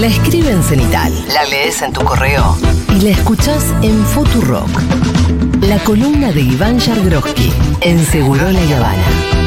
La 0.00 0.06
escribe 0.06 0.52
en 0.52 0.62
cenital, 0.62 1.12
la 1.34 1.44
lees 1.46 1.82
en 1.82 1.92
tu 1.92 2.04
correo 2.04 2.56
y 2.94 3.00
la 3.00 3.10
escuchás 3.10 3.64
en 3.82 4.04
Futurock. 4.06 4.70
La 5.62 5.78
columna 5.80 6.30
de 6.30 6.42
Iván 6.42 6.78
Yargroski 6.78 7.52
en 7.80 7.98
Seguro 8.06 8.48
La 8.48 8.60
Habana. 8.76 9.37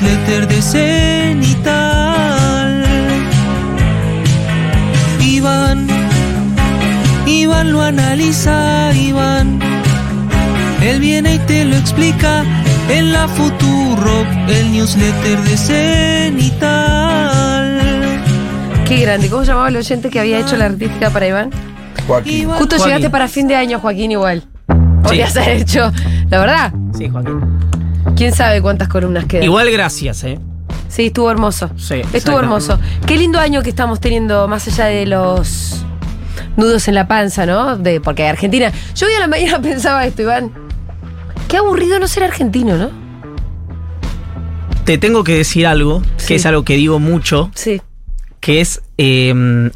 Newsletter 0.00 0.48
de 0.48 0.60
Cenital. 0.60 1.74
Iván, 5.20 5.86
Iván 7.26 7.72
lo 7.72 7.80
analiza, 7.80 8.92
Iván. 8.92 9.60
Él 10.82 10.98
viene 10.98 11.36
y 11.36 11.38
te 11.38 11.64
lo 11.64 11.76
explica 11.76 12.42
en 12.90 13.12
la 13.12 13.28
Futuro, 13.28 14.26
el 14.48 14.72
newsletter 14.72 15.38
de 15.42 15.56
Cenital. 15.56 16.60
Qué 18.88 18.96
grande. 18.98 19.28
¿Cómo 19.30 19.44
llamaba 19.44 19.68
el 19.68 19.76
oyente 19.76 20.10
que 20.10 20.18
había 20.18 20.40
hecho 20.40 20.56
la 20.56 20.64
artística 20.66 21.10
para 21.10 21.28
Iván? 21.28 21.50
Joaquín. 22.08 22.48
Justo 22.48 22.76
Joaquín. 22.76 22.86
llegaste 22.86 23.10
para 23.10 23.28
fin 23.28 23.46
de 23.46 23.54
año, 23.54 23.78
Joaquín, 23.78 24.10
igual. 24.10 24.42
Podrías 25.04 25.36
haber 25.36 25.58
hecho. 25.62 25.92
La 26.30 26.40
verdad, 26.40 26.72
Sí, 26.98 27.08
Joaquín. 27.08 27.40
Quién 28.16 28.34
sabe 28.34 28.60
cuántas 28.62 28.88
columnas 28.88 29.24
quedan. 29.26 29.44
Igual 29.44 29.70
gracias, 29.70 30.24
¿eh? 30.24 30.38
Sí, 30.88 31.06
estuvo 31.06 31.30
hermoso. 31.30 31.70
Sí, 31.76 32.02
Estuvo 32.12 32.38
hermoso. 32.38 32.78
Qué 33.06 33.16
lindo 33.16 33.38
año 33.40 33.62
que 33.62 33.70
estamos 33.70 33.98
teniendo, 34.00 34.46
más 34.48 34.66
allá 34.68 34.86
de 34.86 35.06
los 35.06 35.84
nudos 36.56 36.86
en 36.88 36.94
la 36.94 37.08
panza, 37.08 37.46
¿no? 37.46 37.76
De, 37.76 38.00
porque 38.00 38.26
Argentina. 38.26 38.70
Yo 38.94 39.06
hoy 39.06 39.14
a 39.14 39.20
la 39.20 39.26
mañana 39.26 39.60
pensaba 39.62 40.06
esto, 40.06 40.22
Iván. 40.22 40.52
Qué 41.48 41.56
aburrido 41.56 41.98
no 41.98 42.06
ser 42.08 42.22
argentino, 42.24 42.76
¿no? 42.76 42.90
Te 44.84 44.98
tengo 44.98 45.24
que 45.24 45.34
decir 45.34 45.66
algo, 45.66 46.02
Sí. 46.18 46.26
que 46.28 46.34
es 46.36 46.46
algo 46.46 46.64
que 46.64 46.74
digo 46.76 46.98
mucho, 46.98 47.50
Sí. 47.54 47.80
que 48.40 48.60
es. 48.60 48.82
eh, 48.98 49.70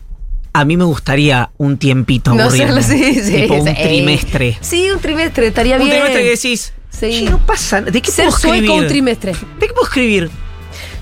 a 0.54 0.64
mí 0.64 0.76
me 0.76 0.84
gustaría 0.84 1.50
un 1.58 1.76
tiempito 1.78 2.34
No 2.34 2.50
serlo, 2.50 2.82
sí, 2.82 3.14
sí. 3.22 3.42
Tipo 3.42 3.54
un 3.54 3.74
trimestre. 3.74 4.56
Sí, 4.60 4.88
un 4.90 4.98
trimestre, 5.00 5.46
estaría 5.48 5.76
Un 5.76 5.84
bien. 5.84 5.96
trimestre 5.96 6.22
que 6.24 6.30
decís. 6.30 6.72
Sí. 6.90 7.24
"Che, 7.24 7.30
no 7.30 7.38
pasa. 7.38 7.80
¿De 7.80 8.00
qué 8.02 8.10
Ser 8.10 8.26
puedo 8.26 8.36
escribir? 8.36 8.66
sueco 8.66 8.80
un 8.82 8.86
trimestre. 8.88 9.32
¿De 9.32 9.66
qué 9.66 9.72
puedo 9.72 9.86
escribir? 9.86 10.30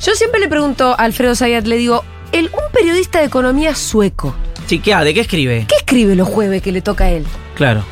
Yo 0.03 0.15
siempre 0.15 0.41
le 0.41 0.49
pregunto 0.49 0.91
a 0.93 0.95
Alfredo 1.05 1.35
Zayat, 1.35 1.67
le 1.67 1.77
digo, 1.77 2.05
el, 2.33 2.47
un 2.47 2.73
periodista 2.73 3.19
de 3.21 3.27
economía 3.27 3.75
sueco, 3.75 4.35
Chiquea, 4.67 5.05
¿de 5.05 5.15
qué 5.15 5.21
escribe? 5.21 5.65
¿qué 5.69 5.77
escribe 5.77 6.17
los 6.17 6.29
jueves 6.29 6.61
que 6.63 6.73
le 6.73 6.83
toca 6.83 7.05
a 7.05 7.11
él? 7.11 7.25
Claro. 7.55 7.85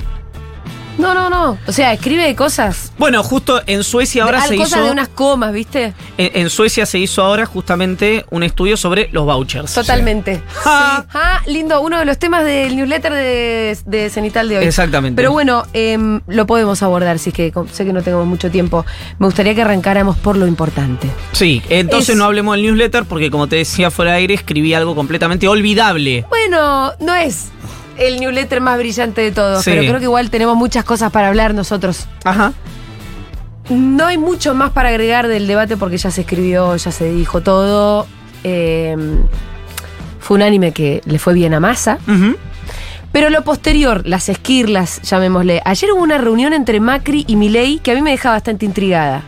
No, 1.05 1.15
no, 1.15 1.31
no. 1.31 1.59
O 1.67 1.73
sea, 1.73 1.93
escribe 1.93 2.35
cosas. 2.35 2.93
Bueno, 2.99 3.23
justo 3.23 3.61
en 3.67 3.85
Suecia 3.85 4.25
ahora 4.25 4.43
se 4.47 4.57
cosas 4.57 4.73
hizo. 4.79 4.85
de 4.87 4.91
unas 4.91 5.09
comas, 5.09 5.53
¿viste? 5.53 5.93
En, 6.19 6.31
en 6.43 6.51
Suecia 6.51 6.87
se 6.87 6.99
hizo 6.99 7.23
ahora 7.23 7.47
justamente 7.47 8.25
un 8.31 8.43
estudio 8.43 8.77
sobre 8.77 9.09
los 9.13 9.25
vouchers. 9.25 9.73
Totalmente. 9.75 10.37
Sí. 10.37 10.41
Ah, 10.67 11.41
lindo, 11.47 11.81
uno 11.81 11.99
de 11.99 12.05
los 12.05 12.19
temas 12.19 12.45
del 12.45 12.77
newsletter 12.77 13.13
de, 13.13 13.79
de 13.87 14.11
Cenital 14.11 14.49
de 14.49 14.59
hoy. 14.59 14.65
Exactamente. 14.65 15.17
Pero 15.17 15.33
bueno, 15.33 15.65
em, 15.73 16.21
lo 16.27 16.47
podemos 16.47 16.83
abordar, 16.83 17.19
si 17.19 17.31
es 17.31 17.35
que 17.35 17.53
sé 17.73 17.85
que 17.85 17.93
no 17.93 18.03
tenemos 18.03 18.27
mucho 18.27 18.51
tiempo. 18.51 18.85
Me 19.19 19.27
gustaría 19.27 19.55
que 19.55 19.63
arrancáramos 19.63 20.17
por 20.17 20.37
lo 20.37 20.47
importante. 20.47 21.09
Sí, 21.33 21.63
entonces 21.69 22.11
Es- 22.11 22.17
no 22.17 22.25
hablemos 22.25 22.57
del 22.57 22.65
newsletter 22.67 23.05
porque 23.05 23.31
como 23.31 23.47
te 23.49 23.57
decía 23.57 23.91
fuera 23.91 24.13
de 24.13 24.19
aire 24.19 24.35
escribí 24.35 24.75
algo 24.75 24.95
completamente 24.95 25.47
olvidable. 25.49 26.25
Bueno, 26.29 26.93
no 27.01 27.15
es 27.15 27.49
el 27.99 28.21
newsletter 28.21 28.61
más 28.61 28.79
brillante 28.79 29.21
de 29.21 29.33
todos, 29.33 29.65
Sí. 29.65 29.71
pero 29.71 29.83
creo 29.83 29.99
que 29.99 30.05
igual 30.05 30.31
tenemos 30.31 30.57
muchas 30.57 30.85
cosas 30.85 31.11
para 31.13 31.29
hablar 31.29 31.55
nosotros. 31.55 32.07
Ajá. 32.25 32.53
No 33.71 34.07
hay 34.07 34.19
mucho 34.19 34.55
más 34.55 34.71
para 34.73 34.91
agregar 34.91 35.27
del 35.29 35.47
debate 35.47 35.77
porque 35.77 35.97
ya 35.97 36.11
se 36.11 36.23
escribió, 36.23 36.77
ya 36.77 36.91
se 36.93 37.11
dijo 37.13 37.41
todo. 37.43 38.07
Eh, 38.43 38.95
fue 40.21 40.37
un 40.37 40.43
anime 40.43 40.73
que 40.73 41.01
le 41.07 41.19
fue 41.19 41.33
bien 41.35 41.55
a 41.55 41.61
Massa. 41.61 41.99
Pero 43.13 43.31
lo 43.31 43.43
posterior, 43.45 44.03
las 44.07 44.29
esquirlas, 44.29 45.01
llamémosle. 45.03 45.63
Ayer 45.65 45.93
hubo 45.93 46.03
una 46.03 46.19
reunión 46.19 46.53
entre 46.53 46.81
Macri 46.81 47.25
y 47.29 47.37
Milei 47.37 47.79
que 47.79 47.93
a 47.93 47.95
mí 47.95 48.03
me 48.03 48.11
deja 48.11 48.31
bastante 48.31 48.67
intrigada. 48.67 49.23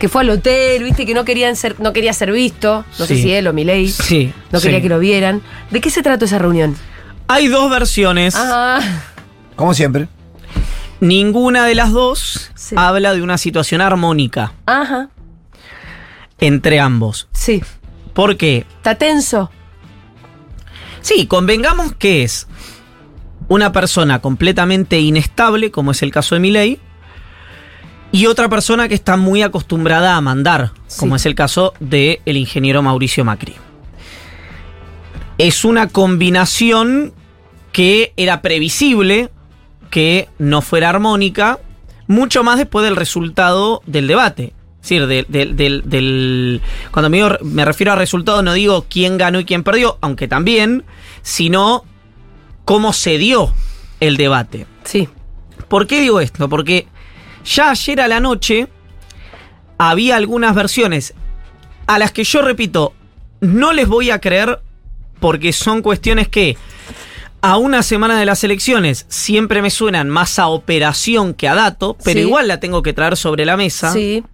Que 0.00 0.08
fue 0.08 0.22
al 0.22 0.30
hotel, 0.30 0.84
viste, 0.84 1.06
que 1.06 1.14
no 1.14 1.24
querían 1.24 1.56
ser, 1.56 1.78
no 1.80 1.92
quería 1.92 2.12
ser 2.12 2.32
visto. 2.32 2.84
No 2.98 3.06
sé 3.06 3.16
si 3.16 3.32
él 3.32 3.46
o 3.46 3.52
Milei. 3.52 3.88
Sí. 3.88 4.32
No 4.50 4.58
sí. 4.60 4.66
quería 4.66 4.82
que 4.82 4.88
lo 4.88 4.98
vieran. 4.98 5.42
¿De 5.70 5.80
qué 5.80 5.90
se 5.90 6.02
trató 6.02 6.24
esa 6.24 6.38
reunión? 6.38 6.76
Hay 7.28 7.48
dos 7.48 7.70
versiones. 7.70 8.34
Ah, 8.36 8.80
Como 9.56 9.74
siempre. 9.74 10.08
Ninguna 11.00 11.64
de 11.66 11.74
las 11.74 11.92
dos 11.92 12.50
Sí. 12.54 12.74
habla 12.78 13.12
de 13.14 13.22
una 13.22 13.38
situación 13.38 13.80
armónica 13.80 14.52
ajá. 14.66 15.10
entre 16.40 16.80
ambos. 16.80 17.28
Sí. 17.32 17.62
¿Por 18.14 18.36
qué? 18.36 18.66
Está 18.78 18.96
tenso. 18.96 19.50
Sí, 21.00 21.26
convengamos 21.26 21.92
que 21.94 22.24
es 22.24 22.48
una 23.48 23.72
persona 23.72 24.20
completamente 24.20 24.98
inestable, 25.00 25.70
como 25.70 25.92
es 25.92 26.02
el 26.02 26.10
caso 26.10 26.34
de 26.34 26.40
Milei, 26.40 26.80
y 28.10 28.26
otra 28.26 28.48
persona 28.48 28.88
que 28.88 28.94
está 28.94 29.16
muy 29.16 29.42
acostumbrada 29.42 30.16
a 30.16 30.20
mandar, 30.20 30.72
como 30.98 31.16
Sí. 31.16 31.22
es 31.22 31.26
el 31.26 31.34
caso 31.34 31.74
del 31.78 32.20
el 32.24 32.36
ingeniero 32.36 32.82
Mauricio 32.82 33.24
Macri. 33.24 33.54
Es 35.38 35.64
una 35.64 35.86
combinación 35.88 37.12
que 37.72 38.12
era 38.16 38.42
previsible 38.42 39.30
que 39.90 40.28
no 40.38 40.60
fuera 40.62 40.90
armónica, 40.90 41.58
mucho 42.06 42.42
más 42.44 42.58
después 42.58 42.84
del 42.84 42.96
resultado 42.96 43.82
del 43.86 44.06
debate. 44.06 44.52
Es 44.82 44.88
decir, 44.90 45.06
del, 45.06 45.26
del- 45.28 45.56
del- 45.56 45.82
del- 45.86 46.60
cuando 46.92 47.10
me, 47.10 47.18
digo- 47.18 47.36
me 47.42 47.64
refiero 47.64 47.92
a 47.92 47.96
resultado 47.96 48.42
no 48.42 48.52
digo 48.54 48.86
quién 48.88 49.18
ganó 49.18 49.40
y 49.40 49.44
quién 49.44 49.62
perdió, 49.64 49.98
aunque 50.00 50.28
también, 50.28 50.84
sino 51.22 51.84
cómo 52.64 52.92
se 52.92 53.18
dio 53.18 53.52
el 54.00 54.16
debate. 54.16 54.66
Sí. 54.84 55.08
¿Por 55.68 55.86
qué 55.86 56.00
digo 56.00 56.20
esto? 56.20 56.48
Porque 56.48 56.86
ya 57.44 57.70
ayer 57.70 58.00
a 58.00 58.08
la 58.08 58.20
noche 58.20 58.68
había 59.78 60.16
algunas 60.16 60.54
versiones 60.54 61.14
a 61.86 61.98
las 61.98 62.12
que 62.12 62.24
yo 62.24 62.42
repito, 62.42 62.92
no 63.40 63.72
les 63.72 63.88
voy 63.88 64.10
a 64.10 64.20
creer 64.20 64.60
porque 65.20 65.52
son 65.52 65.82
cuestiones 65.82 66.28
que 66.28 66.56
a 67.40 67.56
una 67.56 67.82
semana 67.82 68.18
de 68.18 68.26
las 68.26 68.42
elecciones 68.44 69.06
siempre 69.08 69.62
me 69.62 69.70
suenan 69.70 70.08
más 70.08 70.38
a 70.38 70.48
operación 70.48 71.34
que 71.34 71.48
a 71.48 71.54
dato, 71.54 71.96
pero 72.04 72.20
Sí. 72.20 72.26
igual 72.26 72.48
la 72.48 72.60
tengo 72.60 72.82
que 72.82 72.92
traer 72.92 73.16
sobre 73.16 73.44
la 73.44 73.56
mesa 73.56 73.92
Sí. 73.92 74.24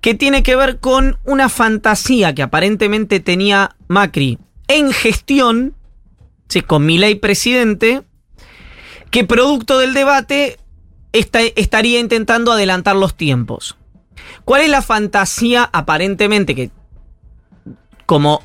que 0.00 0.14
tiene 0.14 0.42
que 0.42 0.54
ver 0.56 0.78
con 0.78 1.18
una 1.24 1.48
fantasía 1.48 2.34
que 2.34 2.42
aparentemente 2.42 3.20
tenía 3.20 3.76
Macri 3.88 4.38
en 4.68 4.92
gestión, 4.92 5.74
sí, 6.48 6.60
con 6.60 6.86
Milei 6.86 7.16
presidente, 7.16 8.02
que 9.10 9.24
producto 9.24 9.78
del 9.78 9.94
debate 9.94 10.58
esta- 11.12 11.40
estaría 11.56 11.98
intentando 11.98 12.52
adelantar 12.52 12.94
los 12.94 13.16
tiempos. 13.16 13.76
¿Cuál 14.44 14.60
es 14.62 14.68
la 14.68 14.82
fantasía 14.82 15.68
aparentemente 15.72 16.54
que, 16.54 16.70
como 18.06 18.42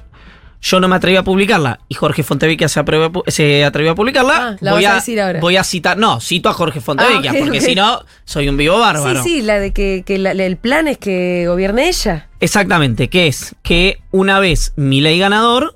yo 0.65 0.79
no 0.79 0.87
me 0.87 0.95
atreví 0.95 1.17
a 1.17 1.23
publicarla 1.23 1.81
y 1.89 1.95
Jorge 1.95 2.23
Fontevecchia 2.23 2.69
se, 2.69 2.79
atrevió 2.79 3.05
a 3.07 3.11
pu- 3.11 3.23
se 3.29 3.65
atrevió 3.65 3.91
a 3.91 3.95
publicarla, 3.95 4.33
Ah, 4.37 4.57
la 4.61 4.71
voy, 4.71 4.83
vas 4.83 4.91
a 4.93 4.95
decir 4.95 5.19
ahora. 5.19 5.41
voy 5.41 5.57
a 5.57 5.63
citar, 5.65 5.97
no, 5.97 6.21
cito 6.21 6.47
a 6.47 6.53
Jorge 6.53 6.79
Fontevecchia, 6.79 7.31
Ah, 7.31 7.35
porque 7.37 7.59
si 7.59 7.75
no, 7.75 8.01
soy 8.23 8.47
un 8.47 8.55
vivo 8.55 8.79
bárbaro. 8.79 9.21
Sí, 9.23 9.29
sí, 9.29 9.41
la 9.41 9.59
de 9.59 9.73
que, 9.73 10.03
que 10.05 10.17
la- 10.17 10.31
el 10.31 10.55
plan 10.57 10.87
es 10.87 10.97
que 10.97 11.45
gobierne 11.49 11.89
ella. 11.89 12.29
Exactamente, 12.39 13.09
que 13.09 13.27
es 13.27 13.55
que 13.61 13.99
una 14.11 14.39
vez 14.39 14.71
Milei 14.77 15.19
ganador, 15.19 15.75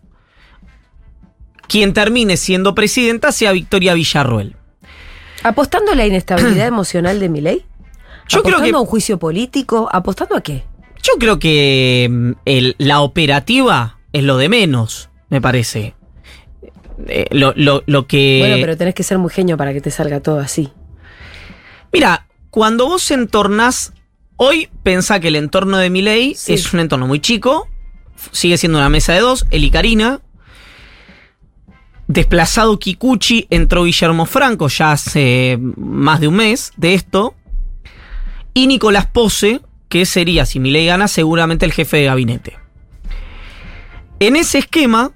quien 1.68 1.94
termine 1.94 2.38
siendo 2.38 2.74
presidenta 2.74 3.32
sea 3.34 3.52
Victoria 3.52 3.94
Villarruel. 3.94 4.56
Apostando 5.44 5.92
a 5.92 5.96
la 5.96 6.06
inestabilidad 6.06 6.68
emocional 6.68 7.20
de 7.20 7.30
Milei. 7.30 7.66
Yo 8.30 8.42
creo 8.42 8.56
apostando 8.56 8.64
que- 8.72 8.76
a 8.78 8.80
un 8.80 8.86
juicio 8.88 9.20
político. 9.20 9.90
¿Apostando 9.92 10.36
a 10.38 10.42
qué? 10.42 10.64
Yo 11.04 11.14
creo 11.20 11.40
que 11.40 12.08
mm, 12.10 12.32
el- 12.46 12.76
la 12.78 13.02
operativa 13.02 13.97
es 14.14 14.24
lo 14.24 14.38
de 14.38 14.50
menos, 14.50 15.10
me 15.30 15.42
parece. 15.42 15.96
Eh, 17.08 17.26
lo, 17.32 17.54
lo- 17.56 17.84
lo 17.86 18.08
que. 18.08 18.38
Bueno, 18.42 18.58
pero 18.62 18.76
tenés 18.78 18.96
que 18.96 19.04
ser 19.04 19.18
muy 19.18 19.30
genio 19.30 19.58
para 19.58 19.74
que 19.74 19.82
te 19.82 19.92
salga 19.92 20.20
todo 20.20 20.40
así. 20.40 20.70
Mira, 21.94 22.28
cuando 22.50 22.88
vos 22.88 23.10
entornás. 23.12 23.94
Hoy 24.40 24.70
pensá 24.84 25.20
que 25.20 25.30
el 25.30 25.36
entorno 25.36 25.78
de 25.78 25.90
Milei 25.90 26.36
Sí. 26.36 26.54
es 26.54 26.72
un 26.72 26.80
entorno 26.80 27.08
muy 27.08 27.20
chico. 27.20 27.68
Sigue 28.32 28.58
siendo 28.58 28.78
una 28.78 28.90
mesa 28.90 29.14
de 29.14 29.20
dos, 29.22 29.48
él 29.50 29.64
y 29.64 29.72
Karina. 29.72 30.22
desplazado 32.08 32.78
Kikuchi, 32.80 33.48
entró 33.50 33.84
Guillermo 33.84 34.26
Franco 34.26 34.68
ya 34.70 34.92
hace 34.94 35.58
más 35.76 36.20
de 36.20 36.28
un 36.28 36.36
mes 36.36 36.72
de 36.78 36.94
esto. 36.94 37.36
Y 38.54 38.68
Nicolás 38.68 39.08
Pose, 39.08 39.62
que 39.90 40.06
sería, 40.06 40.46
si 40.46 40.60
Milei 40.60 40.86
gana, 40.86 41.08
seguramente 41.08 41.66
el 41.66 41.74
jefe 41.74 41.98
de 41.98 42.06
gabinete. 42.06 42.58
En 44.20 44.36
ese 44.36 44.58
esquema, 44.58 45.12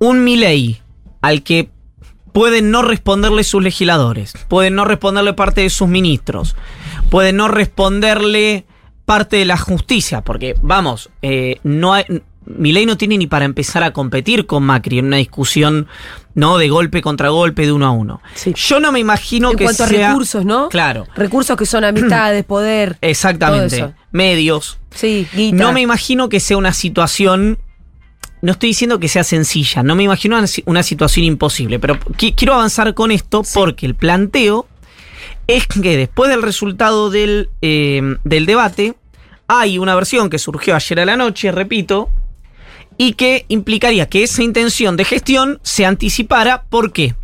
un 0.00 0.24
Milei 0.24 0.80
al 1.20 1.42
que 1.42 1.70
pueden 2.32 2.70
no 2.70 2.82
responderle 2.82 3.44
sus 3.44 3.62
legisladores, 3.62 4.32
pueden 4.48 4.74
no 4.74 4.84
responderle 4.84 5.32
parte 5.34 5.60
de 5.60 5.70
sus 5.70 5.88
ministros, 5.88 6.56
pueden 7.10 7.36
no 7.36 7.48
responderle 7.48 8.64
parte 9.04 9.36
de 9.36 9.44
la 9.44 9.56
justicia, 9.56 10.22
porque 10.22 10.54
vamos, 10.60 11.10
eh, 11.22 11.60
no 11.62 11.94
hay, 11.94 12.04
Milei 12.56 12.86
no 12.86 12.96
tiene 12.96 13.18
ni 13.18 13.26
para 13.26 13.44
empezar 13.44 13.82
a 13.82 13.92
competir 13.92 14.46
con 14.46 14.62
Macri 14.64 14.98
en 14.98 15.06
una 15.06 15.16
discusión 15.18 15.86
no 16.34 16.56
de 16.58 16.68
golpe 16.68 17.02
contra 17.02 17.28
golpe 17.28 17.66
de 17.66 17.72
uno 17.72 17.86
a 17.86 17.90
uno. 17.90 18.20
Sí. 18.34 18.54
Yo 18.56 18.80
no 18.80 18.90
me 18.92 19.00
imagino 19.00 19.50
en 19.50 19.56
que 19.56 19.64
cuanto 19.64 19.86
sea 19.86 20.06
a 20.06 20.10
recursos, 20.10 20.44
¿no? 20.44 20.68
Claro. 20.68 21.06
Recursos 21.16 21.56
que 21.56 21.66
son 21.66 21.84
amistades, 21.84 22.44
poder. 22.46 22.90
todo 22.94 22.98
Exactamente. 23.10 23.76
eso. 23.76 23.92
Medios. 24.12 24.78
Sí, 24.90 25.26
guita. 25.34 25.56
No 25.56 25.72
me 25.72 25.80
imagino 25.80 26.28
que 26.28 26.40
sea 26.40 26.56
una 26.56 26.72
situación. 26.72 27.58
No 28.40 28.52
estoy 28.52 28.68
diciendo 28.70 29.00
que 29.00 29.08
sea 29.08 29.24
sencilla, 29.24 29.82
no 29.82 29.96
me 29.96 30.04
imagino 30.04 30.38
una, 30.38 30.46
si- 30.46 30.62
una 30.64 30.84
situación 30.84 31.24
imposible, 31.26 31.80
pero 31.80 31.98
qui- 31.98 32.34
quiero 32.36 32.54
avanzar 32.54 32.94
con 32.94 33.10
esto 33.10 33.42
porque 33.52 33.84
el 33.84 33.96
planteo 33.96 34.68
es 35.48 35.66
que 35.66 35.96
después 35.96 36.30
del 36.30 36.42
resultado 36.42 37.10
del, 37.10 37.50
eh, 37.62 38.00
del 38.22 38.46
debate, 38.46 38.94
hay 39.48 39.78
una 39.78 39.94
versión 39.96 40.30
que 40.30 40.38
surgió 40.38 40.76
ayer 40.76 41.00
a 41.00 41.04
la 41.06 41.16
noche, 41.16 41.50
repito, 41.50 42.10
y 42.98 43.14
que 43.14 43.46
implicaría 43.48 44.08
que 44.08 44.24
esa 44.24 44.42
intención 44.42 44.96
de 44.96 45.04
gestión 45.06 45.60
se 45.62 45.86
anticipara. 45.86 46.64
¿Por 46.64 46.92
qué? 46.92 47.14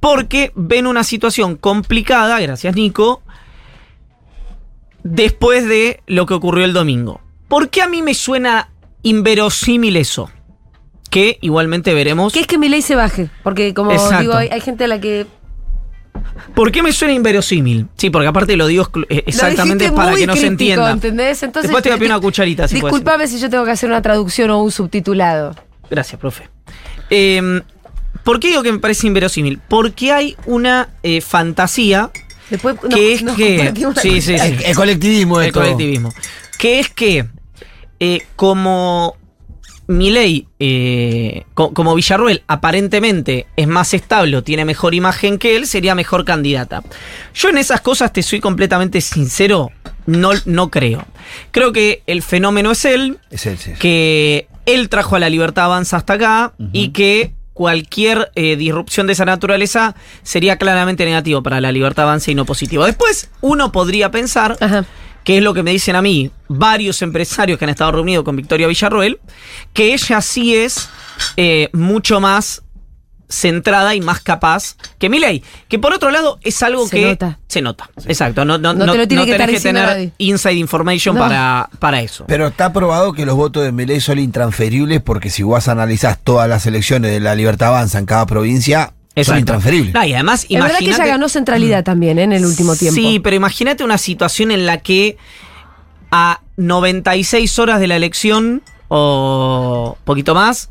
Porque 0.00 0.52
ven 0.54 0.86
una 0.86 1.04
situación 1.04 1.56
complicada, 1.56 2.38
gracias 2.40 2.74
Nico, 2.74 3.22
después 5.02 5.66
de 5.66 6.02
lo 6.06 6.26
que 6.26 6.34
ocurrió 6.34 6.64
el 6.64 6.72
domingo. 6.72 7.20
¿Por 7.46 7.70
qué 7.70 7.80
a 7.80 7.88
mí 7.88 8.02
me 8.02 8.12
suena 8.12 8.70
inverosímil 9.02 9.96
eso? 9.96 10.30
Que 11.10 11.38
igualmente 11.40 11.94
veremos. 11.94 12.32
¿Qué 12.32 12.40
es 12.40 12.46
que 12.46 12.58
mi 12.58 12.68
ley 12.68 12.82
se 12.82 12.94
baje? 12.94 13.30
Porque 13.42 13.72
como 13.72 13.92
Exacto. 13.92 14.20
digo, 14.20 14.34
hay, 14.34 14.48
hay 14.48 14.60
gente 14.60 14.84
a 14.84 14.88
la 14.88 15.00
que... 15.00 15.26
¿Por 16.54 16.72
qué 16.72 16.82
me 16.82 16.92
suena 16.92 17.14
inverosímil? 17.14 17.86
Sí, 17.96 18.10
porque 18.10 18.28
aparte 18.28 18.56
lo 18.56 18.66
digo 18.66 18.88
eh, 19.08 19.16
Lo 19.16 19.22
exactamente 19.26 19.90
para 19.92 20.14
que 20.14 20.26
no 20.26 20.36
se 20.36 20.46
entienda. 20.46 20.90
¿entendés? 20.90 21.42
Entonces, 21.42 21.70
Después 21.70 21.82
te 21.82 21.90
voy 21.90 21.96
a 21.96 21.98
pedir 21.98 22.12
una 22.12 22.20
cucharita, 22.20 22.68
si. 22.68 22.76
Disculpame 22.76 23.26
si 23.26 23.38
yo 23.38 23.48
tengo 23.50 23.64
que 23.64 23.70
hacer 23.72 23.88
una 23.88 24.02
traducción 24.02 24.50
o 24.50 24.62
un 24.62 24.70
subtitulado. 24.70 25.54
Gracias, 25.90 26.20
profe. 26.20 26.48
Eh, 27.10 27.62
¿Por 28.24 28.40
qué 28.40 28.48
digo 28.48 28.62
que 28.62 28.72
me 28.72 28.78
parece 28.78 29.06
inverosímil? 29.06 29.58
Porque 29.68 30.12
hay 30.12 30.36
una 30.46 30.90
eh, 31.02 31.20
fantasía 31.20 32.10
Después 32.50 32.76
que 32.90 33.14
es 33.14 33.22
nos 33.22 33.36
que. 33.36 33.72
Sí, 34.00 34.20
sí, 34.20 34.38
sí. 34.38 34.46
El, 34.46 34.62
el 34.64 34.74
colectivismo 34.76 35.40
el 35.40 35.48
esto. 35.48 35.60
colectivismo. 35.60 36.12
Que 36.58 36.80
es 36.80 36.88
que, 36.88 37.26
eh, 38.00 38.22
como 38.36 39.16
Milei, 39.88 40.46
eh, 40.58 41.44
co- 41.54 41.72
como 41.74 41.94
Villarruel, 41.94 42.42
aparentemente 42.46 43.46
es 43.56 43.66
más 43.66 43.94
estable 43.94 44.36
o 44.36 44.42
tiene 44.42 44.64
mejor 44.64 44.94
imagen 44.94 45.38
que 45.38 45.56
él, 45.56 45.66
sería 45.66 45.94
mejor 45.94 46.24
candidata. 46.24 46.82
Yo 47.34 47.48
en 47.48 47.58
esas 47.58 47.80
cosas, 47.80 48.12
te 48.12 48.22
soy 48.22 48.38
completamente 48.40 49.00
sincero, 49.00 49.70
no, 50.06 50.30
no 50.44 50.70
creo. 50.70 51.04
Creo 51.50 51.72
que 51.72 52.02
el 52.06 52.22
fenómeno 52.22 52.70
es 52.72 52.84
él, 52.84 53.18
Es 53.30 53.46
él, 53.46 53.56
sí. 53.58 53.72
que 53.80 54.46
él 54.66 54.88
trajo 54.90 55.16
a 55.16 55.18
la 55.20 55.30
libertad 55.30 55.64
avanza 55.64 55.96
hasta 55.96 56.12
acá 56.12 56.52
y 56.72 56.88
que 56.90 57.32
cualquier 57.54 58.30
eh, 58.36 58.54
disrupción 58.56 59.06
de 59.08 59.14
esa 59.14 59.24
naturaleza 59.24 59.96
sería 60.22 60.58
claramente 60.58 61.04
negativo 61.04 61.42
para 61.42 61.60
la 61.60 61.72
libertad 61.72 62.04
avanza 62.04 62.30
y 62.30 62.34
no 62.36 62.44
positivo. 62.44 62.84
Después, 62.84 63.30
uno 63.40 63.72
podría 63.72 64.10
pensar 64.12 64.56
Ajá. 64.60 64.84
Que 65.24 65.38
es 65.38 65.42
lo 65.42 65.52
que 65.54 65.62
me 65.62 65.72
dicen 65.72 65.96
a 65.96 66.02
mí 66.02 66.30
varios 66.48 67.02
empresarios 67.02 67.58
que 67.58 67.64
han 67.64 67.70
estado 67.70 67.92
reunidos 67.92 68.24
con 68.24 68.36
Victoria 68.36 68.66
Villarroel, 68.66 69.18
que 69.72 69.92
ella 69.92 70.20
sí 70.22 70.54
es 70.56 70.88
eh, 71.36 71.68
mucho 71.72 72.20
más 72.20 72.62
centrada 73.30 73.94
y 73.94 74.00
más 74.00 74.20
capaz 74.20 74.76
que 74.98 75.10
Milei. 75.10 75.42
Que 75.68 75.78
por 75.78 75.92
otro 75.92 76.10
lado 76.10 76.38
es 76.42 76.62
algo 76.62 76.88
Se 76.88 76.96
que 76.96 77.06
nota. 77.10 77.38
se 77.46 77.60
nota. 77.60 77.90
Exacto. 78.06 78.46
No, 78.46 78.56
no, 78.56 78.72
No 78.72 78.86
no, 78.86 78.92
te 78.92 78.98
lo 78.98 79.06
tiene 79.08 79.20
no 79.22 79.26
que 79.26 79.32
tenés 79.32 79.48
estar 79.48 79.54
que 79.54 79.68
tener 79.68 79.86
nadie. 79.86 80.12
inside 80.16 80.54
information 80.54 81.14
No. 81.14 81.20
para, 81.20 81.68
para 81.78 82.00
eso. 82.00 82.24
Pero 82.26 82.46
está 82.46 82.72
probado 82.72 83.12
que 83.12 83.26
los 83.26 83.36
votos 83.36 83.64
de 83.64 83.72
Milei 83.72 84.00
son 84.00 84.18
intransferibles 84.18 85.02
porque 85.02 85.28
si 85.28 85.42
vos 85.42 85.68
analizás 85.68 86.18
todas 86.24 86.48
las 86.48 86.64
elecciones 86.64 87.10
de 87.10 87.20
la 87.20 87.34
Libertad 87.34 87.68
Avanza 87.68 87.98
en 87.98 88.06
cada 88.06 88.24
provincia, 88.24 88.94
son 89.24 89.36
Exacto. 89.36 89.38
intransferibles. 89.40 89.94
No, 89.94 90.04
y 90.04 90.14
además, 90.14 90.44
Es 90.44 90.48
verdad 90.50 90.78
que 90.78 90.84
ella 90.84 90.90
imagínate- 90.94 91.08
ganó 91.10 91.28
centralidad 91.28 91.84
también 91.84 92.18
¿eh? 92.18 92.22
en 92.24 92.32
el 92.32 92.44
último 92.46 92.76
tiempo. 92.76 92.94
Sí, 93.00 93.20
pero 93.20 93.36
imagínate 93.36 93.84
una 93.84 93.98
situación 93.98 94.50
en 94.50 94.66
la 94.66 94.78
que 94.78 95.16
a 96.10 96.40
96 96.56 97.58
horas 97.58 97.80
de 97.80 97.86
la 97.86 97.96
elección 97.96 98.62
o 98.88 99.96
poquito 100.04 100.34
más, 100.34 100.70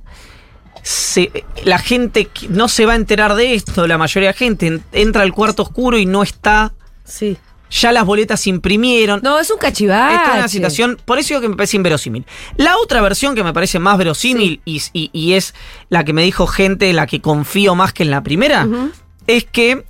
se- 0.84 1.32
la 1.64 1.80
gente 1.80 2.30
no 2.50 2.68
se 2.68 2.86
va 2.86 2.94
a 2.94 2.96
enterar 2.96 3.36
de 3.36 3.54
esto, 3.54 3.88
la 3.88 3.98
mayoría 3.98 4.30
de 4.30 4.34
la 4.34 4.38
gente 4.38 4.68
en- 4.68 4.84
entra 4.94 5.22
al 5.24 5.34
cuarto 5.34 5.64
oscuro 5.64 5.98
y 5.98 6.06
no 6.06 6.24
está, 6.24 6.74
Sí. 7.04 7.38
Ya 7.70 7.92
las 7.92 8.06
boletas 8.06 8.40
se 8.42 8.50
imprimieron. 8.50 9.20
No, 9.24 9.40
es 9.40 9.50
un 9.52 9.58
cachivache. 9.58 10.16
Esta 10.16 10.32
es 10.34 10.38
una 10.40 10.48
situación, 10.48 10.98
por 11.06 11.20
eso 11.20 11.30
digo 11.30 11.42
que 11.42 11.50
me 11.50 11.56
parece 11.56 11.78
inverosímil. 11.78 12.26
La 12.56 12.78
otra 12.78 13.02
versión 13.02 13.36
que 13.36 13.44
me 13.44 13.54
parece 13.54 13.80
más 13.80 13.98
verosímil 13.98 14.62
y, 14.66 14.82
y- 14.94 15.10
y 15.14 15.34
es 15.34 15.54
la 15.90 16.04
que 16.04 16.14
me 16.14 16.24
dijo 16.24 16.48
gente, 16.48 16.92
la 16.94 17.08
que 17.08 17.22
confío 17.22 17.76
más 17.76 17.94
que 17.94 18.04
en 18.04 18.12
la 18.12 18.24
primera, 18.24 18.68
es 19.28 19.44
que 19.46 19.84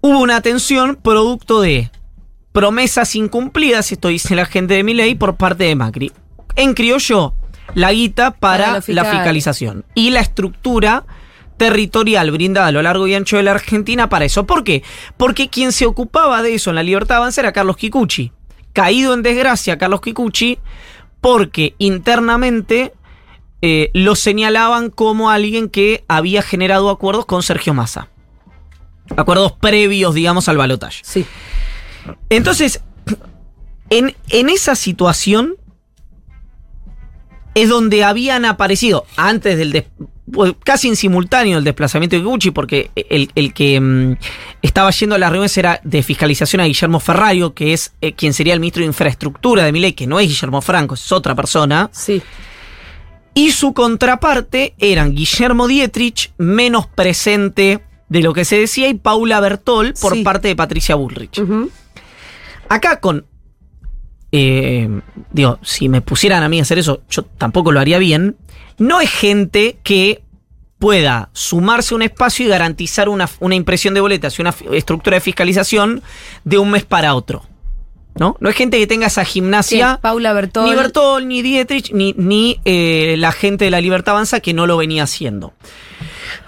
hubo 0.00 0.18
una 0.20 0.40
tensión 0.40 0.96
producto 0.96 1.60
de 1.60 1.90
promesas 2.52 3.14
incumplidas, 3.16 3.92
esto 3.92 4.08
dice 4.08 4.34
la 4.34 4.46
gente 4.46 4.74
de 4.74 4.84
Milei, 4.84 5.14
por 5.14 5.36
parte 5.36 5.64
de 5.64 5.74
Macri. 5.74 6.12
En 6.54 6.72
criollo, 6.74 7.34
la 7.74 7.92
guita 7.92 8.30
para 8.30 8.72
la 8.72 8.82
fiscal. 8.82 9.06
fiscalización 9.10 9.84
y 9.94 10.10
la 10.10 10.20
estructura 10.20 11.04
territorial 11.56 12.30
brindada 12.30 12.68
a 12.68 12.72
lo 12.72 12.82
largo 12.82 13.06
y 13.06 13.14
ancho 13.14 13.36
de 13.36 13.42
la 13.42 13.52
Argentina 13.52 14.08
para 14.08 14.24
eso. 14.24 14.46
¿Por 14.46 14.64
qué? 14.64 14.82
Porque 15.16 15.48
quien 15.48 15.72
se 15.72 15.86
ocupaba 15.86 16.42
de 16.42 16.54
eso 16.54 16.70
en 16.70 16.76
la 16.76 16.82
libertad 16.82 17.18
avanza 17.18 17.40
era 17.40 17.52
Carlos 17.52 17.76
Kikuchi. 17.76 18.32
Caído 18.72 19.14
en 19.14 19.22
desgracia 19.22 19.78
Carlos 19.78 20.00
Kikuchi 20.02 20.58
porque 21.20 21.74
internamente 21.78 22.92
eh, 23.62 23.90
lo 23.94 24.14
señalaban 24.14 24.90
como 24.90 25.30
alguien 25.30 25.70
que 25.70 26.04
había 26.08 26.42
generado 26.42 26.90
acuerdos 26.90 27.24
con 27.26 27.42
Sergio 27.42 27.72
Massa. 27.74 28.08
Acuerdos 29.16 29.52
previos, 29.52 30.14
digamos, 30.14 30.48
al 30.48 30.58
balotaje. 30.58 31.00
Sí. 31.02 31.24
Entonces, 32.28 32.82
en, 33.88 34.14
en 34.28 34.48
esa 34.50 34.74
situación 34.74 35.54
es 37.54 37.68
donde 37.68 38.04
habían 38.04 38.44
aparecido, 38.44 39.06
antes 39.16 39.56
del 39.56 39.72
des- 39.72 39.86
pues, 40.32 40.54
casi 40.64 40.88
en 40.88 40.96
simultáneo 40.96 41.58
el 41.58 41.64
desplazamiento 41.64 42.16
de 42.16 42.22
Gucci, 42.22 42.50
porque 42.50 42.90
el, 42.94 43.30
el 43.34 43.52
que 43.54 43.80
mm, 43.80 44.16
estaba 44.62 44.90
yendo 44.90 45.14
a 45.14 45.18
las 45.18 45.30
reuniones 45.30 45.56
era 45.58 45.80
de 45.84 46.02
fiscalización 46.02 46.60
a 46.60 46.64
Guillermo 46.64 47.00
Ferrario, 47.00 47.54
que 47.54 47.72
es 47.72 47.92
eh, 48.00 48.12
quien 48.12 48.32
sería 48.34 48.54
el 48.54 48.60
ministro 48.60 48.80
de 48.80 48.86
Infraestructura 48.88 49.64
de 49.64 49.72
Milei, 49.72 49.92
que 49.92 50.06
no 50.06 50.18
es 50.20 50.28
Guillermo 50.28 50.60
Franco, 50.62 50.94
es 50.94 51.12
otra 51.12 51.34
persona. 51.34 51.88
Sí. 51.92 52.22
Y 53.34 53.50
su 53.52 53.74
contraparte 53.74 54.74
eran 54.78 55.14
Guillermo 55.14 55.68
Dietrich, 55.68 56.32
menos 56.38 56.86
presente 56.86 57.80
de 58.08 58.22
lo 58.22 58.32
que 58.32 58.44
se 58.44 58.58
decía, 58.58 58.88
y 58.88 58.94
Paula 58.94 59.40
Bertol 59.40 59.92
por 60.00 60.14
Sí. 60.14 60.22
parte 60.22 60.48
de 60.48 60.56
Patricia 60.56 60.94
Bullrich. 60.94 61.40
Acá 62.68 62.98
con. 63.00 63.26
eh, 64.32 64.88
digo, 65.32 65.58
si 65.62 65.88
me 65.88 66.00
pusieran 66.00 66.42
a 66.42 66.48
mí 66.48 66.58
a 66.58 66.62
hacer 66.62 66.78
eso, 66.78 67.02
yo 67.08 67.22
tampoco 67.24 67.72
lo 67.72 67.80
haría 67.80 67.98
bien. 67.98 68.36
No 68.78 69.00
es 69.00 69.10
gente 69.10 69.78
que 69.82 70.22
pueda 70.78 71.30
sumarse 71.32 71.94
a 71.94 71.96
un 71.96 72.02
espacio 72.02 72.46
y 72.46 72.48
garantizar 72.48 73.08
una, 73.08 73.28
una 73.40 73.54
impresión 73.54 73.94
de 73.94 74.00
boletas 74.00 74.38
y 74.38 74.42
una 74.42 74.54
estructura 74.72 75.16
de 75.16 75.20
fiscalización 75.20 76.02
de 76.44 76.58
un 76.58 76.70
mes 76.70 76.84
para 76.84 77.14
otro. 77.14 77.44
¿No? 78.18 78.34
No 78.40 78.48
es 78.48 78.56
gente 78.56 78.78
que 78.78 78.86
tenga 78.86 79.08
esa 79.08 79.26
Sí, 79.26 79.32
gimnasia. 79.32 79.98
Paula 80.00 80.32
Bertol. 80.32 80.64
Ni 80.64 80.74
Bertol, 80.74 81.28
ni 81.28 81.42
Dietrich, 81.42 81.92
ni, 81.92 82.14
ni 82.16 82.60
eh, 82.64 83.16
la 83.18 83.30
gente 83.30 83.66
de 83.66 83.70
la 83.70 83.82
Libertad 83.82 84.14
Avanza 84.14 84.40
que 84.40 84.54
no 84.54 84.66
lo 84.66 84.78
venía 84.78 85.02
haciendo. 85.02 85.52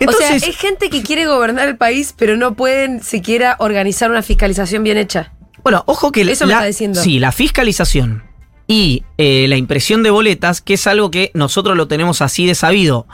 Entonces, 0.01 0.37
o 0.37 0.39
sea, 0.39 0.49
es 0.49 0.57
gente 0.57 0.89
que 0.89 1.03
quiere 1.03 1.27
gobernar 1.27 1.69
el 1.69 1.77
país, 1.77 2.15
pero 2.17 2.39
no 2.39 2.55
pueden 2.55 3.03
siquiera 3.03 3.57
organizar 3.59 4.11
una 4.11 4.23
fiscalización 4.23 4.83
bien 4.83 4.97
hecha. 4.97 5.33
Bueno, 5.63 5.83
ojo 5.87 6.11
que 6.11 6.23
Eso 6.23 6.47
me 6.47 6.55
está 6.55 6.65
diciendo. 6.65 7.03
Sí, 7.03 7.19
la 7.19 7.33
fiscalización 7.33 8.23
y 8.71 9.03
eh, 9.17 9.47
la 9.49 9.57
impresión 9.57 10.03
de 10.05 10.11
boletas, 10.11 10.61
que 10.61 10.75
es 10.75 10.87
algo 10.87 11.11
que 11.11 11.31
nosotros 11.35 11.75
lo 11.77 11.89
tenemos 11.89 12.21
así 12.23 12.47
de 12.47 12.55
sabido, 12.55 13.07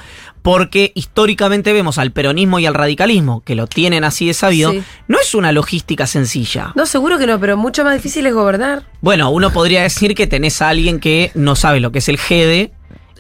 porque 0.43 0.91
históricamente 0.97 1.73
vemos 1.73 1.97
al 1.97 2.11
peronismo 2.11 2.59
y 2.59 2.67
al 2.67 2.75
radicalismo, 2.75 3.41
que 3.45 3.55
lo 3.55 3.67
tienen 3.69 4.03
así 4.05 4.27
de 4.27 4.35
sabido, 4.35 4.73
Sí. 4.73 4.83
no 5.09 5.19
es 5.21 5.35
una 5.35 5.53
logística 5.53 6.07
sencilla. 6.09 6.73
No, 6.75 6.85
seguro 6.87 7.19
que 7.19 7.27
no, 7.27 7.39
pero 7.41 7.57
mucho 7.57 7.85
más 7.85 7.95
difícil 7.95 8.27
es 8.27 8.35
gobernar. 8.35 8.83
Bueno, 9.01 9.31
uno 9.31 9.53
podría 9.53 9.83
decir 9.83 10.15
que 10.15 10.27
tenés 10.27 10.61
a 10.61 10.69
alguien 10.71 10.99
que 11.01 11.31
no 11.35 11.55
sabe 11.57 11.81
lo 11.81 11.93
que 11.93 12.01
es 12.01 12.09
el 12.09 12.19
GEDE 12.19 12.73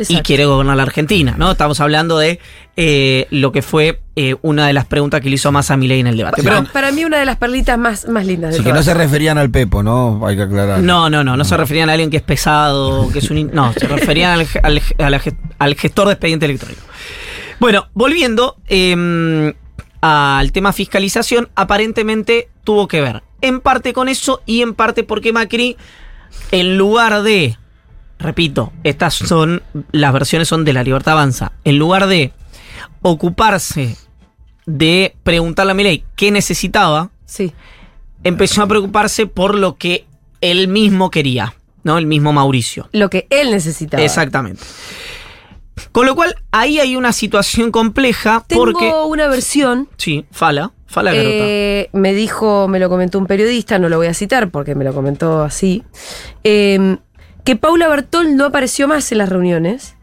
y 0.08 0.16
quiere 0.22 0.44
gobernar 0.46 0.76
la 0.76 0.82
Argentina, 0.84 1.34
¿no? 1.38 1.52
Estamos 1.52 1.80
hablando 1.80 2.18
de 2.18 2.40
eh, 2.76 3.26
lo 3.30 3.52
que 3.52 3.62
fue 3.62 4.00
eh, 4.16 4.34
una 4.42 4.66
de 4.66 4.72
las 4.72 4.86
preguntas 4.86 5.20
que 5.20 5.28
le 5.28 5.36
hizo 5.36 5.52
más 5.52 5.70
a 5.70 5.76
Milei 5.76 6.00
en 6.00 6.06
el 6.08 6.16
debate. 6.16 6.42
Para, 6.42 6.60
Pero 6.60 6.72
para 6.72 6.92
mí 6.92 7.04
una 7.04 7.18
de 7.18 7.24
las 7.24 7.36
perlitas 7.36 7.78
más, 7.78 8.08
más 8.08 8.26
lindas 8.26 8.50
de 8.50 8.56
Así 8.56 8.64
que 8.64 8.72
no 8.72 8.82
se 8.82 8.94
referían 8.94 9.38
al 9.38 9.50
Pepo, 9.50 9.82
¿no? 9.82 10.26
Hay 10.26 10.36
que 10.36 10.42
aclarar. 10.42 10.80
no, 10.80 11.08
no, 11.10 11.22
no, 11.22 11.36
no 11.36 11.44
se 11.44 11.56
referían 11.56 11.88
a 11.90 11.92
alguien 11.92 12.10
que 12.10 12.16
es 12.16 12.22
pesado, 12.22 13.08
que 13.12 13.20
es 13.20 13.30
un... 13.30 13.38
in- 13.38 13.50
No, 13.52 13.72
se 13.72 13.86
referían 13.86 14.40
al, 14.62 14.82
al- 15.58 15.74
gestor 15.76 16.06
de 16.08 16.12
expediente 16.14 16.46
electrónico. 16.46 16.82
Bueno, 17.60 17.86
volviendo 17.94 18.56
eh, 18.66 19.54
al 20.00 20.52
tema 20.52 20.72
fiscalización, 20.72 21.48
aparentemente 21.54 22.48
tuvo 22.64 22.88
que 22.88 23.00
ver 23.00 23.22
en 23.40 23.60
parte 23.60 23.92
con 23.92 24.08
eso 24.08 24.42
y 24.46 24.62
en 24.62 24.74
parte 24.74 25.04
porque 25.04 25.32
Macri, 25.32 25.76
en 26.50 26.76
lugar 26.78 27.22
de, 27.22 27.56
repito, 28.24 28.72
estas 28.82 29.14
son, 29.14 29.62
las 29.92 30.12
versiones 30.12 30.48
son 30.48 30.64
de 30.64 30.72
la 30.72 30.82
Libertad 30.82 31.12
Avanza, 31.12 31.52
en 31.64 31.78
lugar 31.78 32.06
de 32.08 32.32
ocuparse 33.02 33.96
de 34.66 35.14
preguntarle 35.22 35.72
a 35.72 35.74
Milei 35.74 36.04
qué 36.16 36.30
necesitaba, 36.30 37.10
Sí. 37.26 37.52
empezó 38.22 38.62
a 38.62 38.66
preocuparse 38.66 39.26
por 39.26 39.54
lo 39.54 39.76
que 39.76 40.06
él 40.40 40.68
mismo 40.68 41.10
quería, 41.10 41.54
¿no? 41.82 41.98
El 41.98 42.06
mismo 42.06 42.32
Mauricio. 42.32 42.88
Lo 42.92 43.10
que 43.10 43.26
él 43.30 43.50
necesitaba. 43.50 44.02
Exactamente. 44.02 44.62
Con 45.92 46.06
lo 46.06 46.14
cual, 46.14 46.34
ahí 46.52 46.78
hay 46.78 46.96
una 46.96 47.12
situación 47.12 47.70
compleja 47.70 48.44
Tengo 48.46 48.64
porque. 48.64 48.92
una 49.06 49.26
versión. 49.28 49.88
Sí, 49.96 50.24
Fala, 50.30 50.72
Fala 50.86 51.12
Garota. 51.12 51.30
eh, 51.30 51.90
me 51.92 52.14
dijo, 52.14 52.68
me 52.68 52.78
lo 52.78 52.88
comentó 52.88 53.18
un 53.18 53.26
periodista, 53.26 53.78
no 53.78 53.88
lo 53.88 53.96
voy 53.96 54.06
a 54.06 54.14
citar 54.14 54.50
porque 54.50 54.74
me 54.74 54.84
lo 54.84 54.94
comentó 54.94 55.42
así. 55.42 55.82
eh, 56.44 56.96
que 57.44 57.56
Paula 57.56 57.88
Bertol 57.88 58.36
no 58.36 58.46
apareció 58.46 58.88
más 58.88 59.12
en 59.12 59.18
las 59.18 59.28
reuniones. 59.28 59.96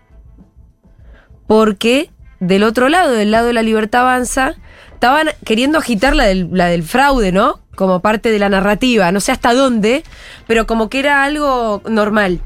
Porque 1.48 2.12
del 2.40 2.64
otro 2.64 2.88
lado, 2.88 3.12
del 3.12 3.32
lado 3.32 3.48
de 3.48 3.54
la 3.54 3.64
libertad 3.64 4.02
avanza, 4.02 4.56
estaban 4.94 5.30
queriendo 5.44 5.80
agitar 5.80 6.16
la 6.16 6.26
del, 6.26 6.50
la 6.52 6.68
del 6.68 6.84
fraude, 6.84 7.32
¿no? 7.32 7.60
Como 7.76 8.00
parte 8.02 8.32
de 8.32 8.40
la 8.40 8.50
narrativa. 8.50 9.12
No 9.12 9.20
sé 9.20 9.32
hasta 9.32 9.54
dónde, 9.54 10.04
pero 10.48 10.66
como 10.68 10.90
que 10.90 11.00
era 11.00 11.24
algo 11.24 11.82
normal. 11.90 12.40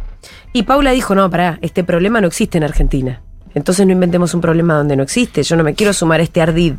Y 0.54 0.64
Paula 0.64 0.92
dijo, 0.92 1.14
no, 1.14 1.30
pará, 1.30 1.60
este 1.62 1.84
problema 1.84 2.22
no 2.22 2.28
existe 2.28 2.58
en 2.58 2.64
Argentina. 2.64 3.22
Entonces 3.54 3.86
no 3.86 3.92
inventemos 3.92 4.34
un 4.34 4.42
problema 4.42 4.76
donde 4.76 4.96
no 4.96 5.04
existe. 5.04 5.44
Yo 5.44 5.56
no 5.56 5.64
me 5.64 5.76
quiero 5.76 5.94
sumar 5.94 6.20
a 6.20 6.24
este 6.24 6.42
ardid. 6.42 6.74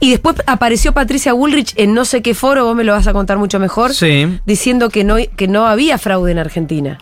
Y 0.00 0.10
después 0.10 0.36
apareció 0.46 0.92
Patricia 0.92 1.32
Bullrich 1.32 1.72
en 1.76 1.94
no 1.94 2.04
sé 2.04 2.20
qué 2.22 2.34
foro, 2.34 2.64
vos 2.64 2.76
me 2.76 2.84
lo 2.84 2.92
vas 2.92 3.06
a 3.06 3.12
contar 3.12 3.38
mucho 3.38 3.58
mejor, 3.58 3.94
Sí. 3.94 4.38
diciendo 4.44 4.90
que 4.90 5.04
no, 5.04 5.16
que 5.36 5.48
no 5.48 5.66
había 5.66 5.96
fraude 5.98 6.32
en 6.32 6.38
Argentina. 6.38 6.98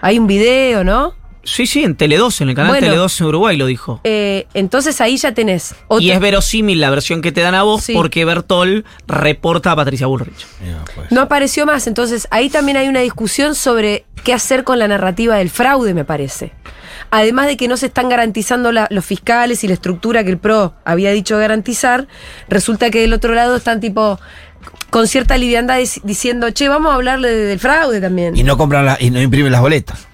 Hay 0.00 0.18
un 0.18 0.26
video, 0.26 0.84
¿no? 0.84 1.14
Sí, 1.42 1.66
sí, 1.66 1.84
en 1.84 1.96
Tele2, 1.96 2.40
en 2.40 2.48
el 2.48 2.54
canal 2.56 2.72
Bueno. 2.72 2.86
Tele2 2.88 3.20
en 3.20 3.26
Uruguay 3.26 3.56
lo 3.56 3.66
dijo. 3.66 4.00
Eh, 4.02 4.46
entonces 4.52 5.00
ahí 5.00 5.16
ya 5.16 5.32
tenés 5.32 5.72
Y 5.72 5.74
otro- 5.86 6.12
es 6.12 6.20
verosímil 6.20 6.80
la 6.80 6.90
versión 6.90 7.22
que 7.22 7.30
te 7.30 7.40
dan 7.40 7.54
a 7.54 7.62
vos 7.62 7.84
Sí. 7.84 7.94
porque 7.94 8.24
Bertol 8.24 8.84
reporta 9.06 9.70
a 9.72 9.76
Patricia 9.76 10.08
Bullrich. 10.08 10.44
Pues. 10.96 11.12
No 11.12 11.20
apareció 11.20 11.64
más, 11.64 11.86
entonces 11.86 12.26
ahí 12.32 12.50
también 12.50 12.76
hay 12.76 12.88
una 12.88 13.00
discusión 13.00 13.54
sobre 13.54 14.04
qué 14.24 14.32
hacer 14.32 14.64
con 14.64 14.78
la 14.80 14.88
narrativa 14.88 15.36
del 15.36 15.48
fraude, 15.50 15.94
me 15.94 16.04
parece. 16.04 16.52
Además 17.10 17.46
de 17.46 17.56
que 17.56 17.68
no 17.68 17.76
se 17.76 17.86
están 17.86 18.08
garantizando 18.08 18.72
la- 18.72 18.86
los 18.90 19.04
fiscales 19.04 19.62
y 19.64 19.68
la 19.68 19.74
estructura 19.74 20.24
que 20.24 20.30
el 20.30 20.38
PRO 20.38 20.74
había 20.84 21.10
dicho 21.12 21.38
garantizar, 21.38 22.06
resulta 22.48 22.90
que 22.90 23.00
del 23.00 23.12
otro 23.12 23.34
lado 23.34 23.56
están 23.56 23.80
tipo 23.80 24.18
con 24.90 25.06
cierta 25.06 25.36
liviandad 25.38 25.78
dic- 25.78 26.02
diciendo, 26.02 26.50
che, 26.50 26.68
vamos 26.68 26.92
a 26.92 26.94
hablarle 26.96 27.28
de- 27.30 27.44
del 27.46 27.58
fraude 27.60 28.00
también. 28.00 28.36
Y 28.36 28.42
no 28.42 28.56
compran 28.56 28.84
la- 28.84 28.96
y 29.00 29.10
no 29.10 29.20
imprimen 29.20 29.52
las 29.52 29.60
boletas. 29.60 30.06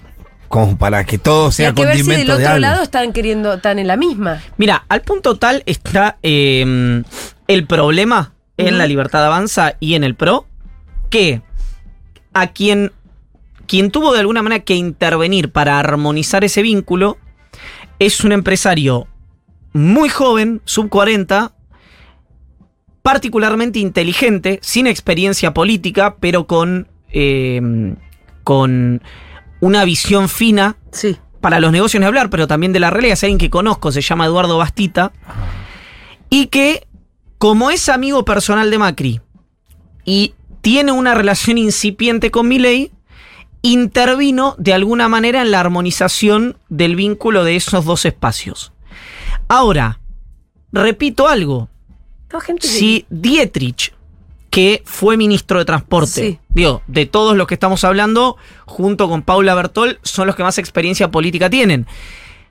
Como 0.47 0.77
para 0.77 1.03
que 1.03 1.17
todo 1.17 1.51
sea 1.51 1.69
hay 1.69 1.73
que 1.73 1.83
ver 1.85 1.97
si 1.97 2.03
del 2.11 2.27
de 2.27 2.33
otro 2.33 2.47
algo. 2.47 2.59
lado 2.59 2.83
están 2.83 3.11
queriendo, 3.11 3.53
están 3.55 3.79
en 3.79 3.87
la 3.87 3.97
misma. 3.97 4.39
Mira, 4.57 4.85
al 4.87 5.01
punto 5.01 5.37
tal 5.39 5.63
está 5.65 6.17
eh, 6.21 7.01
el 7.47 7.65
problema 7.65 8.33
en 8.57 8.77
la 8.77 8.85
libertad 8.85 9.25
avanza 9.25 9.73
y 9.79 9.95
en 9.95 10.03
el 10.03 10.13
PRO 10.13 10.45
que 11.09 11.41
a 12.35 12.47
quien, 12.47 12.91
quien 13.67 13.91
tuvo 13.91 14.13
de 14.13 14.19
alguna 14.19 14.41
manera 14.41 14.63
que 14.63 14.75
intervenir 14.75 15.51
para 15.51 15.79
armonizar 15.79 16.43
ese 16.43 16.61
vínculo 16.61 17.17
es 17.99 18.23
un 18.23 18.31
empresario 18.31 19.07
muy 19.73 20.09
joven, 20.09 20.61
sub 20.65 20.89
40, 20.89 21.53
particularmente 23.01 23.79
inteligente, 23.79 24.59
sin 24.61 24.87
experiencia 24.87 25.53
política, 25.53 26.15
pero 26.19 26.47
con, 26.47 26.87
eh, 27.11 27.95
con 28.43 29.01
una 29.59 29.85
visión 29.85 30.29
fina 30.29 30.77
Sí. 30.91 31.17
para 31.41 31.59
los 31.59 31.71
negocios 31.71 31.99
ni 31.99 32.05
hablar, 32.07 32.29
pero 32.29 32.47
también 32.47 32.71
de 32.73 32.79
la 32.79 32.89
realidad. 32.89 33.13
Es 33.13 33.23
alguien 33.23 33.37
que 33.37 33.49
conozco, 33.49 33.91
se 33.91 34.01
llama 34.01 34.25
Eduardo 34.25 34.57
Bastita, 34.57 35.11
y 36.29 36.47
que, 36.47 36.87
como 37.37 37.69
es 37.71 37.89
amigo 37.89 38.23
personal 38.25 38.71
de 38.71 38.77
Macri 38.77 39.21
y 40.05 40.33
tiene 40.61 40.91
una 40.93 41.13
relación 41.13 41.57
incipiente 41.57 42.31
con 42.31 42.47
Milei, 42.47 42.91
intervino 43.63 44.55
de 44.59 44.73
alguna 44.73 45.07
manera 45.09 45.41
en 45.41 45.49
la 45.49 45.61
armonización 45.61 46.57
del 46.69 46.95
vínculo 46.95 47.43
de 47.43 47.55
esos 47.55 47.85
dos 47.85 48.05
espacios. 48.05 48.73
Ahora, 49.47 49.99
repito 50.71 51.27
algo, 51.27 51.69
si 52.59 53.05
Dietrich, 53.09 53.93
que 54.49 54.83
fue 54.85 55.17
ministro 55.17 55.59
de 55.59 55.65
Transporte, 55.65 56.09
Sí. 56.21 56.39
digo, 56.49 56.83
de 56.87 57.05
todos 57.07 57.35
los 57.35 57.47
que 57.47 57.55
estamos 57.55 57.83
hablando, 57.83 58.37
junto 58.65 59.09
con 59.09 59.23
Paula 59.23 59.55
Bertol, 59.55 59.99
son 60.03 60.27
los 60.27 60.35
que 60.35 60.43
más 60.43 60.57
experiencia 60.57 61.09
política 61.09 61.49
tienen. 61.49 61.87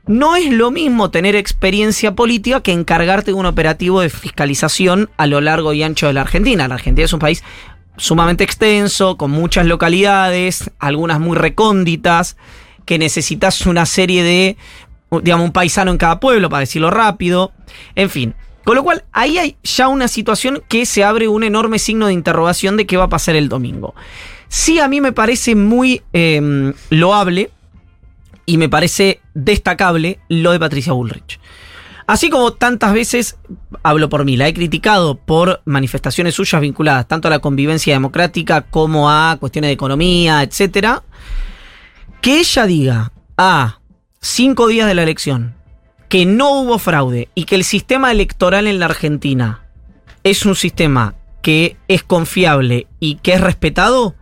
No 0.06 0.34
es 0.34 0.50
lo 0.50 0.72
mismo 0.72 1.10
tener 1.12 1.36
experiencia 1.36 2.16
política 2.16 2.60
que 2.60 2.72
encargarte 2.72 3.30
de 3.30 3.34
un 3.34 3.46
operativo 3.46 4.00
de 4.00 4.10
fiscalización 4.10 5.10
a 5.16 5.28
lo 5.28 5.40
largo 5.40 5.72
y 5.74 5.84
ancho 5.84 6.08
de 6.08 6.12
la 6.14 6.22
Argentina. 6.22 6.66
La 6.66 6.74
Argentina 6.74 7.04
es 7.04 7.12
un 7.12 7.20
país 7.20 7.44
sumamente 7.96 8.44
extenso, 8.44 9.16
con 9.16 9.30
muchas 9.30 9.66
localidades, 9.66 10.70
algunas 10.78 11.20
muy 11.20 11.36
recónditas, 11.36 12.36
que 12.84 12.98
necesitas 12.98 13.66
una 13.66 13.86
serie 13.86 14.22
de, 14.22 14.56
digamos, 15.22 15.46
un 15.46 15.52
paisano 15.52 15.90
en 15.90 15.98
cada 15.98 16.20
pueblo, 16.20 16.48
para 16.48 16.60
decirlo 16.60 16.90
rápido. 16.90 17.52
En 17.94 18.10
fin. 18.10 18.34
Con 18.64 18.76
lo 18.76 18.84
cual, 18.84 19.04
ahí 19.12 19.38
hay 19.38 19.56
ya 19.64 19.88
una 19.88 20.06
situación 20.06 20.62
que 20.68 20.86
se 20.86 21.02
abre 21.02 21.26
un 21.26 21.42
enorme 21.42 21.80
signo 21.80 22.06
de 22.06 22.12
interrogación 22.12 22.76
de 22.76 22.86
qué 22.86 22.96
va 22.96 23.04
a 23.04 23.08
pasar 23.08 23.34
el 23.34 23.48
domingo. 23.48 23.94
Sí, 24.48 24.78
a 24.78 24.86
mí 24.86 25.00
me 25.00 25.12
parece 25.12 25.56
muy 25.56 26.02
eh, 26.12 26.72
loable 26.90 27.50
y 28.46 28.58
me 28.58 28.68
parece 28.68 29.20
destacable 29.34 30.20
lo 30.28 30.52
de 30.52 30.60
Patricia 30.60 30.92
Bullrich. 30.92 31.40
Así 32.12 32.28
como 32.28 32.52
tantas 32.52 32.92
veces, 32.92 33.38
hablo 33.82 34.10
por 34.10 34.26
mí, 34.26 34.36
la 34.36 34.46
he 34.46 34.52
criticado 34.52 35.14
por 35.14 35.62
manifestaciones 35.64 36.34
suyas 36.34 36.60
vinculadas 36.60 37.08
tanto 37.08 37.28
a 37.28 37.30
la 37.30 37.38
convivencia 37.38 37.94
democrática 37.94 38.60
como 38.60 39.10
a 39.10 39.38
cuestiones 39.40 39.70
de 39.70 39.72
economía, 39.72 40.42
etcétera, 40.42 41.04
que 42.20 42.40
ella 42.40 42.66
diga 42.66 43.12
a 43.38 43.78
cinco 44.20 44.66
días 44.66 44.88
de 44.88 44.94
la 44.94 45.04
elección 45.04 45.54
que 46.10 46.26
no 46.26 46.50
hubo 46.50 46.78
fraude 46.78 47.30
y 47.34 47.44
que 47.44 47.54
el 47.54 47.64
sistema 47.64 48.12
electoral 48.12 48.66
en 48.66 48.78
la 48.78 48.84
Argentina 48.84 49.62
es 50.22 50.44
un 50.44 50.54
sistema 50.54 51.14
que 51.40 51.78
es 51.88 52.02
confiable 52.02 52.88
y 53.00 53.14
que 53.14 53.32
es 53.32 53.40
respetado, 53.40 54.16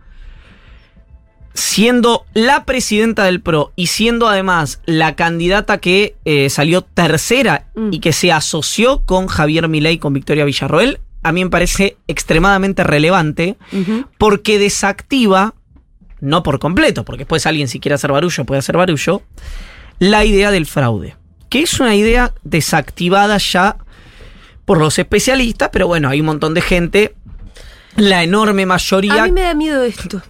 siendo 1.53 2.25
la 2.33 2.65
presidenta 2.65 3.25
del 3.25 3.41
PRO 3.41 3.71
y 3.75 3.87
siendo 3.87 4.27
además 4.27 4.79
la 4.85 5.15
candidata 5.15 5.79
que 5.79 6.15
eh, 6.25 6.49
salió 6.49 6.81
tercera 6.81 7.67
Mm. 7.75 7.93
y 7.93 7.99
que 7.99 8.13
se 8.13 8.31
asoció 8.31 9.03
con 9.05 9.27
Javier 9.27 9.67
Milei 9.67 9.97
con 9.97 10.13
Victoria 10.13 10.45
Villarroel, 10.45 10.99
a 11.23 11.31
mí 11.31 11.43
me 11.43 11.49
parece 11.49 11.97
extremadamente 12.07 12.83
relevante 12.83 13.55
porque 14.17 14.59
desactiva, 14.59 15.53
no 16.19 16.41
por 16.43 16.59
completo, 16.59 17.05
porque 17.05 17.19
después 17.19 17.45
alguien 17.45 17.67
si 17.67 17.79
quiere 17.79 17.95
hacer 17.95 18.11
barullo 18.11 18.45
puede 18.45 18.59
hacer 18.59 18.77
barullo, 18.77 19.21
la 19.99 20.25
idea 20.25 20.51
del 20.51 20.65
fraude, 20.65 21.15
que 21.49 21.61
es 21.61 21.79
una 21.79 21.95
idea 21.95 22.33
desactivada 22.43 23.37
ya 23.37 23.77
por 24.65 24.79
los 24.79 24.97
especialistas, 24.97 25.69
pero 25.71 25.87
bueno, 25.87 26.09
hay 26.09 26.21
un 26.21 26.25
montón 26.27 26.53
de 26.53 26.61
gente, 26.61 27.15
la 27.97 28.23
enorme 28.23 28.65
mayoría... 28.65 29.23
A 29.23 29.25
mí 29.25 29.31
me 29.31 29.41
da 29.41 29.53
miedo 29.53 29.83
esto. 29.83 30.21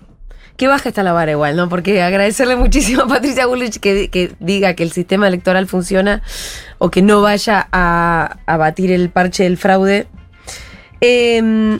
Que 0.58 0.68
baja 0.68 0.90
está 0.90 1.04
la 1.04 1.14
vara 1.14 1.32
igual, 1.32 1.56
¿no? 1.56 1.70
Porque 1.70 2.02
agradecerle 2.02 2.56
muchísimo 2.56 3.04
a 3.04 3.08
Patricia 3.08 3.46
Bullrich 3.48 3.80
que, 3.80 4.10
que 4.10 4.34
diga 4.40 4.74
que 4.76 4.84
el 4.84 4.92
sistema 4.92 5.28
electoral 5.28 5.68
funciona 5.68 6.22
o 6.78 6.92
que 6.92 7.02
no 7.02 7.22
vaya 7.22 7.68
a, 7.72 8.38
a 8.46 8.58
batir 8.58 8.92
el 8.92 9.10
parche 9.10 9.44
del 9.44 9.58
fraude. 9.58 10.08
Em, 11.00 11.80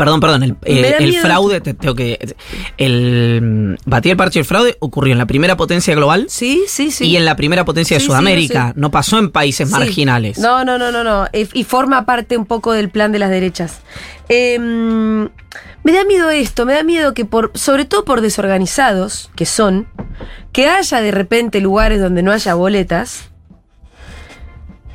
Perdón, 0.00 0.20
perdón, 0.20 0.42
el, 0.42 0.56
eh, 0.64 0.94
el 0.98 1.14
fraude, 1.16 1.60
te- 1.60 1.74
tengo 1.74 1.94
que. 1.94 2.34
El 2.78 3.78
batir 3.84 4.12
el 4.12 4.16
parche 4.16 4.38
del 4.38 4.46
fraude 4.46 4.76
ocurrió 4.80 5.12
en 5.12 5.18
la 5.18 5.26
primera 5.26 5.56
potencia 5.58 5.94
global 5.94 6.24
Sí, 6.30 6.62
sí, 6.68 6.90
sí. 6.90 7.04
y 7.06 7.16
en 7.16 7.26
la 7.26 7.36
primera 7.36 7.66
potencia 7.66 7.96
de 7.96 8.00
Sí, 8.00 8.06
Sudamérica. 8.06 8.72
no 8.76 8.90
pasó 8.90 9.18
en 9.18 9.30
países 9.30 9.68
marginales. 9.70 10.38
No, 10.38 10.64
no, 10.64 10.78
no, 10.78 10.90
no, 10.90 11.04
no. 11.04 11.26
Eh, 11.34 11.46
Y 11.52 11.64
forma 11.64 12.06
parte 12.06 12.36
un 12.38 12.46
poco 12.46 12.72
del 12.72 12.88
plan 12.88 13.12
de 13.12 13.18
las 13.18 13.28
derechas. 13.30 13.80
Em, 14.30 15.24
me 15.82 15.92
da 15.92 16.04
miedo 16.06 16.30
esto, 16.30 16.64
me 16.64 16.72
da 16.72 16.82
miedo 16.82 17.12
que 17.14 17.24
por, 17.26 17.50
sobre 17.54 17.84
todo 17.84 18.04
por 18.04 18.20
desorganizados 18.22 19.30
que 19.36 19.44
son, 19.44 19.86
que 20.52 20.68
haya 20.68 21.00
de 21.00 21.10
repente 21.10 21.60
lugares 21.60 22.00
donde 22.00 22.22
no 22.22 22.32
haya 22.32 22.54
boletas 22.54 23.30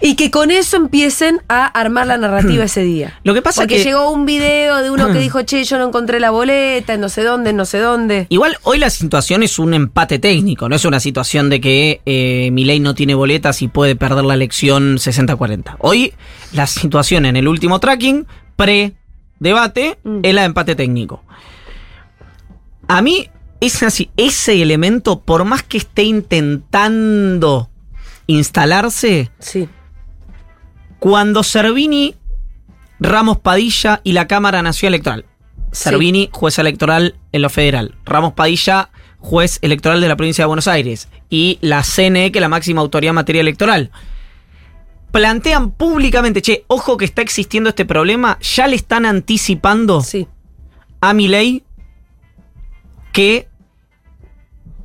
y 0.05 0.15
que 0.15 0.29
con 0.29 0.51
eso 0.51 0.77
empiecen 0.77 1.41
a 1.50 1.65
armar 1.65 2.05
la 2.05 2.17
narrativa 2.17 2.63
ese 2.65 2.83
día. 2.83 3.19
Lo 3.24 3.33
que 3.33 3.41
pasa 3.41 3.62
Porque 3.62 3.77
que- 3.77 3.83
llegó 3.83 4.12
un 4.12 4.25
video 4.27 4.77
de 4.83 4.91
uno 4.91 5.07
que 5.12 5.19
dijo, 5.19 5.41
che, 5.41 5.63
yo 5.63 5.77
no 5.79 5.88
encontré 5.88 6.19
la 6.19 6.29
boleta, 6.29 6.93
en 6.93 7.01
no 7.01 7.09
sé 7.09 7.24
dónde, 7.24 7.50
en 7.50 7.55
no 7.57 7.65
sé 7.65 7.79
dónde. 7.79 8.27
Igual 8.29 8.57
hoy 8.63 8.77
la 8.77 8.89
situación 8.91 9.41
es 9.41 9.57
un 9.57 9.74
empate 9.74 10.19
técnico, 10.19 10.69
no 10.69 10.75
es 10.75 10.85
una 10.85 11.00
situación 11.00 11.50
de 11.50 11.59
que 11.59 12.01
eh, 12.05 12.50
Milei 12.51 12.79
no 12.79 12.93
tiene 12.93 13.15
boletas 13.15 13.62
y 13.63 13.67
puede 13.67 13.95
perder 13.95 14.25
la 14.25 14.35
elección 14.35 14.97
60-40. 14.97 15.77
Hoy 15.79 16.13
la 16.53 16.67
situación 16.67 17.25
en 17.25 17.35
el 17.35 17.47
último 17.47 17.79
tracking, 17.79 18.27
pre-debate, 18.55 19.97
Mm. 20.03 20.19
es 20.21 20.33
la 20.35 20.41
de 20.41 20.45
empate 20.47 20.75
técnico. 20.75 21.24
A 22.88 23.01
mí, 23.01 23.27
ese, 23.59 23.88
así, 23.88 24.12
ese 24.17 24.62
elemento, 24.62 25.21
por 25.21 25.45
más 25.45 25.63
que 25.63 25.77
esté 25.79 26.03
intentando 26.03 27.69
instalarse, 28.27 29.31
Sí. 29.39 29.67
Cuando 31.05 31.43
Servini, 31.43 32.15
Ramos 33.00 33.38
Padilla 33.38 34.01
y 34.03 34.13
la 34.13 34.25
Cámara 34.27 34.63
Nacional 34.63 34.95
Electoral. 34.95 35.25
Sí. 35.71 35.83
Servini, 35.83 36.29
juez 36.31 36.57
electoral 36.57 37.13
en 37.31 37.43
lo 37.43 37.51
federal. 37.51 37.93
Ramos 38.05 38.33
Padilla, 38.33 38.89
juez 39.19 39.59
electoral 39.62 40.01
de 40.01 40.07
la 40.07 40.15
provincia 40.15 40.41
de 40.41 40.47
Buenos 40.47 40.67
Aires. 40.67 41.07
Y 41.29 41.59
la 41.62 41.83
CNE, 41.83 42.31
que 42.31 42.39
es 42.39 42.41
la 42.41 42.50
máxima 42.50 42.81
autoridad 42.81 43.12
en 43.12 43.15
materia 43.17 43.41
electoral. 43.41 43.91
Plantean 45.12 45.69
públicamente, 45.69 46.41
che, 46.41 46.63
ojo 46.65 46.97
que 46.97 47.05
está 47.05 47.21
existiendo 47.21 47.69
este 47.69 47.85
problema, 47.85 48.39
ya 48.41 48.65
le 48.65 48.75
están 48.75 49.05
anticipando 49.05 50.01
Sí. 50.01 50.27
a 51.01 51.13
mi 51.13 51.27
ley 51.27 51.62
que 53.12 53.47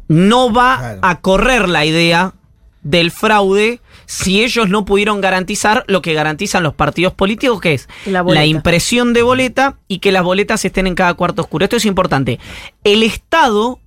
no 0.06 0.52
va 0.52 0.76
Claro. 0.76 0.98
a 1.02 1.20
correr 1.22 1.66
la 1.70 1.86
idea 1.86 2.34
del 2.82 3.10
fraude 3.10 3.80
si 4.06 4.42
ellos 4.42 4.68
no 4.68 4.84
pudieron 4.84 5.20
garantizar 5.20 5.84
lo 5.86 6.02
que 6.02 6.14
garantizan 6.14 6.62
los 6.62 6.74
partidos 6.74 7.14
políticos, 7.14 7.60
que 7.60 7.74
es 7.74 7.88
La 8.06 8.46
impresión 8.46 9.12
de 9.12 9.22
boleta 9.22 9.78
y 9.86 9.98
que 9.98 10.12
las 10.12 10.24
boletas 10.24 10.64
estén 10.64 10.86
en 10.86 10.94
cada 10.94 11.14
cuarto 11.14 11.42
oscuro. 11.42 11.64
Esto 11.64 11.76
es 11.76 11.84
importante. 11.84 12.38
El 12.82 13.02
Estado 13.02 13.78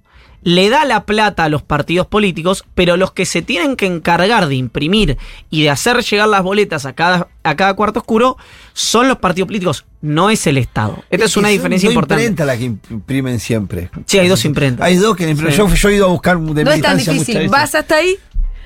le 0.43 0.69
da 0.69 0.85
la 0.85 1.05
plata 1.05 1.45
a 1.45 1.49
los 1.49 1.61
partidos 1.61 2.07
políticos, 2.07 2.65
pero 2.75 2.97
los 2.97 3.11
que 3.11 3.25
se 3.25 3.41
tienen 3.41 3.75
que 3.75 3.85
encargar 3.85 4.47
de 4.47 4.55
imprimir 4.55 5.17
y 5.49 5.63
de 5.63 5.69
hacer 5.69 6.03
llegar 6.03 6.27
las 6.27 6.43
boletas 6.43 6.85
a 6.85 6.93
cada, 6.93 7.29
a 7.43 7.55
cada 7.55 7.73
cuarto 7.75 7.99
oscuro 7.99 8.37
son 8.73 9.07
los 9.07 9.17
partidos 9.17 9.47
políticos, 9.47 9.85
no 10.01 10.29
es 10.29 10.45
el 10.47 10.57
Estado. 10.57 11.03
Esta 11.09 11.25
es, 11.25 11.33
que 11.33 11.39
una 11.39 11.49
diferencia 11.49 11.87
dos 11.87 11.93
importante. 11.93 12.23
imprentas 12.23 12.47
las 12.47 12.57
que 12.57 12.93
imprimen 12.93 13.39
siempre. 13.39 13.89
Sí, 14.05 14.19
hay 14.19 14.27
dos 14.27 14.43
imprentas. 14.45 14.85
Hay 14.85 14.97
dos 14.97 15.15
que 15.15 15.29
imprimen. 15.29 15.53
Sí. 15.53 15.57
Yo, 15.57 15.73
yo 15.73 15.89
he 15.89 15.95
ido 15.95 16.05
a 16.05 16.09
buscar 16.09 16.39
de 16.39 16.63
No 16.63 16.71
es 16.71 16.81
tan 16.81 16.97
difícil. 16.97 17.47
Vas 17.47 17.73
hasta 17.75 17.95
ahí, 17.95 18.17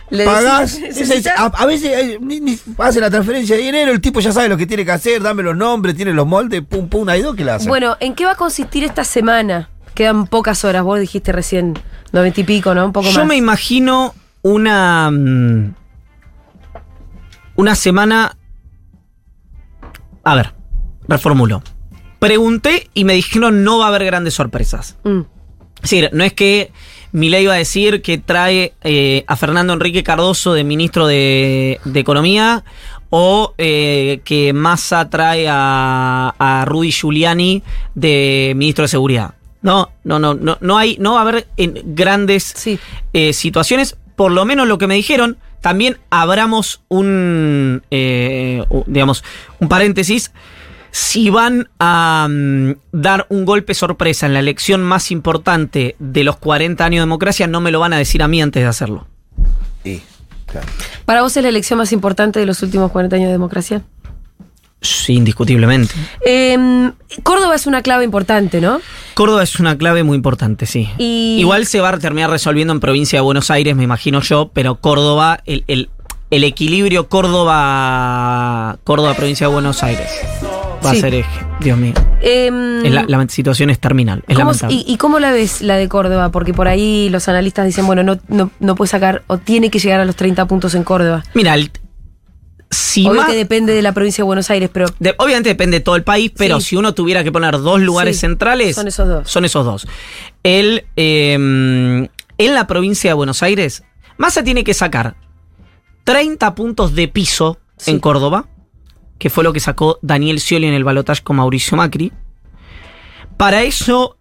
le 0.10 0.24
Pagás, 0.26 0.80
a, 1.38 1.46
a 1.46 1.66
veces 1.66 1.92
eh, 1.92 2.18
ni- 2.22 2.40
ni 2.40 2.58
hace 2.78 3.00
la 3.02 3.10
transferencia 3.10 3.56
de 3.56 3.62
dinero, 3.64 3.92
el 3.92 4.00
tipo 4.02 4.20
ya 4.20 4.32
sabe 4.32 4.48
lo 4.50 4.58
que 4.58 4.66
tiene 4.66 4.86
que 4.86 4.92
hacer, 4.92 5.22
dame 5.22 5.44
los 5.44 5.56
nombres, 5.58 5.96
tiene 5.96 6.14
los 6.14 6.26
moldes, 6.28 6.62
pum, 6.62 6.88
pum, 6.88 7.08
hay 7.10 7.22
dos 7.22 7.36
que 7.36 7.44
la 7.44 7.56
hacen. 7.56 7.68
Bueno, 7.68 7.98
¿en 8.00 8.16
qué 8.16 8.26
va 8.26 8.32
a 8.32 8.36
consistir 8.36 8.84
esta 8.84 9.04
semana? 9.04 9.70
Quedan 9.94 10.28
pocas 10.28 10.64
horas, 10.64 10.84
vos 10.84 11.00
dijiste 11.00 11.32
recién, 11.32 11.74
noventa 12.12 12.40
y 12.40 12.44
pico, 12.44 12.74
¿no? 12.76 12.86
Un 12.86 12.94
poco 12.94 13.10
Yo 13.10 13.20
más. 13.20 13.28
me 13.28 13.36
imagino 13.36 14.14
una. 14.44 15.10
mm, 15.12 15.74
Una 17.56 17.76
semana. 17.76 18.38
A 20.24 20.36
ver, 20.36 20.54
reformulo. 21.08 21.64
Pregunté 22.20 22.90
y 22.94 23.04
me 23.04 23.14
dijeron 23.14 23.64
no 23.64 23.80
va 23.80 23.86
a 23.86 23.88
haber 23.90 24.06
grandes 24.06 24.34
sorpresas. 24.34 24.98
Mm, 25.04 25.22
Es 25.78 25.82
decir, 25.82 26.10
no 26.14 26.24
es 26.24 26.34
que 26.34 26.72
Milei 27.18 27.44
iba 27.44 27.54
a 27.54 27.58
decir 27.58 28.04
que 28.04 28.20
trae 28.20 28.74
eh, 28.84 29.24
a 29.26 29.36
Fernando 29.36 29.74
Enrique 29.74 30.04
Cardoso 30.04 30.54
de 30.54 30.64
ministro 30.64 31.08
de, 31.08 31.80
de 31.84 32.00
Economía 32.00 32.64
o 33.10 33.54
eh, 33.58 34.22
que 34.24 34.54
Massa 34.54 35.10
trae 35.10 35.48
a, 35.50 36.36
a 36.38 36.66
Rudy 36.66 36.92
Giuliani 36.92 37.64
de 37.96 38.54
ministro 38.56 38.84
de 38.84 38.90
Seguridad. 38.90 39.34
No, 39.64 39.90
no, 40.04 40.20
no, 40.20 40.36
no, 40.36 40.60
no 40.62 40.78
hay, 40.78 40.98
no 41.00 41.14
va 41.14 41.20
a 41.20 41.22
haber 41.24 41.48
en 41.58 41.96
grandes 41.96 42.54
Sí. 42.56 42.78
eh, 43.14 43.34
situaciones. 43.34 43.98
Por 44.16 44.32
lo 44.32 44.46
menos 44.46 44.68
lo 44.68 44.78
que 44.78 44.86
me 44.86 44.94
dijeron. 44.96 45.38
También 45.62 45.98
abramos 46.12 46.82
un, 46.88 47.82
eh, 47.90 48.64
digamos, 48.86 49.24
un 49.60 49.70
paréntesis. 49.70 50.32
Si 51.00 51.30
van 51.30 51.70
a 51.80 52.28
mm, 52.28 52.72
dar 52.92 53.28
un 53.30 53.46
golpe 53.46 53.76
sorpresa 53.76 54.26
en 54.26 54.34
la 54.34 54.40
elección 54.40 54.82
más 54.82 55.12
importante 55.12 55.96
de 56.00 56.24
los 56.24 56.38
40 56.38 56.84
años 56.84 56.96
de 56.98 57.02
democracia, 57.02 57.46
no 57.46 57.62
me 57.62 57.70
lo 57.72 57.80
van 57.80 57.94
a 57.94 57.98
decir 58.00 58.24
a 58.24 58.28
mí 58.28 58.42
antes 58.42 58.64
de 58.64 58.68
hacerlo. 58.68 59.06
Sí, 59.84 60.02
claro. 60.48 60.66
¿Para 61.06 61.22
vos 61.22 61.38
es 61.38 61.44
la 61.44 61.50
elección 61.50 61.78
más 61.78 61.92
importante 61.92 62.40
de 62.40 62.48
los 62.48 62.64
últimos 62.64 62.92
40 62.92 63.16
años 63.16 63.28
de 63.28 63.32
democracia? 63.34 63.84
Sí, 64.82 65.14
indiscutiblemente. 65.14 65.94
Eh, 66.26 66.92
Córdoba 67.22 67.54
es 67.56 67.68
una 67.68 67.84
clave 67.84 68.04
importante, 68.04 68.60
¿no? 68.60 68.82
Córdoba 69.14 69.44
es 69.44 69.60
una 69.60 69.78
clave 69.78 70.02
muy 70.04 70.16
importante, 70.16 70.66
sí. 70.66 70.90
Y- 70.98 71.38
Igual 71.40 71.68
se 71.68 71.80
va 71.80 71.90
a 71.90 72.00
terminar 72.00 72.32
resolviendo 72.32 72.74
en 72.74 72.80
provincia 72.80 73.18
de 73.18 73.22
Buenos 73.24 73.52
Aires, 73.52 73.76
me 73.76 73.84
imagino 73.84 74.22
yo, 74.22 74.50
pero 74.52 74.76
Córdoba, 74.76 75.42
el, 75.46 75.64
el- 75.68 75.90
el 76.32 76.44
equilibrio 76.44 77.08
Córdoba, 77.08 78.78
Córdoba, 78.84 79.14
provincia 79.14 79.48
de 79.48 79.54
Buenos 79.54 79.82
Aires, 79.84 80.10
va 80.86 80.92
Sí. 80.92 80.98
a 80.98 81.02
ser 81.02 81.14
eje. 81.16 81.46
Dios 81.60 81.78
mío. 81.78 81.94
Eh, 82.22 82.82
Es 82.86 82.92
la, 82.92 83.04
la 83.08 83.28
situación 83.30 83.70
es 83.70 83.80
terminal, 83.80 84.24
es 84.28 84.38
¿cómo- 84.38 84.52
y, 84.70 84.84
y 84.88 84.98
cómo 84.98 85.20
la 85.20 85.32
ves 85.32 85.62
la 85.62 85.76
de 85.78 85.88
Córdoba? 85.90 86.30
Porque 86.32 86.54
por 86.54 86.68
ahí 86.68 87.10
los 87.10 87.28
analistas 87.28 87.66
dicen, 87.66 87.86
bueno, 87.88 88.04
no, 88.04 88.20
no, 88.28 88.52
no 88.60 88.76
puede 88.76 88.90
sacar 88.90 89.24
o 89.28 89.38
tiene 89.38 89.70
que 89.70 89.80
llegar 89.80 90.00
a 90.00 90.06
los 90.06 90.16
30 90.16 90.46
puntos 90.46 90.74
en 90.76 90.84
Córdoba. 90.84 91.24
Mira, 91.34 91.54
el- 91.56 91.72
si 92.70 93.08
Obvio 93.08 93.26
que 93.26 93.34
depende 93.34 93.74
de 93.74 93.82
la 93.82 93.94
provincia 93.94 94.24
de 94.24 94.26
Buenos 94.26 94.50
Aires, 94.50 94.70
pero 94.74 94.88
de- 95.00 95.16
obviamente 95.20 95.50
depende 95.50 95.78
de 95.78 95.84
todo 95.84 95.96
el 95.96 96.04
país, 96.04 96.32
pero 96.36 96.60
Sí. 96.60 96.70
si 96.70 96.76
uno 96.76 96.94
tuviera 96.94 97.24
que 97.24 97.32
poner 97.32 97.58
dos 97.60 97.80
lugares 97.80 98.18
Sí, 98.18 98.22
centrales, 98.22 98.76
son 98.76 98.88
esos 98.88 99.08
dos. 99.08 99.30
Son 99.30 99.46
esos 99.46 99.66
dos. 99.66 99.88
El, 100.44 100.86
eh, 100.98 101.34
en 101.36 102.54
la 102.54 102.68
provincia 102.68 103.10
de 103.10 103.14
Buenos 103.14 103.42
Aires, 103.42 103.84
Massa 104.18 104.44
tiene 104.44 104.64
que 104.64 104.74
sacar 104.74 105.16
30 106.04 106.56
puntos 106.56 106.94
de 106.96 107.08
piso 107.08 107.58
Sí. 107.78 107.92
en 107.92 108.00
Córdoba, 108.00 108.48
que 109.20 109.30
fue 109.30 109.44
lo 109.44 109.54
que 109.54 109.60
sacó 109.60 110.00
Daniel 110.02 110.40
Scioli 110.40 110.68
en 110.68 110.74
el 110.74 110.84
balotaje 110.84 111.24
con 111.24 111.38
Mauricio 111.38 111.78
Macri. 111.78 112.12
Para 113.38 113.64
eso, 113.64 114.18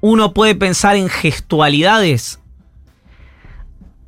uno 0.00 0.32
puede 0.34 0.54
pensar 0.54 0.96
en 0.96 1.08
gestualidades. 1.08 2.40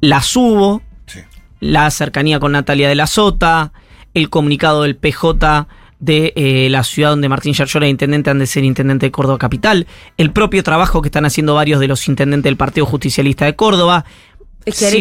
Las 0.01 0.35
hubo, 0.37 0.83
Sí. 1.07 1.21
la 1.61 1.91
cercanía 1.91 2.41
con 2.41 2.53
Natalia 2.53 2.89
de 2.89 2.95
la 2.95 3.07
Sota, 3.07 3.73
el 4.15 4.31
comunicado 4.31 4.83
del 4.83 4.97
PJ 4.97 5.69
de 5.99 6.33
eh, 6.35 6.69
la 6.71 6.83
ciudad 6.83 7.11
donde 7.11 7.29
Martín 7.29 7.53
Yarlora 7.53 7.85
era 7.85 7.91
intendente, 7.91 8.31
han 8.31 8.39
de 8.39 8.47
ser 8.47 8.65
intendente 8.65 9.07
de 9.07 9.13
Córdoba 9.13 9.39
Capital, 9.39 9.87
el 10.17 10.33
propio 10.33 10.63
trabajo 10.63 11.03
que 11.03 11.09
están 11.09 11.27
haciendo 11.27 11.55
varios 11.55 11.79
de 11.79 11.89
los 11.89 12.09
intendentes 12.09 12.45
del 12.45 12.57
Partido 12.57 12.87
Justicialista 12.87 13.45
de 13.45 13.55
Córdoba. 13.55 14.07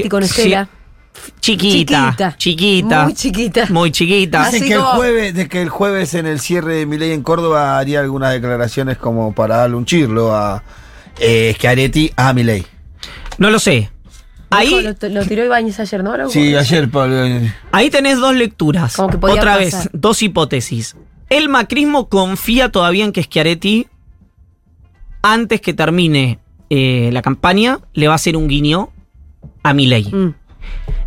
Con 0.09 0.23
Estela. 0.23 0.69
Chiquita, 1.39 2.35
chiquita, 2.37 3.03
Muy 3.05 3.13
chiquita. 3.13 3.67
muy 3.69 3.91
chiquita. 3.91 4.45
Dicen 4.49 4.67
que 4.67 4.73
el, 4.73 4.81
jueves, 4.81 5.33
de 5.33 5.47
que 5.47 5.61
el 5.61 5.69
jueves 5.69 6.13
en 6.13 6.25
el 6.25 6.39
cierre 6.39 6.75
de 6.75 6.85
Milei 6.85 7.11
en 7.11 7.21
Córdoba 7.23 7.77
haría 7.77 7.99
algunas 8.01 8.31
declaraciones 8.33 8.97
como 8.97 9.33
para 9.33 9.57
darle 9.57 9.75
un 9.77 9.85
chirlo 9.85 10.35
a 10.35 10.63
eh, 11.19 11.53
Schiaretti 11.55 12.11
a 12.15 12.33
Milei. 12.33 12.65
No 13.37 13.49
lo 13.49 13.59
sé. 13.59 13.89
Ahí, 14.51 14.71
Lo, 14.81 15.09
lo 15.09 15.25
tiró 15.25 15.45
Ibáñez 15.45 15.79
ayer, 15.79 16.03
¿no? 16.03 16.29
Sí, 16.29 16.55
ayer, 16.55 16.89
Pablo. 16.89 17.15
ahí 17.71 17.89
tenés 17.91 18.17
dos 18.17 18.33
lecturas. 18.35 18.95
Como 18.95 19.09
que 19.09 19.17
podía 19.17 19.35
Otra 19.35 19.57
pasar. 19.57 19.83
vez, 19.83 19.89
dos 19.93 20.23
hipótesis. 20.23 20.95
El 21.29 21.49
macrismo 21.49 22.09
confía 22.09 22.69
todavía 22.71 23.05
en 23.05 23.11
que 23.11 23.21
Schiaretti, 23.21 23.87
antes 25.21 25.61
que 25.61 25.73
termine 25.73 26.39
eh, 26.71 27.09
la 27.13 27.21
campaña, 27.21 27.79
le 27.93 28.07
va 28.07 28.13
a 28.13 28.15
hacer 28.15 28.35
un 28.35 28.47
guiño 28.47 28.89
a 29.61 29.73
Milei. 29.73 30.05
Mm. 30.11 30.33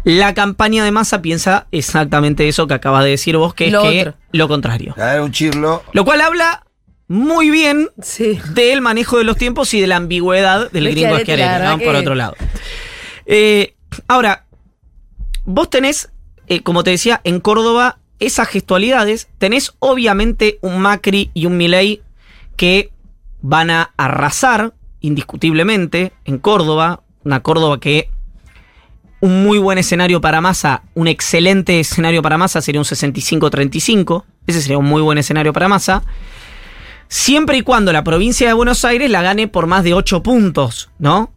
La 0.04 0.34
campaña 0.34 0.84
de 0.84 0.90
masa 0.90 1.22
piensa 1.22 1.66
exactamente 1.70 2.48
eso 2.48 2.66
que 2.66 2.74
acabas 2.74 3.04
de 3.04 3.10
decir 3.10 3.36
vos, 3.36 3.54
que 3.54 3.70
Lo 3.70 3.84
es 3.84 3.90
que 3.90 4.00
otro. 4.08 4.14
lo 4.32 4.48
contrario. 4.48 4.94
a 4.98 5.22
un 5.22 5.30
chirlo. 5.32 5.82
Lo 5.92 6.04
cual 6.04 6.20
habla 6.20 6.64
muy 7.08 7.50
bien 7.50 7.88
Sí. 8.00 8.38
del 8.54 8.80
manejo 8.80 9.18
de 9.18 9.24
los 9.24 9.36
tiempos 9.36 9.72
y 9.74 9.80
de 9.80 9.86
la 9.86 9.96
ambigüedad 9.96 10.70
del 10.72 10.84
De 10.84 10.90
gringo 10.92 11.14
verdad 11.26 11.70
¿no? 11.72 11.78
que- 11.78 11.84
por 11.84 11.94
otro 11.94 12.14
lado. 12.14 12.34
Eh, 13.26 13.74
ahora, 14.08 14.46
vos 15.44 15.70
tenés, 15.70 16.10
eh, 16.48 16.62
como 16.62 16.82
te 16.82 16.90
decía, 16.90 17.20
en 17.24 17.38
Córdoba 17.40 17.98
esas 18.18 18.48
gestualidades, 18.48 19.28
tenés 19.38 19.74
obviamente 19.78 20.58
un 20.62 20.78
Macri 20.80 21.30
y 21.34 21.46
un 21.46 21.56
Milei 21.56 22.02
que 22.56 22.90
van 23.40 23.70
a 23.70 23.92
arrasar 23.96 24.72
indiscutiblemente 25.00 26.12
en 26.24 26.38
Córdoba, 26.38 27.02
una 27.24 27.40
Córdoba 27.42 27.78
que 27.80 28.08
un 29.22 29.44
muy 29.44 29.58
buen 29.58 29.78
escenario 29.78 30.20
para 30.20 30.40
Massa, 30.40 30.82
un 30.94 31.06
excelente 31.06 31.78
escenario 31.78 32.22
para 32.22 32.38
Massa 32.38 32.60
sería 32.60 32.80
un 32.80 32.84
65-35, 32.84 34.24
ese 34.48 34.60
sería 34.60 34.78
un 34.78 34.84
muy 34.84 35.00
buen 35.00 35.16
escenario 35.16 35.52
para 35.52 35.68
Massa, 35.68 36.02
siempre 37.06 37.56
y 37.56 37.62
cuando 37.62 37.92
la 37.92 38.02
provincia 38.02 38.48
de 38.48 38.52
Buenos 38.52 38.84
Aires 38.84 39.08
la 39.12 39.22
gane 39.22 39.46
por 39.46 39.68
más 39.68 39.84
de 39.84 39.94
8 39.94 40.24
puntos, 40.24 40.90
¿no? 40.98 41.30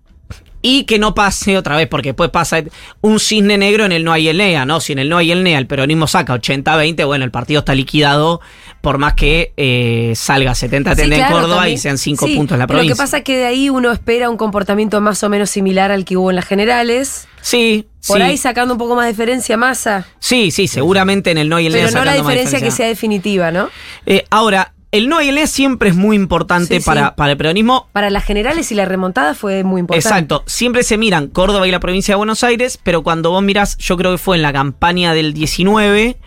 Y 0.63 0.85
que 0.85 0.97
no 0.97 1.13
pase 1.13 1.59
otra 1.59 1.77
vez, 1.77 1.87
porque 1.87 2.09
después 2.09 2.31
pasa 2.31 2.63
un 3.01 3.19
cisne 3.19 3.59
negro 3.59 3.85
en 3.85 3.91
el 3.91 4.03
no 4.03 4.13
hay 4.13 4.29
el 4.29 4.37
NEA, 4.37 4.65
¿no? 4.65 4.79
Si 4.79 4.93
en 4.93 4.97
el 4.97 5.07
no 5.07 5.17
hay 5.17 5.31
el 5.31 5.43
NEA 5.43 5.59
el 5.59 5.67
peronismo 5.67 6.07
saca 6.07 6.33
80-20, 6.33 7.05
bueno, 7.05 7.23
el 7.23 7.29
partido 7.29 7.59
está 7.59 7.75
liquidado 7.75 8.41
por 8.85 8.99
más 8.99 9.15
que 9.15 9.51
eh, 9.57 10.13
salga 10.15 10.53
70 10.53 10.95
Sí, 10.95 11.01
en 11.01 11.09
claro, 11.09 11.33
Córdoba 11.33 11.55
también. 11.55 11.73
y 11.73 11.77
sean 11.79 11.97
5 11.97 12.27
Sí, 12.27 12.35
puntos 12.35 12.55
la 12.59 12.67
provincia. 12.67 12.89
Lo 12.91 12.95
que 12.95 12.99
pasa 12.99 13.17
es 13.17 13.23
que 13.23 13.35
de 13.35 13.45
ahí 13.47 13.67
uno 13.71 13.91
espera 13.91 14.29
un 14.29 14.37
comportamiento 14.37 15.01
más 15.01 15.23
o 15.23 15.29
menos 15.29 15.49
similar 15.49 15.91
al 15.91 16.05
que 16.05 16.15
hubo 16.17 16.29
en 16.29 16.35
las 16.35 16.45
generales. 16.45 17.27
Sí, 17.41 17.87
Por 18.07 18.17
sí. 18.17 18.23
ahí 18.23 18.37
sacando 18.37 18.75
un 18.75 18.77
poco 18.77 18.95
más 18.95 19.05
de 19.05 19.11
diferencia 19.13 19.57
masa. 19.57 20.05
Sí, 20.19 20.51
sí, 20.51 20.67
seguramente 20.67 21.31
en 21.31 21.39
el 21.39 21.49
no 21.49 21.59
y 21.59 21.65
el 21.65 21.73
Pero 21.73 21.89
no 21.89 22.05
la 22.05 22.13
diferencia 22.13 22.61
que 22.61 22.69
sea 22.69 22.87
definitiva, 22.87 23.49
¿no? 23.51 23.69
Eh, 24.05 24.23
ahora, 24.29 24.73
el 24.91 25.09
no 25.09 25.19
y 25.19 25.29
el 25.29 25.47
siempre 25.47 25.89
es 25.89 25.95
muy 25.95 26.15
importante 26.15 26.75
Sí, 26.75 26.81
sí. 26.81 26.85
para, 26.85 27.15
para 27.15 27.31
el 27.31 27.37
peronismo. 27.37 27.89
Para 27.91 28.11
las 28.11 28.23
generales 28.23 28.71
y 28.71 28.75
la 28.75 28.85
remontada 28.85 29.33
fue 29.33 29.63
muy 29.63 29.79
importante. 29.79 30.07
Exacto, 30.07 30.43
siempre 30.45 30.83
se 30.83 30.97
miran 30.99 31.27
Córdoba 31.29 31.67
y 31.67 31.71
la 31.71 31.79
provincia 31.79 32.13
de 32.13 32.17
Buenos 32.17 32.43
Aires, 32.43 32.79
pero 32.83 33.01
cuando 33.01 33.31
vos 33.31 33.41
mirás, 33.41 33.77
yo 33.77 33.97
creo 33.97 34.11
que 34.11 34.19
fue 34.19 34.35
en 34.35 34.43
la 34.43 34.53
campaña 34.53 35.13
del 35.15 35.33
19, 35.33 36.17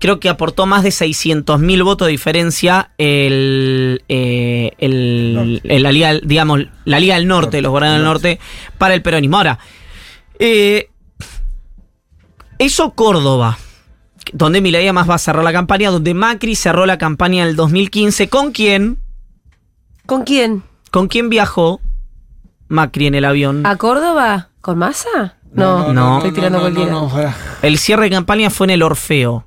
creo 0.00 0.18
que 0.18 0.28
aportó 0.28 0.66
más 0.66 0.82
de 0.82 0.90
600.000 0.90 1.84
votos 1.84 2.06
de 2.06 2.12
diferencia 2.12 2.90
el, 2.98 4.02
eh, 4.08 4.72
el- 4.78 5.60
el- 5.62 5.82
la 5.82 5.92
Liga, 5.92 6.14
digamos, 6.22 6.60
la 6.84 6.98
Liga 6.98 7.14
del 7.14 7.28
Norte, 7.28 7.60
los 7.62 7.70
Guardianes 7.70 7.98
del 7.98 8.04
Norte, 8.06 8.40
para 8.78 8.94
el 8.94 9.02
peronismo. 9.02 9.36
Ahora, 9.36 9.58
eh, 10.38 10.88
eso 12.58 12.90
Córdoba, 12.92 13.58
donde 14.32 14.60
Milei 14.60 14.84
además 14.84 15.08
va 15.08 15.14
a 15.14 15.18
cerrar 15.18 15.44
la 15.44 15.52
campaña, 15.52 15.90
donde 15.90 16.14
Macri 16.14 16.54
cerró 16.56 16.86
la 16.86 16.98
campaña 16.98 17.46
del 17.46 17.56
2015, 17.56 18.28
¿con 18.28 18.52
quién? 18.52 18.98
¿Con 20.06 20.22
quién? 20.24 20.62
¿Con 20.90 21.08
quién 21.08 21.28
viajó 21.30 21.80
Macri 22.68 23.06
en 23.06 23.14
el 23.14 23.24
avión? 23.24 23.66
¿A 23.66 23.76
Córdoba? 23.76 24.48
¿Con 24.60 24.78
masa? 24.78 25.36
No, 25.52 25.92
no, 25.92 26.18
estoy 26.18 26.32
tirando 26.32 26.58
no, 26.70 26.70
no, 26.70 26.86
No, 26.90 27.08
fuera. 27.08 27.34
El 27.62 27.78
cierre 27.78 28.04
de 28.04 28.10
campaña 28.10 28.50
fue 28.50 28.66
en 28.66 28.70
el 28.70 28.82
Orfeo. 28.82 29.44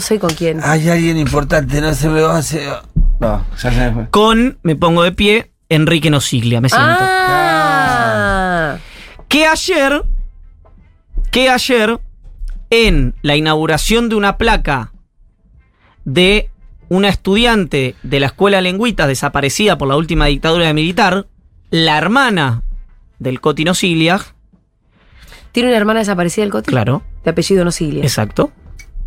Sé 0.00 0.18
con 0.18 0.30
quién. 0.30 0.60
Hay 0.62 0.88
alguien 0.88 1.16
importante, 1.18 1.80
no 1.80 1.92
se 1.94 2.08
me 2.08 2.20
va 2.22 2.36
a 2.36 2.38
hacer. 2.38 2.68
No, 3.20 3.44
ya 3.62 3.70
se 3.70 3.76
me 3.78 3.92
fue. 3.92 4.10
Con, 4.10 4.58
me 4.62 4.76
pongo 4.76 5.02
de 5.02 5.12
pie, 5.12 5.52
Enrique 5.68 6.10
Nosiglia, 6.10 6.60
me 6.60 6.68
siento. 6.68 6.86
ah, 7.00 8.76
Que 9.28 9.46
ayer, 9.46 10.02
que 11.30 11.48
ayer, 11.50 11.98
en 12.70 13.14
la 13.22 13.36
inauguración 13.36 14.08
de 14.08 14.16
una 14.16 14.36
placa 14.38 14.92
de 16.04 16.50
una 16.88 17.08
estudiante 17.08 17.94
de 18.02 18.20
la 18.20 18.26
escuela 18.26 18.60
Lengüitas 18.60 19.08
desaparecida 19.08 19.78
por 19.78 19.88
la 19.88 19.96
última 19.96 20.26
dictadura 20.26 20.72
militar, 20.72 21.26
la 21.70 21.96
hermana 21.98 22.62
del 23.18 23.40
Coti 23.40 23.64
Nosiglia, 23.64 24.20
¿Tiene 25.52 25.68
una 25.68 25.78
hermana 25.78 26.00
desaparecida 26.00 26.44
el 26.44 26.50
Coti? 26.50 26.68
claro, 26.70 27.02
De 27.24 27.30
apellido 27.30 27.64
Nosilia. 27.64 28.02
Exacto. 28.02 28.50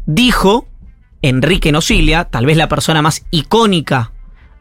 Dijo 0.08 0.68
Enrique 1.22 1.72
Nocilia, 1.72 2.24
tal 2.26 2.46
vez 2.46 2.58
la 2.58 2.68
persona 2.70 3.02
más 3.02 3.26
icónica 3.30 4.12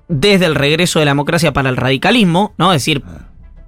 desde 0.08 0.46
el 0.46 0.54
regreso 0.54 0.98
de 0.98 1.04
la 1.04 1.12
democracia 1.12 1.52
para 1.52 1.68
el 1.70 1.76
radicalismo, 1.76 2.52
¿no? 2.58 2.72
Es 2.72 2.82
decir, 2.82 3.02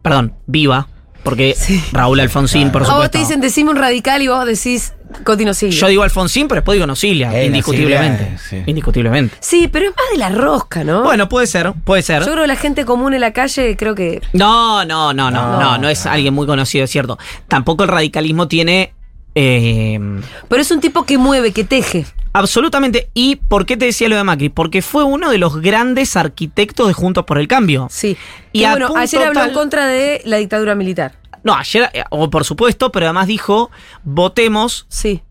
perdón, 0.03 0.35
viva, 0.47 0.89
porque 1.23 1.55
Sí. 1.59 1.83
Raúl 1.93 2.21
Alfonsín, 2.21 2.71
por 2.71 2.83
A 2.83 2.85
vos 2.85 2.93
supuesto. 2.95 3.13
te 3.13 3.19
dicen 3.19 3.41
decime 3.41 3.71
un 3.71 3.77
radical 3.77 4.21
y 4.23 4.29
vos 4.29 4.45
decís 4.45 4.93
Coti 5.25 5.45
Nosilia. 5.45 5.79
Yo 5.79 5.87
digo 5.87 6.03
Alfonsín, 6.03 6.49
pero 6.49 6.61
después 6.61 6.75
digo 6.77 6.87
Nocilia, 6.87 7.33
Eh, 7.33 7.47
indiscutiblemente. 7.47 8.31
Nocilia, 8.33 8.39
sí. 8.65 8.71
Indiscutiblemente. 8.71 9.37
Sí, 9.41 9.69
pero 9.73 9.87
es 9.87 9.93
más 9.93 10.05
de 10.13 10.19
la 10.19 10.29
rosca, 10.31 10.83
¿no? 10.85 11.03
Bueno, 11.05 11.29
puede 11.29 11.47
ser, 11.47 11.73
puede 11.85 12.03
ser. 12.03 12.21
Yo 12.25 12.33
creo 12.33 12.43
que 12.43 12.49
la 12.49 12.57
gente 12.57 12.85
común 12.85 13.15
en 13.15 13.21
la 13.21 13.33
calle, 13.33 13.77
creo 13.77 13.95
que. 13.95 14.21
No, 14.33 14.85
no, 14.85 15.15
no, 15.15 15.31
no, 15.31 15.53
no, 15.53 15.61
No. 15.61 15.79
no, 15.79 15.89
es 15.89 16.05
alguien 16.07 16.35
muy 16.35 16.47
conocido, 16.47 16.85
es 16.85 16.91
cierto. 16.91 17.19
Tampoco 17.47 17.85
el 17.85 17.89
radicalismo 17.89 18.49
tiene. 18.49 18.93
Eh, 19.41 20.01
Pero 20.49 20.63
es 20.63 20.71
un 20.71 20.81
tipo 20.81 21.05
que 21.05 21.17
mueve, 21.19 21.53
que 21.53 21.65
teje. 21.65 22.07
Absolutamente. 22.33 23.09
¿Y 23.15 23.37
por 23.37 23.67
qué 23.67 23.77
te 23.77 23.87
decía 23.87 24.09
lo 24.09 24.17
de 24.17 24.25
Macri? 24.25 24.49
Porque 24.49 24.83
fue 24.83 25.05
uno 25.05 25.31
de 25.31 25.39
los 25.39 25.61
grandes 25.61 26.17
arquitectos 26.17 26.87
de 26.89 26.93
Juntos 26.93 27.25
por 27.25 27.39
el 27.39 27.49
Cambio. 27.49 27.89
Sí. 27.91 28.17
Y 28.53 28.65
bueno, 28.67 28.93
ayer 28.97 29.23
habló 29.23 29.41
tal- 29.41 29.49
en 29.51 29.55
contra 29.55 29.87
de 29.87 30.21
la 30.25 30.37
dictadura 30.39 30.75
militar. 30.75 31.13
No, 31.45 31.55
ayer, 31.55 31.89
eh, 31.95 32.03
o 32.11 32.29
por 32.31 32.45
supuesto, 32.45 32.91
pero 32.93 33.07
además 33.07 33.29
dijo, 33.29 33.71
votemos, 34.03 34.87
Sí. 34.89 35.23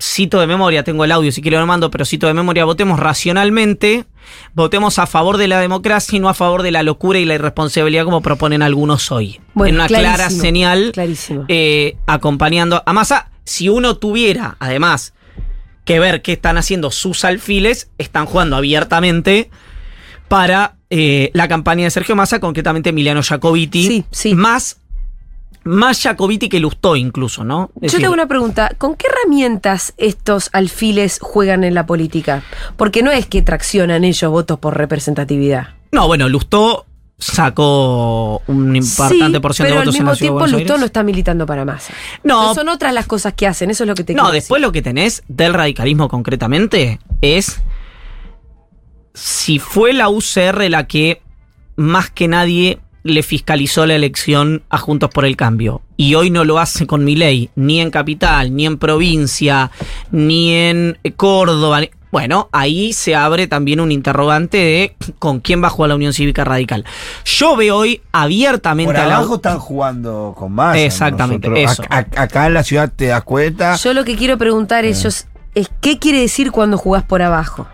cito 0.00 0.40
de 0.40 0.46
memoria, 0.48 0.82
tengo 0.82 1.04
el 1.04 1.12
audio 1.12 1.30
si 1.32 1.40
quiero 1.40 1.60
lo 1.60 1.66
mando, 1.66 1.90
pero 1.90 2.04
cito 2.04 2.26
de 2.26 2.34
memoria, 2.34 2.64
votemos 2.64 2.98
racionalmente, 2.98 4.04
votemos 4.54 4.98
a 4.98 5.06
favor 5.06 5.36
de 5.38 5.48
la 5.48 5.60
democracia 5.60 6.16
y 6.16 6.20
no 6.20 6.28
a 6.28 6.34
favor 6.34 6.62
de 6.62 6.72
la 6.72 6.82
locura 6.82 7.18
y 7.20 7.24
la 7.24 7.34
irresponsabilidad 7.34 8.04
como 8.04 8.20
proponen 8.22 8.60
algunos 8.62 9.10
hoy. 9.12 9.40
Bueno, 9.54 9.68
en 9.70 9.74
una 9.76 9.86
clara 9.86 10.28
señal, 10.30 10.90
clarísimo. 10.92 11.44
eh, 11.48 11.96
acompañando 12.06 12.82
a 12.84 12.92
Massa. 12.92 13.28
Si 13.44 13.68
uno 13.68 13.96
tuviera, 13.96 14.56
además, 14.60 15.14
que 15.84 15.98
ver 15.98 16.22
qué 16.22 16.32
están 16.32 16.58
haciendo 16.58 16.90
sus 16.90 17.24
alfiles, 17.24 17.90
están 17.98 18.26
jugando 18.26 18.56
abiertamente 18.56 19.50
para 20.28 20.76
eh, 20.90 21.30
la 21.34 21.48
campaña 21.48 21.84
de 21.84 21.90
Sergio 21.90 22.16
Massa, 22.16 22.40
concretamente 22.40 22.90
Emiliano 22.90 23.22
Jacobiti. 23.22 23.86
Sí, 23.86 24.04
sí. 24.10 24.34
Más, 24.34 24.80
más 25.64 26.00
Jacobiti 26.00 26.48
que 26.48 26.60
Lustó 26.60 26.96
incluso, 26.96 27.44
¿no? 27.44 27.70
Es 27.80 27.92
Yo 27.92 27.98
tengo 27.98 28.12
una 28.12 28.28
pregunta. 28.28 28.72
¿Con 28.78 28.94
qué 28.94 29.06
herramientas 29.08 29.94
estos 29.96 30.50
alfiles 30.52 31.18
juegan 31.20 31.64
en 31.64 31.74
la 31.74 31.86
política? 31.86 32.42
Porque 32.76 33.02
no 33.02 33.10
es 33.10 33.26
que 33.26 33.42
traccionan 33.42 34.04
ellos 34.04 34.30
votos 34.30 34.58
por 34.58 34.76
representatividad. 34.76 35.74
No, 35.90 36.06
bueno, 36.06 36.28
Lustó 36.28 36.86
sacó 37.22 38.42
un 38.48 38.74
importante 38.74 39.36
sí, 39.36 39.40
porción 39.40 39.66
pero 39.68 39.80
de 39.80 39.86
votos 39.86 39.94
al 39.94 40.00
en 40.00 40.04
mismo 40.04 40.10
la 40.10 40.16
ciudad 40.16 40.18
de 40.18 40.18
tiempo 40.18 40.38
Buenos 40.40 40.52
Lustó 40.52 40.72
no 40.72 40.74
Aires. 40.74 40.86
está 40.86 41.02
militando 41.04 41.46
para 41.46 41.64
masa. 41.64 41.92
No. 42.24 42.54
son 42.54 42.68
otras 42.68 42.92
las 42.92 43.06
cosas 43.06 43.34
que 43.34 43.46
hacen, 43.46 43.70
eso 43.70 43.84
es 43.84 43.88
lo 43.88 43.94
que 43.94 44.04
te 44.04 44.14
No, 44.14 44.30
después 44.32 44.58
decir. 44.60 44.66
lo 44.66 44.72
que 44.72 44.82
tenés 44.82 45.22
del 45.28 45.54
radicalismo 45.54 46.08
concretamente 46.08 46.98
es 47.20 47.60
si 49.14 49.58
fue 49.58 49.92
la 49.92 50.08
UCR 50.08 50.68
la 50.68 50.86
que 50.86 51.22
más 51.76 52.10
que 52.10 52.28
nadie 52.28 52.80
le 53.04 53.22
fiscalizó 53.22 53.84
la 53.86 53.94
elección 53.94 54.62
a 54.70 54.78
Juntos 54.78 55.10
por 55.10 55.24
el 55.24 55.36
Cambio 55.36 55.82
y 55.96 56.14
hoy 56.14 56.30
no 56.30 56.44
lo 56.44 56.58
hace 56.58 56.86
con 56.86 57.04
Milei, 57.04 57.50
ni 57.56 57.80
en 57.80 57.90
Capital, 57.90 58.54
ni 58.54 58.66
en 58.66 58.78
provincia, 58.78 59.70
ni 60.10 60.52
en 60.54 60.98
Córdoba. 61.16 61.82
Bueno, 62.12 62.50
ahí 62.52 62.92
se 62.92 63.16
abre 63.16 63.46
también 63.46 63.80
un 63.80 63.90
interrogante 63.90 64.58
de 64.58 64.94
con 65.18 65.40
quién 65.40 65.62
va 65.62 65.68
a 65.68 65.70
jugar 65.70 65.88
la 65.88 65.94
Unión 65.96 66.12
Cívica 66.12 66.44
Radical. 66.44 66.84
Yo 67.24 67.56
veo 67.56 67.74
hoy 67.78 68.02
abiertamente 68.12 68.92
Por 68.92 69.00
a 69.00 69.06
la 69.06 69.16
abajo 69.16 69.36
están 69.36 69.58
jugando 69.58 70.34
con 70.36 70.52
más. 70.52 70.76
Exactamente, 70.76 71.48
eso. 71.62 71.82
acá 71.88 72.46
en 72.46 72.54
la 72.54 72.62
ciudad 72.64 72.92
te 72.94 73.06
das 73.06 73.22
cuenta. 73.22 73.76
Yo 73.76 73.94
lo 73.94 74.04
que 74.04 74.14
quiero 74.14 74.36
preguntar 74.36 74.84
ellos 74.84 75.26
es 75.54 75.70
qué 75.80 75.98
quiere 75.98 76.20
decir 76.20 76.52
cuando 76.52 76.76
jugás 76.76 77.02
por 77.02 77.22
abajo. 77.22 77.66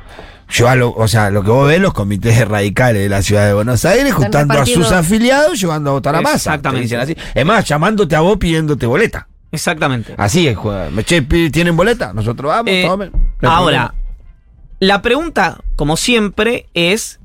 Yo, 0.51 0.69
a 0.69 0.77
lo- 0.77 0.95
o 0.95 1.09
sea, 1.09 1.31
lo 1.31 1.43
que 1.43 1.51
vos 1.51 1.67
ves, 1.69 1.81
los 1.81 1.93
comités 1.93 2.47
radicales 2.49 3.03
de 3.03 3.09
la 3.09 3.21
ciudad 3.23 3.45
de 3.47 3.53
Buenos 3.55 3.85
Aires, 3.85 4.15
juntando 4.15 4.55
a 4.59 4.65
sus 4.65 4.91
afiliados, 4.93 5.61
llevando 5.61 5.91
a 5.91 5.93
votar 5.95 6.15
a 6.15 6.21
masa. 6.23 6.37
Exactamente. 6.37 6.97
Así. 6.97 7.17
Es 7.35 7.45
más, 7.45 7.65
llamándote 7.65 8.15
a 8.17 8.21
vos 8.21 8.39
pidiéndote 8.39 8.87
boleta. 8.87 9.27
Exactamente. 9.51 10.15
Así 10.17 10.47
es, 10.47 10.57
che, 11.07 11.23
¿tienen 11.51 11.77
boleta? 11.77 12.13
Nosotros 12.13 12.51
vamos, 12.51 12.71
Eh, 12.73 12.85
tomen. 12.87 13.11
Ahora, 13.43 13.95
la 14.81 15.03
pregunta, 15.03 15.61
como 15.77 15.97
siempre, 15.97 16.67
es, 16.75 17.21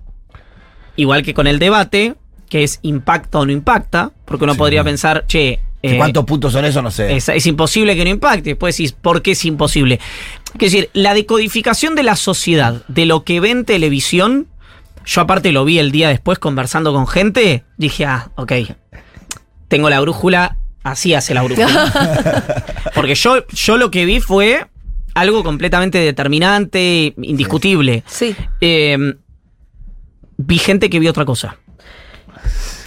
igual 0.96 1.24
que 1.24 1.34
con 1.34 1.48
el 1.48 1.60
debate, 1.60 2.16
que 2.50 2.64
es 2.64 2.80
impacta 2.82 3.40
o 3.40 3.46
no 3.46 3.52
impacta, 3.52 4.12
porque 4.26 4.44
uno 4.44 4.54
Sí. 4.54 4.60
podría 4.60 4.84
pensar, 4.84 5.26
che, 5.28 5.60
eh, 5.86 5.98
¿Cuántos 5.98 6.24
puntos 6.24 6.54
son 6.54 6.64
eso? 6.64 6.82
No 6.82 6.92
sé. 6.92 7.14
es, 7.14 7.28
es 7.28 7.46
imposible 7.46 7.94
que 7.98 8.06
no 8.06 8.10
impacte. 8.10 8.52
Después 8.52 8.78
decís, 8.78 8.94
¿por 8.94 9.22
qué 9.22 9.32
es 9.32 9.44
imposible? 9.44 10.00
Es 10.54 10.72
decir, 10.72 10.90
la 10.94 11.14
decodificación 11.14 11.94
de 11.96 12.04
la 12.04 12.16
sociedad, 12.16 12.84
de 12.88 13.06
lo 13.06 13.26
que 13.26 13.42
ve 13.42 13.50
en 13.52 13.66
televisión, 13.66 14.48
yo 15.06 15.20
aparte 15.20 15.52
lo 15.52 15.66
vi 15.66 15.80
el 15.80 15.92
día 15.92 16.08
después 16.08 16.40
conversando 16.40 16.94
con 16.94 17.06
gente, 17.06 17.66
dije, 17.76 18.06
ah, 18.06 18.32
ok, 18.36 18.54
tengo 19.68 19.90
la 19.90 20.00
brújula, 20.00 20.56
así 20.84 21.14
hace 21.16 21.34
la 21.34 21.42
brújula. 21.42 22.66
Porque 22.96 23.16
yo, 23.16 23.46
yo 23.50 23.76
lo 23.78 23.92
que 23.92 24.06
vi 24.06 24.22
fue 24.22 24.68
algo 25.14 25.44
completamente 25.44 25.98
determinante, 26.00 27.14
indiscutible. 27.22 28.04
Sí. 28.08 28.36
Eh, 28.62 29.16
vi 30.38 30.58
gente 30.58 30.90
que 30.90 31.00
vio 31.00 31.12
otra 31.12 31.26
cosa. 31.26 31.58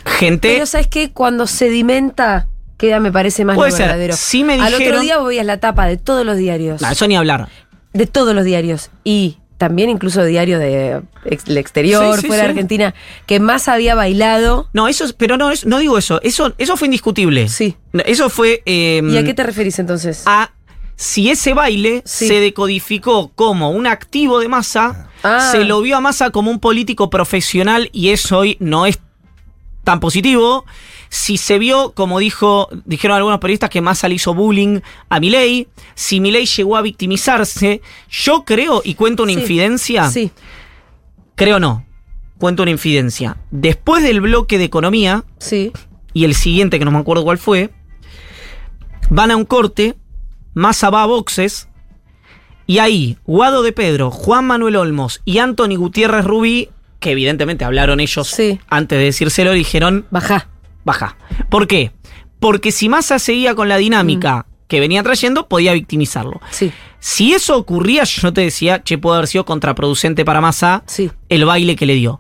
Gente... 0.05 0.53
Pero 0.55 0.67
sabes 0.67 0.87
que 0.87 1.13
cuando 1.13 1.47
sedimenta 1.47 2.49
queda 2.77 3.01
me 3.01 3.11
parece 3.11 3.45
más 3.45 3.57
Puede 3.57 3.71
lo 3.71 3.77
ser. 3.77 3.87
verdadero. 3.87 4.15
Sí 4.17 4.45
me 4.45 4.55
Al 4.55 4.67
otro 4.75 4.79
dijeron- 4.79 5.03
día 5.03 5.19
vos 5.19 5.29
veías 5.29 5.47
la 5.47 5.59
tapa 5.61 5.87
de 5.87 5.97
todos 5.97 6.25
los 6.25 6.37
diarios. 6.37 6.81
No, 6.83 6.91
eso 6.91 7.07
ni 7.09 7.17
hablar. 7.17 7.49
de 7.93 8.07
todos 8.07 8.35
los 8.35 8.45
diarios 8.45 8.91
y 9.05 9.39
también 9.57 9.89
incluso 9.89 10.23
diarios 10.23 10.61
de 10.61 11.01
ex- 11.25 11.49
el 11.49 11.57
exterior, 11.57 12.17
Sí, 12.17 12.21
sí, 12.23 12.27
fuera 12.27 12.43
de 12.43 12.49
sí. 12.49 12.51
Argentina, 12.51 12.95
que 13.25 13.41
más 13.41 13.69
había 13.69 13.95
bailado. 13.95 14.69
No, 14.75 14.87
eso, 14.87 15.05
es- 15.07 15.15
pero 15.15 15.39
no, 15.39 15.51
no 15.65 15.79
digo 15.79 15.97
eso. 15.97 16.21
Eso, 16.23 16.53
eso 16.59 16.77
fue 16.77 16.89
indiscutible. 16.89 17.49
Sí. 17.49 17.75
Eso 18.05 18.29
fue. 18.29 18.63
eh, 18.67 19.01
¿Y 19.03 19.17
a 19.17 19.25
qué 19.25 19.33
te 19.33 19.43
referís 19.43 19.79
entonces? 19.79 20.25
a 20.27 20.51
si 20.97 21.31
ese 21.31 21.55
baile 21.55 22.03
Sí. 22.05 22.27
se 22.29 22.41
decodificó 22.41 23.29
como 23.35 23.71
un 23.71 23.87
activo 23.87 24.41
de 24.41 24.49
masa, 24.49 25.11
Ah. 25.23 25.49
se 25.53 25.65
lo 25.65 25.81
vio 25.83 25.97
a 25.97 26.01
masa 26.01 26.31
como 26.31 26.51
un 26.51 26.59
político 26.61 27.11
profesional 27.11 27.91
y 27.93 28.11
eso 28.11 28.39
hoy 28.39 28.57
no 28.61 28.87
es 28.87 28.99
tan 29.85 30.01
positivo. 30.01 30.65
Si 31.09 31.37
se 31.37 31.59
vio, 31.61 31.93
como 31.93 32.19
dijo, 32.19 32.69
dijeron 32.85 33.17
algunos 33.17 33.39
periodistas, 33.39 33.71
que 33.71 33.81
Massa 33.81 34.09
le 34.09 34.17
hizo 34.17 34.35
bullying 34.35 34.81
a 35.09 35.21
Milei, 35.21 35.69
si 35.95 36.19
Milei 36.21 36.47
llegó 36.47 36.77
a 36.77 36.83
victimizarse, 36.83 37.81
yo 38.11 38.45
creo, 38.45 38.83
y 38.85 38.95
cuento 38.95 39.23
una 39.23 39.33
Sí. 39.33 39.39
infidencia, 39.39 40.11
Sí, 40.11 40.33
creo 41.37 41.61
no, 41.61 41.87
cuento 42.39 42.63
una 42.65 42.73
infidencia. 42.73 43.37
Después 43.53 44.03
del 44.03 44.21
bloque 44.21 44.59
de 44.59 44.65
economía, 44.65 45.25
sí. 45.39 45.73
y 46.13 46.25
el 46.25 46.35
siguiente, 46.35 46.79
que 46.81 46.85
no 46.85 46.91
me 46.91 46.99
acuerdo 46.99 47.23
cuál 47.23 47.39
fue, 47.39 47.71
van 49.11 49.31
a 49.31 49.37
un 49.37 49.45
corte, 49.45 49.95
Massa 50.57 50.89
va 50.89 51.03
a 51.03 51.07
boxes, 51.07 51.69
y 52.67 52.79
ahí 52.79 53.19
Guado 53.27 53.63
de 53.63 53.73
Pedro, 53.73 54.11
Juan 54.11 54.47
Manuel 54.47 54.77
Olmos 54.77 55.21
y 55.27 55.37
Anthony 55.37 55.77
Gutiérrez 55.77 56.25
Rubí, 56.25 56.71
que 56.99 57.11
evidentemente 57.11 57.67
hablaron 57.67 58.01
ellos 58.01 58.27
Sí. 58.29 58.59
antes 58.71 58.99
de 58.99 59.05
decírselo, 59.05 59.53
dijeron, 59.53 60.07
Baja. 60.11 60.49
baja. 60.83 61.19
¿Por 61.51 61.67
qué? 61.67 61.93
Porque 62.41 62.73
si 62.73 62.89
Massa 62.89 63.19
seguía 63.19 63.55
con 63.55 63.69
la 63.69 63.77
dinámica 63.77 64.47
que 64.67 64.81
venía 64.81 65.03
trayendo, 65.03 65.47
podía 65.47 65.75
victimizarlo. 65.75 66.41
Sí, 66.51 66.73
Si 67.01 67.35
eso 67.35 67.59
ocurría, 67.59 68.05
yo 68.05 68.33
te 68.33 68.41
decía, 68.41 68.83
che, 68.83 68.97
puede 68.97 69.19
haber 69.19 69.29
sido 69.29 69.45
contraproducente 69.45 70.25
para 70.25 70.41
Massa 70.41 70.85
sí. 70.87 71.11
el 71.29 71.45
baile 71.45 71.77
que 71.77 71.85
le 71.85 71.95
dio. 71.97 72.19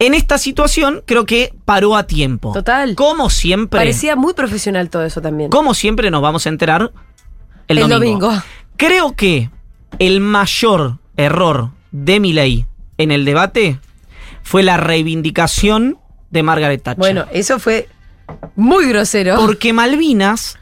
En 0.00 0.14
esta 0.14 0.36
situación, 0.36 1.02
creo 1.06 1.24
que 1.24 1.54
paró 1.64 1.94
a 1.96 2.08
tiempo. 2.08 2.52
Total. 2.52 2.96
Como 2.96 3.30
siempre. 3.30 3.78
Parecía 3.78 4.16
muy 4.16 4.34
profesional 4.34 4.90
todo 4.90 5.04
eso 5.04 5.22
también. 5.22 5.48
Como 5.48 5.72
siempre 5.74 6.10
nos 6.10 6.20
vamos 6.20 6.44
a 6.44 6.48
enterar 6.50 6.92
el, 7.68 7.88
domingo. 7.88 8.32
Creo 8.76 9.14
que 9.14 9.50
el 9.98 10.20
mayor 10.20 10.98
error 11.16 11.70
de 11.90 12.20
Milei 12.20 12.66
en 12.98 13.10
el 13.10 13.24
debate 13.24 13.80
fue 14.42 14.62
la 14.62 14.76
reivindicación 14.76 15.98
de 16.30 16.42
Margaret 16.42 16.82
Thatcher. 16.82 16.98
Bueno, 16.98 17.26
eso 17.32 17.58
fue 17.58 17.88
muy 18.54 18.86
grosero. 18.88 19.36
porque 19.36 19.72
Malvinas 19.72 20.58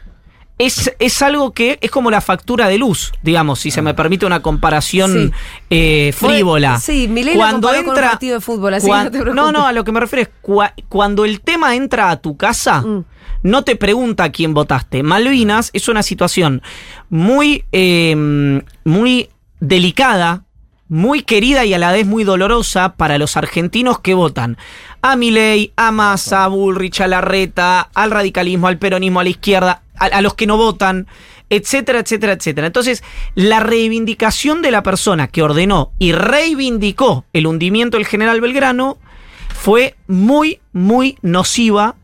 es, 0.58 0.92
es 1.00 1.20
algo 1.22 1.52
que 1.52 1.78
es 1.80 1.90
como 1.90 2.10
la 2.10 2.20
factura 2.20 2.68
de 2.68 2.78
luz, 2.78 3.12
digamos, 3.22 3.58
si 3.60 3.70
se 3.72 3.82
me 3.82 3.92
permite 3.94 4.24
una 4.26 4.40
comparación 4.40 5.12
Sí. 5.12 5.30
eh, 5.70 6.12
frívola. 6.16 6.78
Sí, 6.78 7.08
la 7.08 7.50
comparó 7.52 7.84
con 7.84 7.94
un 7.96 8.00
partido 8.00 8.34
de 8.36 8.40
fútbol, 8.40 8.74
así 8.74 8.88
no 8.88 9.10
te 9.10 9.18
no, 9.24 9.50
no, 9.52 9.66
a 9.66 9.72
lo 9.72 9.82
que 9.84 9.92
me 9.92 10.00
refiero 10.00 10.22
es 10.22 10.30
cua- 10.42 10.72
cuando 10.88 11.24
el 11.24 11.40
tema 11.40 11.74
entra 11.74 12.10
a 12.10 12.16
tu 12.18 12.36
casa, 12.36 12.82
Mm. 12.82 13.04
no 13.42 13.62
te 13.64 13.74
pregunta 13.76 14.24
a 14.24 14.32
quién 14.32 14.54
votaste. 14.54 15.02
Malvinas 15.02 15.70
es 15.72 15.88
una 15.88 16.02
situación 16.04 16.62
muy, 17.10 17.64
eh, 17.72 18.62
muy 18.84 19.30
delicada, 19.60 20.44
muy 20.88 21.22
querida 21.22 21.64
y 21.64 21.74
a 21.74 21.78
la 21.78 21.90
vez 21.92 22.06
muy 22.06 22.22
dolorosa 22.24 22.94
para 22.96 23.18
los 23.18 23.36
argentinos 23.36 23.98
que 23.98 24.14
votan 24.14 24.56
a 25.02 25.16
Milei, 25.16 25.72
a 25.76 25.90
Massa, 25.90 26.44
a 26.44 26.48
Bullrich, 26.48 27.00
a 27.00 27.08
Larreta, 27.08 27.88
al 27.94 28.10
radicalismo, 28.10 28.68
al 28.68 28.78
peronismo, 28.78 29.20
a 29.20 29.24
la 29.24 29.30
izquierda, 29.30 29.82
a, 29.98 30.06
a 30.06 30.22
los 30.22 30.34
que 30.34 30.46
no 30.46 30.56
votan, 30.56 31.06
etcétera, 31.50 32.00
etcétera, 32.00 32.32
etcétera. 32.32 32.66
Entonces, 32.66 33.02
la 33.34 33.60
reivindicación 33.60 34.62
de 34.62 34.70
la 34.70 34.82
persona 34.82 35.28
que 35.28 35.42
ordenó 35.42 35.92
y 35.98 36.12
reivindicó 36.12 37.24
el 37.32 37.46
hundimiento 37.46 37.96
del 37.96 38.06
general 38.06 38.40
Belgrano 38.40 38.98
fue 39.48 39.96
muy, 40.06 40.60
muy 40.72 41.18
nociva 41.22 41.96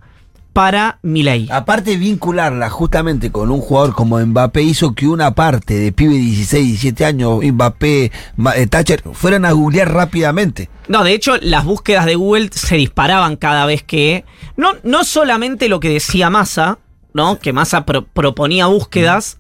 para 0.53 0.99
Milei. 1.03 1.49
Aparte 1.51 1.97
vincularla 1.97 2.69
justamente 2.71 3.31
con 3.31 3.51
un 3.51 3.61
jugador 3.61 3.95
como 3.95 4.19
Mbappé 4.19 4.63
hizo 4.63 4.95
que 4.95 5.07
una 5.07 5.35
parte 5.35 5.75
de 5.75 5.93
pibe 5.93 6.15
de 6.15 6.21
16, 6.21 6.67
17 6.67 7.05
años, 7.05 7.41
Mbappé, 7.43 8.13
eh, 8.57 8.67
Thatcher, 8.67 9.03
fueran 9.13 9.45
a 9.45 9.53
googlear 9.53 9.93
rápidamente. 9.93 10.69
No, 10.89 11.05
de 11.05 11.13
hecho, 11.13 11.37
las 11.41 11.65
búsquedas 11.65 12.05
de 12.07 12.17
Google 12.17 12.51
se 12.53 12.77
disparaban 12.77 13.37
cada 13.37 13.65
vez 13.67 13.83
que. 13.83 14.25
No, 14.57 14.73
no 14.83 15.05
solamente 15.05 15.69
lo 15.69 15.79
que 15.79 15.89
decía 15.89 16.31
Massa, 16.31 16.79
¿no? 17.15 17.39
Que 17.39 17.53
Massa 17.53 17.85
pro- 17.87 18.05
proponía 18.07 18.67
búsquedas 18.67 19.39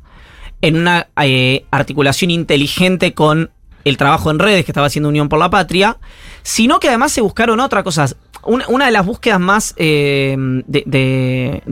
en 0.62 0.76
una 0.76 1.08
eh, 1.22 1.64
articulación 1.70 2.30
inteligente 2.30 3.14
con 3.14 3.50
el 3.84 3.96
trabajo 3.96 4.30
en 4.30 4.38
redes 4.38 4.64
que 4.64 4.72
estaba 4.72 4.86
haciendo 4.88 5.08
Unión 5.08 5.28
por 5.30 5.38
la 5.38 5.48
Patria, 5.50 5.96
sino 6.42 6.80
que 6.80 6.88
además 6.88 7.12
se 7.12 7.20
buscaron 7.22 7.60
otras 7.60 7.82
cosas. 7.82 8.16
Una, 8.42 8.66
una 8.68 8.86
de 8.86 8.90
las 8.92 9.04
búsquedas 9.06 9.40
más. 9.40 9.74
eh, 9.76 10.34
de, 10.66 10.82
de- 10.86 11.62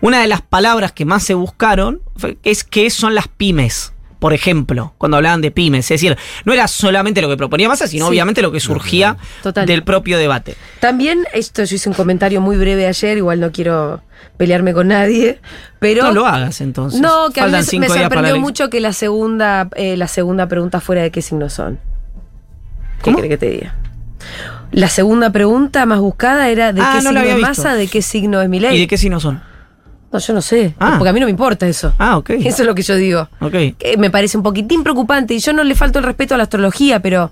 Una 0.00 0.20
de 0.20 0.26
las 0.26 0.42
palabras 0.42 0.92
que 0.92 1.04
más 1.04 1.22
se 1.22 1.34
buscaron 1.34 2.00
es 2.42 2.64
qué 2.64 2.90
son 2.90 3.14
las 3.14 3.28
pymes. 3.28 3.92
Por 4.18 4.32
ejemplo, 4.32 4.94
cuando 4.98 5.16
hablaban 5.16 5.40
de 5.40 5.50
pymes. 5.50 5.84
Es 5.90 6.00
decir, 6.00 6.16
no 6.44 6.52
era 6.52 6.66
solamente 6.66 7.22
lo 7.22 7.28
que 7.28 7.36
proponía 7.36 7.68
Massa, 7.68 7.86
sino 7.86 8.06
Sí. 8.06 8.10
obviamente 8.10 8.42
lo 8.42 8.50
que 8.50 8.60
surgía 8.60 9.16
Total. 9.42 9.66
del 9.66 9.84
propio 9.84 10.18
debate. 10.18 10.56
También, 10.80 11.24
esto 11.32 11.62
yo 11.64 11.76
hice 11.76 11.88
un 11.88 11.94
comentario 11.94 12.40
muy 12.40 12.56
breve 12.56 12.86
ayer, 12.86 13.16
igual 13.16 13.38
no 13.40 13.52
quiero 13.52 14.02
pelearme 14.36 14.72
con 14.72 14.88
nadie, 14.88 15.40
pero... 15.78 16.02
no 16.04 16.12
lo 16.12 16.26
hagas 16.26 16.60
entonces. 16.60 17.00
No, 17.00 17.30
que 17.30 17.40
a 17.40 17.46
mí 17.46 17.52
me, 17.78 17.88
sorprendió 17.88 18.38
mucho 18.40 18.70
que 18.70 18.80
la 18.80 18.92
segunda, 18.92 19.68
eh, 19.76 19.96
la 19.96 20.08
segunda 20.08 20.48
pregunta 20.48 20.80
fuera 20.80 21.02
de 21.02 21.10
qué 21.10 21.22
signo 21.22 21.48
son. 21.48 21.76
¿Qué 21.76 23.02
¿Cómo? 23.04 23.16
quiere 23.18 23.28
que 23.28 23.38
te 23.38 23.50
diga? 23.50 23.76
La 24.72 24.88
segunda 24.88 25.30
pregunta 25.30 25.86
más 25.86 26.00
buscada 26.00 26.48
era 26.50 26.72
de 26.72 26.80
Ah, 26.80 26.98
qué 26.98 27.04
no 27.04 27.20
signo 27.20 27.38
masa, 27.38 27.74
de 27.74 27.86
qué 27.86 28.02
signo 28.02 28.42
es 28.42 28.48
mi 28.48 28.58
¿Y 28.58 28.78
de 28.78 28.86
qué 28.86 28.98
signo 28.98 29.18
son? 29.20 29.40
No, 30.10 30.18
yo 30.18 30.32
no 30.32 30.40
sé, 30.42 30.74
Ah. 30.78 30.94
porque 30.98 31.10
a 31.10 31.12
mí 31.12 31.20
no 31.20 31.26
me 31.26 31.30
importa 31.30 31.66
eso. 31.68 31.92
Ah, 31.98 32.16
ok. 32.16 32.30
Eso 32.40 32.62
es 32.62 32.66
lo 32.66 32.74
que 32.74 32.82
yo 32.82 32.96
digo. 32.96 33.28
Ok. 33.40 33.52
Que 33.78 33.96
me 33.98 34.10
parece 34.10 34.36
un 34.38 34.42
poquitín 34.42 34.82
preocupante 34.82 35.34
y 35.34 35.38
yo 35.38 35.52
no 35.52 35.62
le 35.64 35.74
falto 35.74 35.98
el 35.98 36.04
respeto 36.06 36.34
a 36.34 36.38
la 36.38 36.44
astrología, 36.44 37.00
pero... 37.00 37.30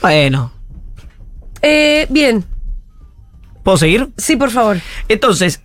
Bueno, 0.00 0.50
Eh, 1.62 2.06
bien, 2.10 2.44
¿puedo 3.62 3.76
seguir? 3.78 4.08
sí, 4.16 4.34
por 4.34 4.50
favor. 4.50 4.78
Entonces, 5.08 5.62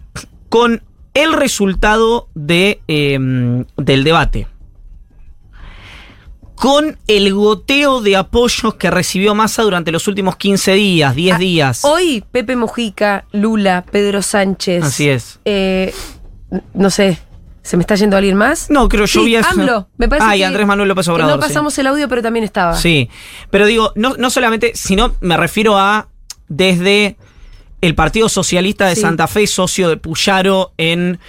con 0.50 0.84
el 1.16 1.34
resultado 1.34 2.28
de, 2.36 2.82
eh, 2.88 3.18
del 3.78 4.04
debate, 4.04 4.46
con 6.54 6.98
el 7.08 7.34
goteo 7.34 8.02
de 8.02 8.16
apoyos 8.16 8.76
que 8.76 8.90
recibió 8.90 9.36
Massa 9.36 9.62
durante 9.62 9.92
los 9.92 10.08
últimos 10.08 10.38
15 10.38 10.74
días, 10.74 11.16
10 11.16 11.36
Ah, 11.36 11.40
días. 11.40 11.86
Hoy 11.86 12.24
Pepe 12.32 12.56
Mujica, 12.56 13.26
Lula, 13.32 13.86
Pedro 13.92 14.22
Sánchez. 14.24 14.84
Así 14.84 15.08
es. 15.10 15.40
eh, 15.46 15.94
no 16.74 16.90
sé, 16.90 17.20
¿se 17.62 17.78
me 17.78 17.82
está 17.82 17.96
yendo 17.96 18.16
alguien 18.18 18.36
más? 18.38 18.70
No, 18.70 18.88
creo 18.90 19.06
yo 19.06 19.20
Sí, 19.22 19.26
vi 19.26 19.36
eso. 19.36 19.48
AMLO. 19.50 19.90
Me 19.98 20.08
parece 20.08 20.28
Ah, 20.30 20.36
y 20.36 20.40
que- 20.40 20.46
Andrés 20.46 20.66
Manuel 20.68 20.90
López 20.90 21.08
Obrador. 21.08 21.36
no 21.38 21.42
sí. 21.42 21.48
pasamos 21.48 21.78
el 21.78 21.88
audio, 21.88 22.08
pero 22.08 22.22
también 22.22 22.44
estaba. 22.46 22.76
Sí, 22.76 23.10
pero 23.52 23.66
digo, 23.66 23.92
no, 23.96 24.16
no 24.18 24.30
solamente, 24.30 24.72
sino 24.76 25.16
me 25.22 25.36
refiero 25.38 25.78
a 25.78 26.08
desde 26.48 27.18
el 27.82 27.94
Partido 27.96 28.30
Socialista 28.30 28.88
de 28.88 28.96
Sí. 28.96 29.02
Santa 29.02 29.28
Fe, 29.28 29.46
socio 29.48 29.90
de 29.90 29.98
Puyaro 29.98 30.74
en, 30.78 31.20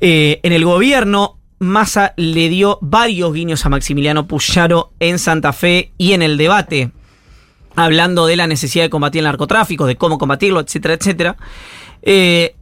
eh, 0.00 0.40
en 0.42 0.52
el 0.52 0.64
gobierno. 0.64 1.38
Massa 1.58 2.12
le 2.16 2.48
dio 2.48 2.78
varios 2.82 3.32
guiños 3.32 3.64
a 3.64 3.68
Maximiliano 3.68 4.26
Puyaro 4.26 4.92
en 4.98 5.18
Santa 5.20 5.52
Fe 5.52 5.92
y 5.96 6.12
en 6.12 6.22
el 6.22 6.36
debate, 6.36 6.90
hablando 7.76 8.26
de 8.26 8.34
la 8.36 8.46
necesidad 8.48 8.84
de 8.84 8.90
combatir 8.90 9.20
el 9.20 9.24
narcotráfico, 9.26 9.86
de 9.86 9.96
cómo 9.96 10.18
combatirlo, 10.18 10.58
etcétera, 10.60 10.94
etcétera. 10.94 11.36
Eh, 12.02 12.56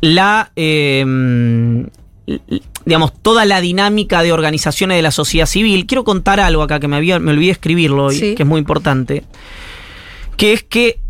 la 0.00 0.52
eh, 0.56 1.00
l- 1.00 2.40
digamos 2.84 3.12
toda 3.22 3.44
la 3.44 3.60
dinámica 3.60 4.22
de 4.22 4.32
organizaciones 4.32 4.96
de 4.96 5.02
la 5.02 5.10
sociedad 5.10 5.46
civil. 5.46 5.86
Quiero 5.86 6.04
contar 6.04 6.38
algo 6.40 6.62
acá 6.62 6.78
que 6.80 6.88
me, 6.88 6.96
había, 6.96 7.18
me 7.18 7.32
olvidé 7.32 7.52
escribirlo 7.52 8.06
hoy, 8.06 8.16
Sí. 8.18 8.34
que 8.34 8.42
es 8.44 8.48
muy 8.48 8.58
importante, 8.58 9.24
que 10.36 10.52
es 10.52 10.62
que 10.62 11.00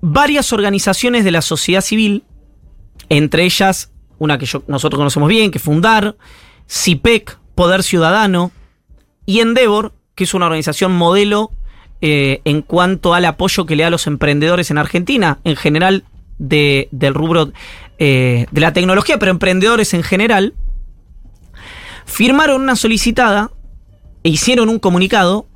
varias 0.00 0.52
organizaciones 0.52 1.24
de 1.24 1.30
la 1.32 1.42
sociedad 1.42 1.80
civil, 1.80 2.24
entre 3.08 3.44
ellas 3.44 3.90
una 4.18 4.38
que 4.38 4.46
yo- 4.46 4.62
nosotros 4.68 4.98
conocemos 4.98 5.28
bien, 5.28 5.50
que 5.50 5.58
es 5.58 5.64
Fundar, 5.64 6.16
CIPEC, 6.68 7.38
Poder 7.54 7.82
Ciudadano, 7.82 8.52
y 9.26 9.40
Endeavor, 9.40 9.92
que 10.14 10.24
es 10.24 10.34
una 10.34 10.46
organización 10.46 10.92
modelo 10.96 11.50
eh, 12.00 12.40
en 12.44 12.62
cuanto 12.62 13.14
al 13.14 13.24
apoyo 13.24 13.64
que 13.66 13.76
le 13.76 13.82
da 13.82 13.86
a 13.88 13.90
los 13.90 14.06
emprendedores 14.06 14.70
en 14.70 14.78
Argentina, 14.78 15.38
en 15.44 15.56
general 15.56 16.04
de- 16.38 16.88
del 16.90 17.14
rubro 17.14 17.52
eh, 17.98 18.46
de 18.50 18.60
la 18.60 18.72
tecnología, 18.72 19.18
pero 19.18 19.30
emprendedores 19.30 19.94
en 19.94 20.02
general, 20.02 20.54
firmaron 22.06 22.62
una 22.62 22.76
solicitada 22.76 23.50
e 24.22 24.28
hicieron 24.30 24.68
un 24.68 24.78
comunicado 24.78 25.46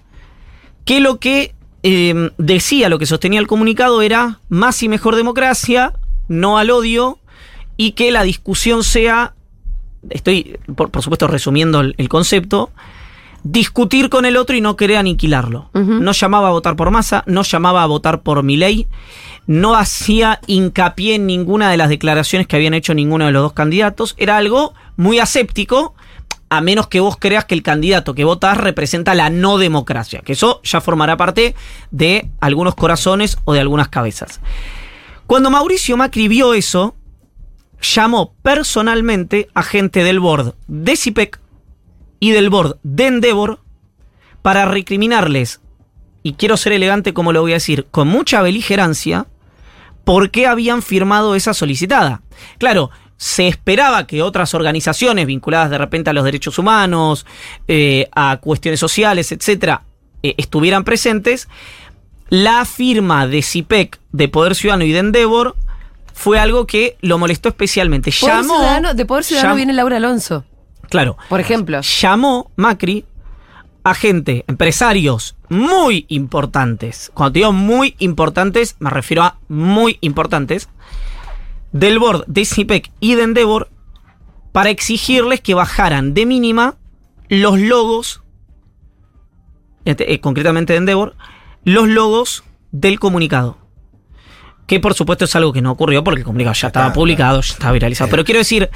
que 0.84 1.00
lo 1.00 1.18
que 1.18 1.54
eh, 1.82 2.30
decía, 2.38 2.88
lo 2.88 2.98
que 2.98 3.06
sostenía 3.06 3.40
el 3.40 3.46
comunicado 3.46 4.02
era 4.02 4.40
más 4.48 4.82
y 4.82 4.88
mejor 4.88 5.16
democracia, 5.16 5.92
no 6.28 6.58
al 6.58 6.70
odio, 6.70 7.18
y 7.76 7.92
que 7.92 8.10
la 8.10 8.22
discusión 8.22 8.82
sea, 8.82 9.34
estoy 10.10 10.58
por, 10.74 10.90
por 10.90 11.02
supuesto 11.02 11.28
resumiendo 11.28 11.80
el, 11.80 11.94
el 11.98 12.08
concepto, 12.08 12.70
discutir 13.44 14.08
con 14.08 14.24
el 14.24 14.36
otro 14.36 14.56
y 14.56 14.60
no 14.60 14.76
querer 14.76 14.96
aniquilarlo. 14.98 15.70
No 15.72 16.12
llamaba 16.12 16.48
a 16.48 16.52
votar 16.52 16.76
por 16.76 16.90
Massa, 16.90 17.22
no 17.26 17.42
llamaba 17.42 17.82
a 17.82 17.86
votar 17.86 18.22
por 18.22 18.42
Milei, 18.42 18.86
no 19.46 19.74
hacía 19.74 20.40
hincapié 20.46 21.14
en 21.14 21.26
ninguna 21.26 21.70
de 21.70 21.76
las 21.76 21.88
declaraciones 21.88 22.46
que 22.46 22.56
habían 22.56 22.74
hecho 22.74 22.94
ninguno 22.94 23.26
de 23.26 23.32
los 23.32 23.42
dos 23.42 23.52
candidatos. 23.52 24.14
Era 24.18 24.36
algo 24.36 24.74
muy 24.96 25.18
aséptico, 25.20 25.94
a 26.50 26.60
menos 26.60 26.88
que 26.88 27.00
vos 27.00 27.16
creas 27.18 27.44
que 27.44 27.54
el 27.54 27.62
candidato 27.62 28.14
que 28.14 28.24
votás 28.24 28.58
representa 28.58 29.14
la 29.14 29.30
no 29.30 29.58
democracia, 29.58 30.20
que 30.20 30.32
eso 30.32 30.60
ya 30.64 30.80
formará 30.80 31.16
parte 31.16 31.54
de 31.90 32.30
algunos 32.40 32.74
corazones 32.74 33.38
o 33.44 33.52
de 33.52 33.60
algunas 33.60 33.88
cabezas. 33.88 34.40
Cuando 35.26 35.50
Mauricio 35.50 35.96
Macri 35.96 36.26
vio 36.28 36.54
eso, 36.54 36.94
llamó 37.80 38.34
personalmente 38.42 39.48
a 39.54 39.62
gente 39.62 40.02
del 40.02 40.20
board 40.20 40.54
de 40.66 40.96
CIPEC 40.96 41.38
y 42.20 42.30
del 42.30 42.50
board 42.50 42.78
de 42.82 43.06
Endeavor 43.06 43.60
para 44.42 44.64
recriminarles, 44.66 45.60
y 46.22 46.34
quiero 46.34 46.56
ser 46.56 46.72
elegante 46.72 47.12
como 47.14 47.32
lo 47.32 47.40
voy 47.42 47.52
a 47.52 47.54
decir, 47.56 47.86
con 47.90 48.08
mucha 48.08 48.42
beligerancia, 48.42 49.26
por 50.04 50.30
qué 50.30 50.46
habían 50.46 50.82
firmado 50.82 51.34
esa 51.34 51.54
solicitada. 51.54 52.22
Claro, 52.58 52.90
se 53.16 53.48
esperaba 53.48 54.06
que 54.06 54.22
otras 54.22 54.54
organizaciones 54.54 55.26
vinculadas 55.26 55.70
de 55.70 55.78
repente 55.78 56.10
a 56.10 56.12
los 56.12 56.24
derechos 56.24 56.58
humanos, 56.58 57.26
eh, 57.66 58.08
a 58.14 58.38
cuestiones 58.38 58.80
sociales, 58.80 59.32
etcétera, 59.32 59.82
eh, 60.22 60.34
estuvieran 60.38 60.84
presentes. 60.84 61.48
La 62.30 62.64
firma 62.64 63.26
de 63.26 63.42
CIPEC, 63.42 63.98
de 64.12 64.28
Poder 64.28 64.54
Ciudadano 64.54 64.84
y 64.84 64.92
de 64.92 64.98
Endeavor 65.00 65.56
fue 66.14 66.38
algo 66.38 66.66
que 66.66 66.96
lo 67.00 67.18
molestó 67.18 67.48
especialmente. 67.48 68.12
Poder 68.20 68.36
Llamó, 68.36 68.56
Ciudadano- 68.58 68.94
de 68.94 69.04
Poder 69.06 69.24
Ciudadano 69.24 69.54
viene 69.56 69.72
Laura 69.72 69.96
Alonso, 69.96 70.44
Claro, 70.88 71.16
por 71.28 71.40
ejemplo. 71.40 71.80
llamó 71.80 72.50
Macri 72.56 73.04
a 73.84 73.94
gente, 73.94 74.44
empresarios 74.48 75.36
muy 75.48 76.04
importantes. 76.08 77.10
Cuando 77.14 77.32
te 77.32 77.38
digo 77.40 77.52
muy 77.52 77.94
importantes, 77.98 78.76
me 78.80 78.90
refiero 78.90 79.22
a 79.22 79.38
muy 79.48 79.98
importantes, 80.00 80.68
del 81.72 81.98
board 81.98 82.24
de 82.26 82.44
CIPEC 82.44 82.90
y 83.00 83.14
de 83.14 83.22
Endeavor 83.22 83.70
para 84.52 84.70
exigirles 84.70 85.40
que 85.40 85.54
bajaran 85.54 86.14
de 86.14 86.26
mínima 86.26 86.76
los 87.28 87.58
logos, 87.58 88.22
este, 89.84 90.12
eh, 90.12 90.20
concretamente 90.20 90.72
de 90.72 90.78
Endeavor, 90.78 91.14
los 91.64 91.88
logos 91.88 92.44
del 92.72 92.98
comunicado. 92.98 93.58
Que 94.66 94.80
por 94.80 94.94
supuesto 94.94 95.24
es 95.24 95.34
algo 95.34 95.52
que 95.52 95.62
no 95.62 95.70
ocurrió 95.70 96.04
porque 96.04 96.20
el 96.20 96.24
comunicado 96.26 96.54
ya 96.54 96.68
estaba 96.68 96.92
publicado, 96.92 97.40
ya 97.40 97.54
estaba 97.54 97.72
viralizado. 97.72 98.10
Pero 98.10 98.24
quiero 98.24 98.38
decir, 98.38 98.68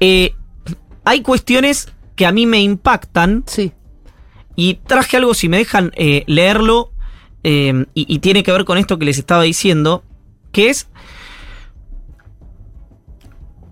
eh, 0.00 0.34
hay 1.04 1.22
cuestiones 1.22 1.88
que 2.16 2.26
a 2.26 2.32
mí 2.32 2.46
me 2.46 2.60
impactan 2.60 3.44
Sí. 3.46 3.72
y 4.56 4.74
traje 4.74 5.16
algo, 5.16 5.34
si 5.34 5.48
me 5.48 5.56
dejan 5.58 5.92
eh, 5.96 6.24
leerlo, 6.26 6.92
eh, 7.44 7.86
y, 7.94 8.12
y 8.14 8.18
tiene 8.18 8.42
que 8.42 8.52
ver 8.52 8.64
con 8.64 8.76
esto 8.78 8.98
que 8.98 9.06
les 9.06 9.18
estaba 9.18 9.42
diciendo, 9.44 10.04
que 10.52 10.68
es, 10.68 10.88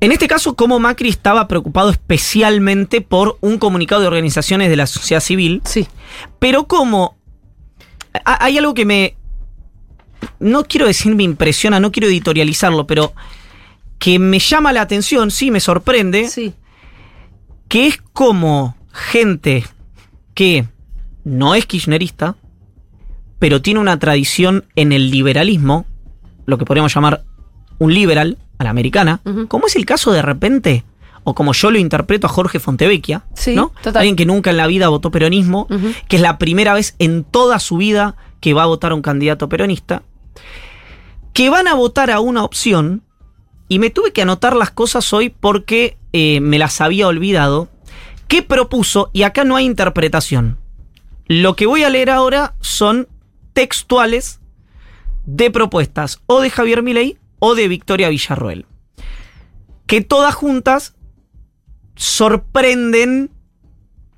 en 0.01 0.12
este 0.12 0.29
caso, 0.29 0.55
cómo 0.55 0.79
Macri 0.79 1.09
estaba 1.09 1.49
preocupado 1.49 1.91
especialmente 1.91 3.01
por 3.01 3.37
un 3.41 3.59
comunicado 3.59 4.01
de 4.01 4.07
organizaciones 4.07 4.69
de 4.69 4.77
la 4.77 4.87
sociedad 4.87 5.21
civil, 5.21 5.61
Sí. 5.64 5.88
pero 6.38 6.67
como 6.69 7.17
ha- 8.25 8.45
hay 8.45 8.59
algo 8.59 8.75
que 8.75 8.85
me, 8.85 9.17
no 10.38 10.64
quiero 10.64 10.87
decir 10.87 11.14
me 11.17 11.25
impresiona, 11.25 11.81
no 11.81 11.91
quiero 11.91 12.07
editorializarlo, 12.09 12.87
pero 12.87 13.12
que 13.99 14.21
me 14.21 14.38
llama 14.38 14.73
la 14.73 14.83
atención, 14.83 15.33
sí, 15.33 15.51
me 15.51 15.59
sorprende 15.59 16.29
Sí. 16.29 16.55
Que 17.68 17.87
es 17.87 17.98
como 18.12 18.76
gente 18.92 19.64
que 20.35 20.66
no 21.24 21.54
es 21.54 21.66
kirchnerista, 21.66 22.37
pero 23.38 23.62
tiene 23.62 23.81
una 23.81 23.98
tradición 23.98 24.64
en 24.76 24.92
el 24.92 25.11
liberalismo, 25.11 25.87
lo 26.46 26.59
que 26.59 26.64
podríamos 26.64 26.94
llamar 26.94 27.24
un 27.78 27.92
liberal 27.94 28.38
a 28.59 28.64
la 28.64 28.70
americana, 28.70 29.20
Ujú. 29.24 29.46
como 29.48 29.66
es 29.66 29.76
el 29.76 29.85
caso 29.87 30.11
de 30.12 30.22
repente, 30.22 30.85
o 31.24 31.35
como 31.35 31.52
yo 31.52 31.70
lo 31.70 31.78
interpreto 31.78 32.26
a 32.26 32.31
Jorge 32.31 32.59
Fontevecchia, 32.59 33.24
Sí, 33.35 33.54
¿no? 33.54 33.72
total. 33.83 33.98
Alguien 34.00 34.16
que 34.16 34.26
nunca 34.26 34.50
en 34.50 34.57
la 34.57 34.66
vida 34.66 34.88
votó 34.88 35.11
peronismo, 35.11 35.68
que 36.09 36.16
es 36.16 36.22
la 36.22 36.38
primera 36.38 36.74
vez 36.74 36.96
en 36.98 37.22
toda 37.24 37.59
su 37.61 37.76
vida 37.76 38.16
que 38.40 38.54
va 38.54 38.62
a 38.62 38.66
votar 38.66 38.92
a 38.92 38.94
un 38.94 39.02
candidato 39.02 39.48
peronista, 39.48 40.02
que 41.33 41.50
van 41.50 41.68
a 41.68 41.74
votar 41.74 42.11
a 42.11 42.20
una 42.20 42.42
opción, 42.42 43.02
y 43.68 43.78
me 43.78 43.90
tuve 43.90 44.12
que 44.12 44.22
anotar 44.22 44.57
las 44.57 44.70
cosas 44.70 45.12
hoy 45.12 45.28
porque 45.28 45.96
eh, 46.12 46.40
me 46.40 46.59
las 46.59 46.81
había 46.81 47.07
olvidado, 47.07 47.68
que 48.26 48.42
propuso, 48.42 49.11
y 49.12 49.22
acá 49.22 49.44
no 49.44 49.57
hay 49.57 49.66
interpretación. 49.66 50.59
Lo 51.26 51.57
que 51.57 51.66
voy 51.66 51.85
a 51.85 51.90
leer 51.90 52.11
ahora 52.11 52.54
son 52.61 53.09
textuales 53.52 54.40
de 55.26 55.50
propuestas 55.50 56.22
o 56.26 56.40
de 56.40 56.48
Javier 56.48 56.83
Milei 56.83 57.18
o 57.38 57.54
de 57.54 57.68
Victoria 57.68 58.09
Villarroel. 58.09 58.66
Que 59.87 60.00
todas 60.00 60.35
juntas 60.35 60.94
sorprenden 61.96 63.31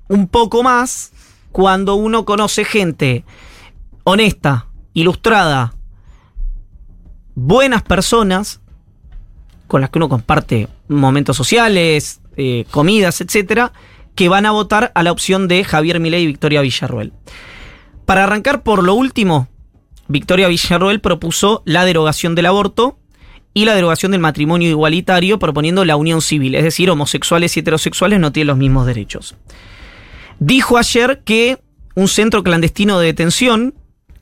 un 0.07 0.27
poco 0.27 0.63
más 0.63 1.11
cuando 1.51 1.95
uno 1.95 2.23
conoce 2.23 2.63
gente 2.63 3.25
honesta, 4.03 4.67
ilustrada, 4.93 5.73
buenas 7.35 7.83
personas, 7.83 8.60
con 9.71 9.79
las 9.79 9.89
que 9.89 9.99
uno 9.99 10.09
comparte 10.09 10.67
momentos 10.89 11.37
sociales, 11.37 12.19
eh, 12.35 12.65
comidas, 12.71 13.21
etcétera, 13.21 13.71
que 14.15 14.27
van 14.27 14.45
a 14.45 14.51
votar 14.51 14.91
a 14.95 15.01
la 15.01 15.13
opción 15.13 15.47
de 15.47 15.63
Javier 15.63 16.01
Milei 16.01 16.23
y 16.23 16.27
Victoria 16.27 16.59
Villarroel. 16.59 17.13
Para 18.05 18.25
arrancar 18.25 18.63
por 18.63 18.83
lo 18.83 18.95
último, 18.95 19.47
Victoria 20.09 20.49
Villarroel 20.49 20.99
propuso 20.99 21.63
la 21.63 21.85
derogación 21.85 22.35
del 22.35 22.47
aborto 22.47 22.99
y 23.53 23.63
la 23.63 23.73
derogación 23.73 24.11
del 24.11 24.19
matrimonio 24.19 24.69
igualitario, 24.69 25.39
proponiendo 25.39 25.85
la 25.85 25.95
unión 25.95 26.21
civil, 26.21 26.55
es 26.55 26.65
decir, 26.65 26.89
homosexuales 26.89 27.55
y 27.55 27.61
heterosexuales 27.61 28.19
no 28.19 28.33
tienen 28.33 28.47
los 28.47 28.57
mismos 28.57 28.85
derechos. 28.85 29.37
Dijo 30.39 30.77
ayer 30.77 31.21
que 31.23 31.59
un 31.95 32.09
centro 32.09 32.43
clandestino 32.43 32.99
de 32.99 33.05
detención, 33.05 33.73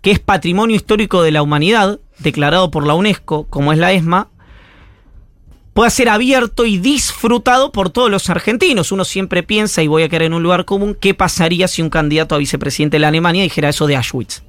que 0.04 0.12
es 0.12 0.20
patrimonio 0.20 0.76
histórico 0.76 1.24
de 1.24 1.32
la 1.32 1.42
humanidad, 1.42 2.00
declarado 2.20 2.70
por 2.70 2.86
la 2.86 2.94
UNESCO, 2.94 3.48
como 3.50 3.74
es 3.74 3.80
la 3.80 3.94
ESMA, 3.94 4.30
pueda 5.74 5.90
ser 5.90 6.10
abierto 6.10 6.66
y 6.66 6.78
disfrutado 6.78 7.72
por 7.72 7.90
todos 7.90 8.10
los 8.10 8.30
argentinos. 8.30 8.92
Uno 8.92 9.06
siempre 9.06 9.44
piensa, 9.44 9.82
y 9.82 9.88
voy 9.88 10.04
a 10.04 10.10
quedar 10.10 10.24
en 10.24 10.34
un 10.34 10.44
lugar 10.44 10.66
común, 10.66 10.98
qué 11.00 11.14
pasaría 11.14 11.68
si 11.68 11.82
un 11.82 11.90
candidato 11.90 12.36
a 12.36 12.40
vicepresidente 12.40 12.96
de 12.96 13.02
la 13.02 13.08
Alemania 13.10 13.44
dijera 13.44 13.70
eso 13.70 13.88
de 13.88 13.96
Auschwitz. 13.96 14.44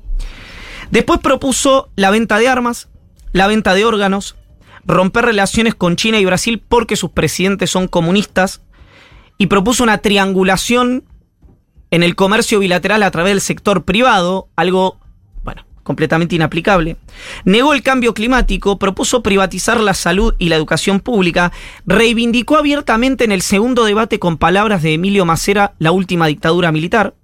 Después 0.90 1.20
propuso 1.20 1.90
la 1.96 2.10
venta 2.10 2.38
de 2.38 2.48
armas, 2.48 2.88
la 3.32 3.46
venta 3.46 3.74
de 3.74 3.84
órganos, 3.84 4.36
romper 4.84 5.24
relaciones 5.24 5.74
con 5.74 5.96
China 5.96 6.18
y 6.18 6.24
Brasil 6.24 6.62
porque 6.66 6.96
sus 6.96 7.10
presidentes 7.10 7.70
son 7.70 7.86
comunistas, 7.86 8.62
y 9.38 9.46
propuso 9.46 9.82
una 9.82 9.98
triangulación 9.98 11.04
en 11.90 12.02
el 12.02 12.14
comercio 12.14 12.58
bilateral 12.58 13.02
a 13.02 13.10
través 13.10 13.32
del 13.32 13.40
sector 13.40 13.84
privado, 13.84 14.48
algo, 14.54 14.99
completamente 15.90 16.36
inaplicable. 16.36 16.96
Negó 17.44 17.74
el 17.74 17.82
cambio 17.82 18.14
climático, 18.14 18.78
propuso 18.78 19.24
privatizar 19.24 19.80
la 19.80 19.92
salud 19.92 20.36
y 20.38 20.48
la 20.48 20.54
educación 20.54 21.00
pública, 21.00 21.50
reivindicó 21.84 22.56
abiertamente 22.56 23.24
en 23.24 23.32
el 23.32 23.42
segundo 23.42 23.84
debate 23.84 24.20
con 24.20 24.36
palabras 24.36 24.84
de 24.84 24.94
Emilio 24.94 25.24
Macera 25.24 25.72
la 25.80 25.90
última 25.90 26.28
dictadura 26.28 26.70
militar, 26.70 27.14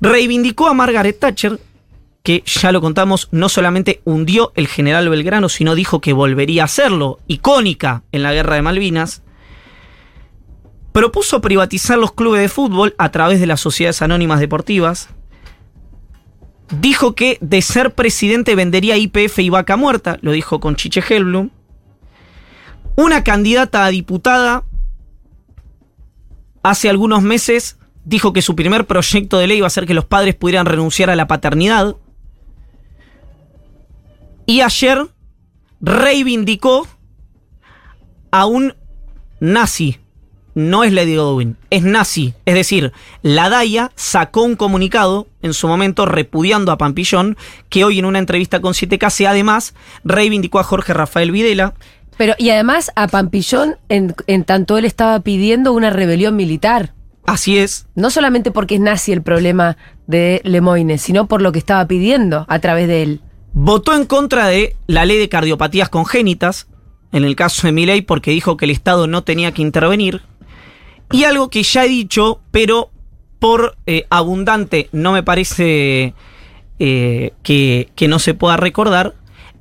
reivindicó 0.00 0.68
a 0.68 0.72
Margaret 0.72 1.18
Thatcher, 1.18 1.60
que 2.22 2.42
ya 2.46 2.72
lo 2.72 2.80
contamos, 2.80 3.28
no 3.30 3.50
solamente 3.50 4.00
hundió 4.06 4.52
el 4.54 4.66
general 4.66 5.10
Belgrano, 5.10 5.50
sino 5.50 5.74
dijo 5.74 6.00
que 6.00 6.14
volvería 6.14 6.62
a 6.62 6.64
hacerlo, 6.64 7.18
icónica 7.26 8.04
en 8.10 8.22
la 8.22 8.32
guerra 8.32 8.54
de 8.54 8.62
Malvinas, 8.62 9.22
propuso 10.92 11.42
privatizar 11.42 11.98
los 11.98 12.12
clubes 12.12 12.40
de 12.40 12.48
fútbol 12.48 12.94
a 12.96 13.10
través 13.10 13.38
de 13.38 13.46
las 13.46 13.60
sociedades 13.60 14.00
anónimas 14.00 14.40
deportivas, 14.40 15.10
dijo 16.70 17.14
que 17.14 17.38
de 17.40 17.62
ser 17.62 17.94
presidente 17.94 18.54
vendería 18.54 18.96
IPF 18.96 19.38
y 19.40 19.50
vaca 19.50 19.76
muerta, 19.76 20.18
lo 20.22 20.32
dijo 20.32 20.60
con 20.60 20.76
Chiche 20.76 21.02
Helblum, 21.08 21.50
una 22.96 23.24
candidata 23.24 23.84
a 23.84 23.88
diputada 23.88 24.64
hace 26.62 26.90
algunos 26.90 27.22
meses 27.22 27.78
dijo 28.04 28.32
que 28.32 28.42
su 28.42 28.56
primer 28.56 28.86
proyecto 28.86 29.38
de 29.38 29.46
ley 29.46 29.58
iba 29.58 29.66
a 29.66 29.70
ser 29.70 29.86
que 29.86 29.94
los 29.94 30.04
padres 30.04 30.34
pudieran 30.34 30.66
renunciar 30.66 31.10
a 31.10 31.16
la 31.16 31.26
paternidad, 31.26 31.96
y 34.46 34.62
ayer 34.62 35.06
reivindicó 35.80 36.88
a 38.32 38.46
un 38.46 38.74
nazi 39.38 39.98
no 40.54 40.84
es 40.84 40.92
Lady 40.92 41.16
Godwin, 41.16 41.56
es 41.70 41.82
nazi. 41.82 42.34
Es 42.44 42.54
decir, 42.54 42.92
la 43.22 43.48
DAIA 43.48 43.90
sacó 43.94 44.42
un 44.42 44.56
comunicado 44.56 45.26
en 45.42 45.54
su 45.54 45.68
momento 45.68 46.06
repudiando 46.06 46.72
a 46.72 46.78
Pampillón, 46.78 47.36
que 47.68 47.84
hoy 47.84 47.98
en 47.98 48.04
una 48.04 48.18
entrevista 48.18 48.60
con 48.60 48.72
7K 48.72 49.26
además 49.26 49.74
reivindicó 50.04 50.58
a 50.58 50.64
Jorge 50.64 50.92
Rafael 50.94 51.30
Videla. 51.30 51.74
Pero, 52.16 52.34
y 52.38 52.50
además 52.50 52.92
a 52.96 53.08
Pampillón, 53.08 53.76
en, 53.88 54.14
en 54.26 54.44
tanto 54.44 54.76
él 54.76 54.84
estaba 54.84 55.20
pidiendo 55.20 55.72
una 55.72 55.90
rebelión 55.90 56.36
militar. 56.36 56.94
Así 57.26 57.58
es. 57.58 57.86
No 57.94 58.10
solamente 58.10 58.50
porque 58.50 58.74
es 58.74 58.80
nazi 58.80 59.12
el 59.12 59.22
problema 59.22 59.76
de 60.06 60.40
Lemoyne, 60.44 60.98
sino 60.98 61.28
por 61.28 61.42
lo 61.42 61.52
que 61.52 61.58
estaba 61.58 61.86
pidiendo 61.86 62.44
a 62.48 62.58
través 62.58 62.88
de 62.88 63.02
él. 63.02 63.20
Votó 63.52 63.94
en 63.94 64.04
contra 64.04 64.48
de 64.48 64.76
la 64.86 65.04
ley 65.04 65.18
de 65.18 65.28
cardiopatías 65.28 65.88
congénitas, 65.88 66.68
en 67.12 67.24
el 67.24 67.36
caso 67.36 67.66
de 67.66 67.72
Milei, 67.72 68.02
porque 68.02 68.30
dijo 68.30 68.56
que 68.56 68.64
el 68.64 68.70
Estado 68.70 69.06
no 69.06 69.22
tenía 69.24 69.52
que 69.52 69.62
intervenir. 69.62 70.22
Y 71.12 71.24
algo 71.24 71.50
que 71.50 71.62
ya 71.62 71.84
he 71.84 71.88
dicho, 71.88 72.40
pero 72.50 72.90
por 73.38 73.76
eh, 73.86 74.06
abundante 74.10 74.88
no 74.92 75.12
me 75.12 75.22
parece 75.22 76.14
eh, 76.78 77.32
que, 77.42 77.88
que 77.96 78.08
no 78.08 78.18
se 78.18 78.34
pueda 78.34 78.56
recordar, 78.56 79.14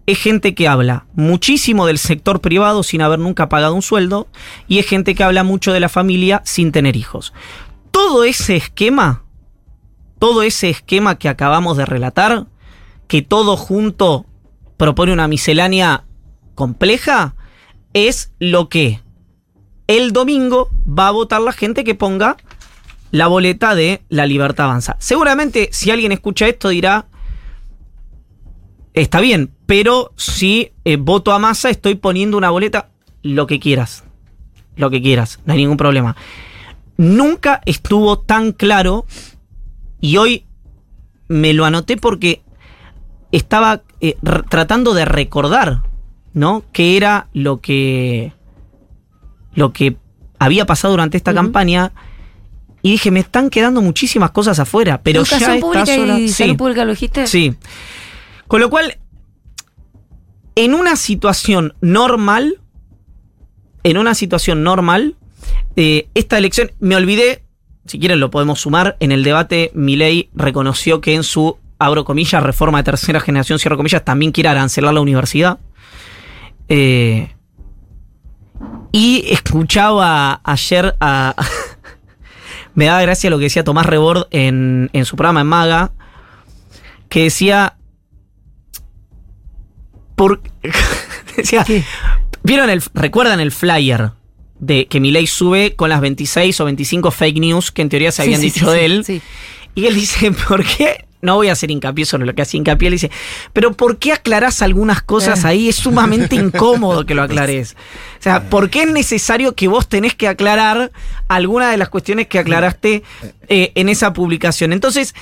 es 0.05 0.17
gente 0.17 0.55
que 0.55 0.67
habla 0.67 1.05
muchísimo 1.13 1.85
del 1.85 1.99
sector 1.99 2.41
privado 2.41 2.81
sin 2.81 3.01
haber 3.01 3.19
nunca 3.19 3.47
pagado 3.47 3.75
un 3.75 3.83
sueldo 3.83 4.27
y 4.67 4.79
es 4.79 4.87
gente 4.87 5.13
que 5.13 5.23
habla 5.23 5.43
mucho 5.43 5.71
de 5.71 5.79
la 5.79 5.89
familia 5.89 6.41
sin 6.45 6.71
tener 6.71 6.95
hijos. 6.95 7.31
Todo 7.91 8.23
ese 8.23 8.55
esquema, 8.55 9.23
todo 10.17 10.41
ese 10.41 10.69
esquema 10.69 11.19
que 11.19 11.29
acabamos 11.29 11.77
de 11.77 11.85
relatar, 11.85 12.47
que 13.07 13.21
todo 13.21 13.55
junto 13.55 14.25
propone 14.77 15.13
una 15.13 15.27
miscelánea 15.27 16.05
compleja, 16.55 17.35
es 17.93 18.33
lo 18.39 18.67
que 18.67 19.01
el 19.89 20.13
domingo 20.13 20.69
va 20.87 21.07
a 21.07 21.11
votar 21.11 21.41
la 21.41 21.51
gente 21.51 21.83
que 21.83 21.95
ponga 21.95 22.37
la 23.09 23.25
boleta 23.25 23.73
de 23.73 24.03
la 24.07 24.27
libertad 24.27 24.67
avanza. 24.67 24.95
Seguramente 24.99 25.69
si 25.71 25.89
alguien 25.89 26.11
escucha 26.11 26.47
esto 26.47 26.69
dirá, 26.69 27.07
está 28.93 29.19
bien, 29.19 29.51
pero 29.65 30.13
si 30.15 30.73
eh, 30.85 30.97
voto 30.97 31.31
a 31.31 31.39
masa 31.39 31.71
estoy 31.71 31.95
poniendo 31.95 32.37
una 32.37 32.51
boleta, 32.51 32.89
lo 33.23 33.47
que 33.47 33.59
quieras, 33.59 34.03
lo 34.75 34.91
que 34.91 35.01
quieras, 35.01 35.39
no 35.45 35.53
hay 35.53 35.59
ningún 35.59 35.77
problema. 35.77 36.15
Nunca 36.97 37.63
estuvo 37.65 38.19
tan 38.19 38.51
claro 38.51 39.07
y 39.99 40.17
hoy 40.17 40.45
me 41.27 41.53
lo 41.53 41.65
anoté 41.65 41.97
porque 41.97 42.43
estaba 43.31 43.81
eh, 44.01 44.17
tratando 44.49 44.93
de 44.93 45.05
recordar, 45.05 45.81
¿no? 46.35 46.63
¿Qué 46.73 46.95
era 46.95 47.27
lo 47.33 47.57
que 47.57 48.33
lo 49.53 49.73
que 49.73 49.97
había 50.37 50.65
pasado 50.65 50.93
durante 50.93 51.17
esta 51.17 51.33
campaña? 51.33 51.91
Y 52.81 52.91
dije, 52.91 53.11
me 53.11 53.19
están 53.19 53.49
quedando 53.49 53.81
muchísimas 53.81 54.31
cosas 54.31 54.59
afuera, 54.59 55.01
pero 55.03 55.23
ya 55.23 55.55
está 55.55 55.85
sola. 55.85 56.19
Y 56.19 56.29
salud 56.29 56.57
pública 56.57 56.85
lo 56.85 56.91
dijiste? 56.91 57.27
Sí. 57.27 57.55
Con 58.47 58.61
lo 58.61 58.69
cual, 58.69 58.97
en 60.55 60.73
una 60.73 60.95
situación 60.95 61.73
normal, 61.81 62.59
en 63.83 63.97
una 63.97 64.15
situación 64.15 64.63
normal, 64.63 65.15
eh, 65.75 66.07
esta 66.13 66.37
elección, 66.37 66.71
me 66.79 66.95
olvidé, 66.95 67.43
si 67.85 67.99
quieren 67.99 68.19
lo 68.19 68.31
podemos 68.31 68.61
sumar, 68.61 68.97
en 68.99 69.11
el 69.11 69.23
debate 69.23 69.71
Milei 69.73 70.29
reconoció 70.33 71.01
que 71.01 71.15
en 71.15 71.23
su, 71.23 71.57
abro 71.79 72.05
comillas, 72.05 72.43
reforma 72.43 72.79
de 72.79 72.85
tercera 72.85 73.19
generación, 73.19 73.59
cierro 73.59 73.77
comillas, 73.77 74.03
también 74.03 74.31
quiere 74.31 74.49
arancelar 74.49 74.93
la 74.93 75.01
universidad. 75.01 75.59
Eh, 76.69 77.33
y 78.91 79.25
escuchaba 79.31 80.41
ayer 80.43 80.95
a... 80.99 81.35
me 82.75 82.85
daba 82.85 83.01
gracia 83.01 83.29
lo 83.29 83.37
que 83.37 83.45
decía 83.45 83.63
Tomás 83.63 83.85
Rebord 83.85 84.27
en, 84.31 84.89
en 84.93 85.05
su 85.05 85.15
programa 85.15 85.41
en 85.41 85.47
Maga, 85.47 85.91
que 87.09 87.23
decía, 87.23 87.75
¿Vieron 92.43 92.69
el, 92.69 92.81
recuerdan 92.93 93.39
el 93.39 93.51
flyer 93.51 94.11
de 94.59 94.87
que 94.87 94.99
Milei 94.99 95.27
sube 95.27 95.75
con 95.75 95.89
las 95.89 96.01
26 96.01 96.59
o 96.59 96.65
25 96.65 97.11
fake 97.11 97.39
news 97.39 97.71
que 97.71 97.81
en 97.81 97.89
teoría 97.89 98.11
se 98.11 98.23
habían 98.23 98.41
dicho 98.41 98.69
de 98.71 98.85
él? 98.85 99.21
Y 99.75 99.85
él 99.85 99.95
dice, 99.95 100.31
¿por 100.47 100.65
qué? 100.65 101.05
No 101.21 101.35
voy 101.35 101.49
a 101.49 101.51
hacer 101.51 101.69
hincapié 101.69 102.05
sobre 102.05 102.25
lo 102.25 102.33
que 102.33 102.41
hace 102.41 102.57
hincapié. 102.57 102.87
Él 102.87 102.93
dice, 102.93 103.11
pero 103.51 103.73
¿por 103.73 103.97
qué 103.97 104.13
aclarás 104.13 104.61
algunas 104.61 105.01
cosas 105.01 105.43
ahí? 105.45 105.67
Es 105.67 105.75
sumamente 105.75 106.35
incómodo 106.37 107.05
que 107.05 107.15
lo 107.15 107.23
aclares. 107.23 107.75
O 108.19 108.23
sea, 108.23 108.49
¿por 108.49 108.69
qué 108.69 108.83
es 108.83 108.91
necesario 108.91 109.55
que 109.55 109.67
vos 109.67 109.89
tenés 109.89 110.15
que 110.15 110.27
aclarar 110.27 110.91
algunas 111.27 111.71
de 111.71 111.77
las 111.77 111.89
cuestiones 111.89 112.27
que 112.27 112.39
aclaraste 112.39 113.03
eh, 113.47 113.71
en 113.75 113.89
esa 113.89 114.13
publicación? 114.13 114.71
Entonces, 114.71 115.13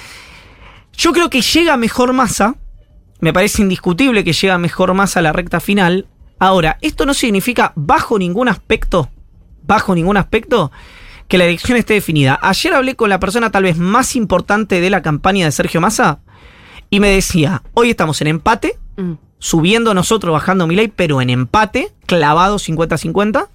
yo 0.93 1.13
creo 1.13 1.29
que 1.29 1.41
llega 1.41 1.77
mejor 1.77 2.13
masa 2.13 2.55
me 3.19 3.33
parece 3.33 3.61
indiscutible 3.61 4.23
que 4.23 4.33
llega 4.33 4.57
mejor 4.57 4.93
más 4.93 5.17
a 5.17 5.21
la 5.21 5.33
recta 5.33 5.59
final. 5.59 6.07
Ahora, 6.39 6.77
esto 6.81 7.05
no 7.05 7.13
significa 7.13 7.73
bajo 7.75 8.19
ningún 8.19 8.47
aspecto, 8.47 9.09
bajo 9.63 9.95
ningún 9.95 10.17
aspecto, 10.17 10.71
que 11.27 11.37
la 11.37 11.45
elección 11.45 11.77
esté 11.77 11.95
definida. 11.95 12.39
Ayer 12.41 12.73
hablé 12.73 12.95
con 12.95 13.09
la 13.09 13.19
persona 13.19 13.51
tal 13.51 13.63
vez 13.63 13.77
más 13.77 14.15
importante 14.15 14.81
de 14.81 14.89
la 14.89 15.01
campaña 15.01 15.45
de 15.45 15.51
Sergio 15.51 15.81
Massa 15.81 16.19
y 16.89 16.99
me 16.99 17.09
decía, 17.09 17.63
hoy 17.73 17.89
estamos 17.89 18.21
en 18.21 18.27
empate, 18.27 18.77
mm. 18.95 19.13
subiendo 19.39 19.93
nosotros, 19.93 20.33
bajando 20.33 20.67
mi 20.67 20.75
ley, 20.75 20.91
pero 20.93 21.21
en 21.21 21.29
empate, 21.29 21.93
clavado 22.05 22.57
50-50. 22.57 23.47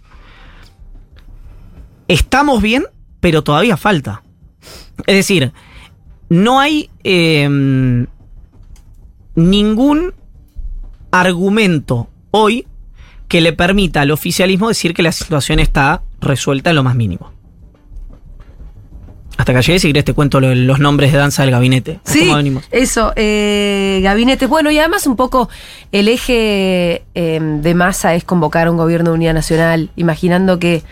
Estamos 2.08 2.60
bien, 2.60 2.84
pero 3.20 3.42
todavía 3.42 3.76
falta. 3.76 4.22
Es 5.06 5.16
decir, 5.16 5.52
no 6.28 6.60
hay... 6.60 6.90
Eh, 7.04 8.06
ningún 9.34 10.14
argumento 11.10 12.08
hoy 12.30 12.66
que 13.28 13.40
le 13.40 13.52
permita 13.52 14.02
al 14.02 14.10
oficialismo 14.10 14.68
decir 14.68 14.94
que 14.94 15.02
la 15.02 15.12
situación 15.12 15.58
está 15.58 16.02
resuelta 16.20 16.70
en 16.70 16.76
lo 16.76 16.82
más 16.82 16.96
mínimo. 16.96 17.31
Hasta 19.42 19.54
que 19.54 19.62
llegué, 19.62 19.80
si 19.80 19.88
querés 19.88 20.04
te 20.04 20.12
cuento 20.12 20.40
los 20.40 20.78
nombres 20.78 21.10
de 21.10 21.18
danza 21.18 21.42
del 21.42 21.50
gabinete. 21.50 21.98
Sí, 22.04 22.30
eso, 22.70 23.12
eh, 23.16 23.98
gabinete. 24.00 24.46
Bueno, 24.46 24.70
y 24.70 24.78
además 24.78 25.08
un 25.08 25.16
poco 25.16 25.48
el 25.90 26.06
eje 26.06 27.02
em, 27.14 27.60
de 27.60 27.74
masa 27.74 28.14
es 28.14 28.22
convocar 28.22 28.68
a 28.68 28.70
un 28.70 28.76
gobierno 28.76 29.10
de 29.10 29.16
unidad 29.16 29.34
nacional, 29.34 29.90
imaginando 29.96 30.60
que 30.60 30.84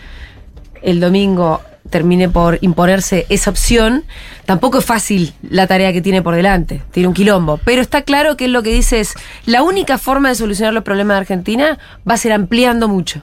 el 0.81 0.99
domingo 0.99 1.61
termine 1.89 2.27
por 2.27 2.57
imponerse 2.59 3.25
esa 3.29 3.51
opción, 3.51 4.03
tampoco 4.45 4.79
es 4.79 4.85
fácil 4.85 5.31
la 5.49 5.65
tarea 5.65 5.93
que 5.93 6.01
tiene 6.01 6.21
por 6.21 6.35
delante, 6.35 6.81
tiene 6.91 7.07
un 7.07 7.13
quilombo, 7.13 7.57
pero 7.63 7.81
está 7.81 8.01
claro 8.01 8.35
que 8.35 8.45
es 8.45 8.51
lo 8.51 8.63
que 8.63 8.73
dice 8.73 8.99
es, 8.99 9.13
la 9.45 9.63
única 9.63 9.97
forma 9.97 10.27
de 10.27 10.35
solucionar 10.35 10.73
los 10.73 10.83
problemas 10.83 11.15
de 11.15 11.21
Argentina 11.21 11.79
va 12.05 12.15
a 12.15 12.17
ser 12.17 12.33
ampliando 12.33 12.89
mucho. 12.89 13.21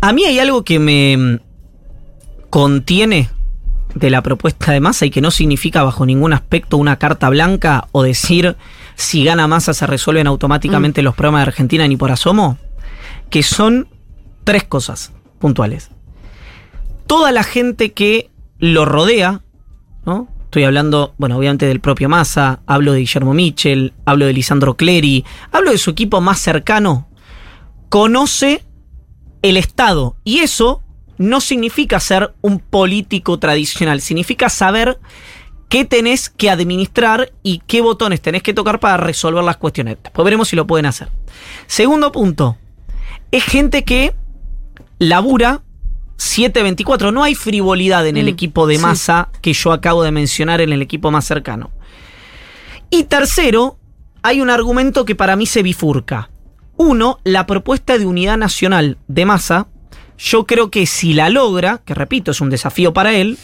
A 0.00 0.12
mí 0.12 0.24
hay 0.24 0.38
algo 0.38 0.62
que 0.62 0.78
me 0.78 1.40
contiene 2.50 3.30
de 3.98 4.10
la 4.10 4.22
propuesta 4.22 4.72
de 4.72 4.80
masa 4.80 5.06
y 5.06 5.10
que 5.10 5.20
no 5.20 5.30
significa 5.30 5.82
bajo 5.82 6.06
ningún 6.06 6.32
aspecto 6.32 6.76
una 6.76 6.98
carta 6.98 7.28
blanca 7.28 7.88
o 7.92 8.02
decir 8.02 8.56
si 8.94 9.24
gana 9.24 9.46
masa 9.46 9.74
se 9.74 9.86
resuelven 9.86 10.26
automáticamente 10.26 11.02
mm. 11.02 11.04
los 11.04 11.14
problemas 11.14 11.40
de 11.40 11.48
Argentina 11.48 11.86
ni 11.86 11.96
por 11.96 12.10
asomo, 12.10 12.58
que 13.30 13.42
son 13.42 13.88
tres 14.44 14.64
cosas 14.64 15.12
puntuales 15.38 15.90
toda 17.08 17.32
la 17.32 17.42
gente 17.42 17.92
que 17.92 18.30
lo 18.58 18.84
rodea, 18.84 19.40
¿no? 20.06 20.28
Estoy 20.44 20.64
hablando, 20.64 21.14
bueno, 21.18 21.36
obviamente 21.36 21.66
del 21.66 21.80
propio 21.80 22.08
Massa, 22.08 22.60
hablo 22.66 22.92
de 22.92 23.00
Guillermo 23.00 23.34
Michel, 23.34 23.92
hablo 24.04 24.26
de 24.26 24.32
Lisandro 24.32 24.76
Clery, 24.76 25.24
hablo 25.50 25.72
de 25.72 25.78
su 25.78 25.90
equipo 25.90 26.20
más 26.20 26.38
cercano, 26.38 27.08
conoce 27.88 28.64
el 29.42 29.56
Estado. 29.56 30.16
Y 30.22 30.38
eso 30.38 30.82
no 31.18 31.40
significa 31.40 32.00
ser 32.00 32.34
un 32.40 32.58
político 32.58 33.38
tradicional, 33.38 34.00
significa 34.00 34.48
saber 34.48 34.98
qué 35.68 35.84
tenés 35.84 36.30
que 36.30 36.50
administrar 36.50 37.32
y 37.42 37.60
qué 37.66 37.80
botones 37.80 38.20
tenés 38.22 38.42
que 38.42 38.54
tocar 38.54 38.80
para 38.80 38.96
resolver 38.96 39.44
las 39.44 39.56
cuestiones. 39.56 39.98
Después 40.02 40.24
veremos 40.24 40.48
si 40.48 40.56
lo 40.56 40.66
pueden 40.66 40.86
hacer. 40.86 41.10
Segundo 41.66 42.12
punto, 42.12 42.56
es 43.30 43.44
gente 43.44 43.84
que 43.84 44.14
labura 44.98 45.62
7-24. 46.18 47.12
No 47.12 47.22
hay 47.22 47.34
frivolidad 47.34 48.06
en 48.06 48.16
el 48.16 48.26
mm, 48.26 48.30
equipo 48.30 48.66
de 48.66 48.78
masa 48.78 49.28
que 49.40 49.52
yo 49.52 49.72
acabo 49.72 50.02
de 50.02 50.12
mencionar 50.12 50.60
en 50.60 50.72
el 50.72 50.82
equipo 50.82 51.10
más 51.10 51.24
cercano. 51.24 51.70
Y 52.90 53.04
tercero, 53.04 53.78
hay 54.22 54.40
un 54.40 54.50
argumento 54.50 55.04
que 55.04 55.14
para 55.14 55.36
mí 55.36 55.46
se 55.46 55.62
bifurca. 55.62 56.30
Uno, 56.76 57.18
la 57.24 57.46
propuesta 57.46 57.98
de 57.98 58.06
unidad 58.06 58.36
nacional 58.36 58.98
de 59.08 59.26
masa. 59.26 59.68
Yo 60.18 60.46
creo 60.46 60.70
que 60.70 60.86
si 60.86 61.14
la 61.14 61.30
logra, 61.30 61.78
que 61.84 61.94
repito, 61.94 62.32
es 62.32 62.40
un 62.40 62.50
desafío 62.50 62.92
para 62.92 63.14
él, 63.14 63.38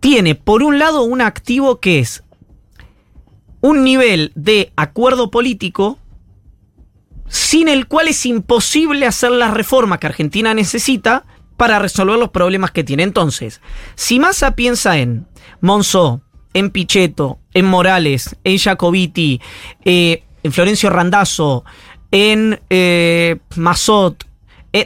tiene 0.00 0.34
por 0.34 0.62
un 0.62 0.78
lado 0.78 1.02
un 1.02 1.22
activo 1.22 1.80
que 1.80 1.98
es 1.98 2.22
un 3.62 3.82
nivel 3.82 4.30
de 4.34 4.70
acuerdo 4.76 5.30
político 5.30 5.98
sin 7.26 7.68
el 7.68 7.86
cual 7.88 8.08
es 8.08 8.26
imposible 8.26 9.06
hacer 9.06 9.30
las 9.30 9.54
reformas 9.54 9.98
que 9.98 10.06
Argentina 10.06 10.52
necesita 10.52 11.24
para 11.56 11.78
resolver 11.78 12.18
los 12.18 12.28
problemas 12.28 12.70
que 12.70 12.84
tiene. 12.84 13.02
Entonces, 13.02 13.62
si 13.94 14.18
Massa 14.18 14.54
piensa 14.54 14.98
en 14.98 15.26
Monzó, 15.62 16.20
en 16.52 16.70
Pichetto, 16.70 17.38
en 17.54 17.64
Morales, 17.64 18.36
en 18.44 18.58
Jacobiti, 18.58 19.40
eh, 19.86 20.24
en 20.42 20.52
Florencio 20.52 20.90
Randazzo, 20.90 21.64
en 22.10 22.60
eh, 22.68 23.38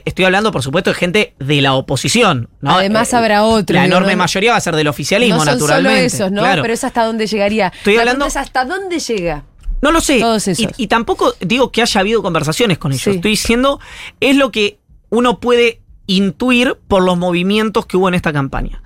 estoy 0.05 0.25
hablando, 0.25 0.53
por 0.53 0.63
supuesto, 0.63 0.91
de 0.91 0.95
gente 0.95 1.35
de 1.39 1.61
la 1.63 1.75
oposición. 1.75 2.49
¿no? 2.61 2.73
Además 2.73 3.13
Eh, 3.13 3.17
habrá 3.17 3.43
otro. 3.45 3.75
La 3.75 3.85
enorme 3.87 4.13
no- 4.13 4.19
mayoría 4.19 4.51
va 4.53 4.57
a 4.59 4.61
ser 4.61 4.77
del 4.77 4.89
oficialismo, 4.89 5.37
no 5.39 5.45
son 5.45 5.55
naturalmente. 5.55 6.11
solo 6.11 6.25
esos, 6.27 6.33
¿no? 6.33 6.41
Claro. 6.43 6.63
Pero 6.63 6.75
es 6.75 6.85
hasta 6.85 7.05
dónde 7.05 7.27
llegaría. 7.27 7.69
Estoy 7.77 7.95
La 7.95 8.01
hablando- 8.03 8.27
es 8.27 8.37
hasta 8.37 8.65
dónde 8.65 8.99
llega. 8.99 9.45
No 9.81 9.93
lo 9.93 10.01
sé. 10.01 10.21
Todos 10.21 10.47
esos. 10.49 10.73
Y, 10.77 10.85
y 10.85 10.87
tampoco 10.89 11.35
digo 11.41 11.71
que 11.73 11.83
haya 11.83 12.01
habido 12.01 12.23
conversaciones 12.23 12.79
con 12.79 12.93
ellos. 12.93 13.05
Sí. 13.05 13.11
Estoy 13.11 13.31
diciendo, 13.33 13.81
es 14.21 14.37
lo 14.37 14.51
que 14.51 14.79
uno 15.11 15.39
puede 15.41 15.81
intuir 16.07 16.77
por 16.89 17.03
los 17.03 17.17
movimientos 17.17 17.87
que 17.87 17.97
hubo 17.97 18.09
en 18.09 18.15
esta 18.15 18.33
campaña. 18.33 18.83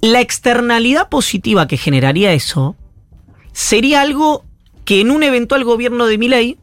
La 0.00 0.20
externalidad 0.20 1.08
positiva 1.08 1.66
que 1.66 1.76
generaría 1.76 2.32
eso 2.32 2.76
sería 3.52 4.02
algo 4.02 4.44
que 4.84 5.00
en 5.00 5.10
un 5.10 5.22
eventual 5.22 5.64
gobierno 5.64 6.06
de 6.06 6.18
Milei 6.18 6.58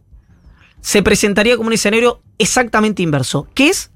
se 0.81 1.01
presentaría 1.03 1.57
como 1.57 1.67
un 1.67 1.73
escenario 1.73 2.21
exactamente 2.41 3.03
inverso, 3.03 3.47
que 3.53 3.69
es 3.69 3.91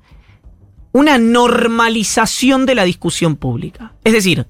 una 0.91 1.17
normalización 1.17 2.65
de 2.65 2.75
la 2.75 2.83
discusión 2.85 3.35
pública. 3.35 3.93
Es 4.03 4.13
decir, 4.13 4.47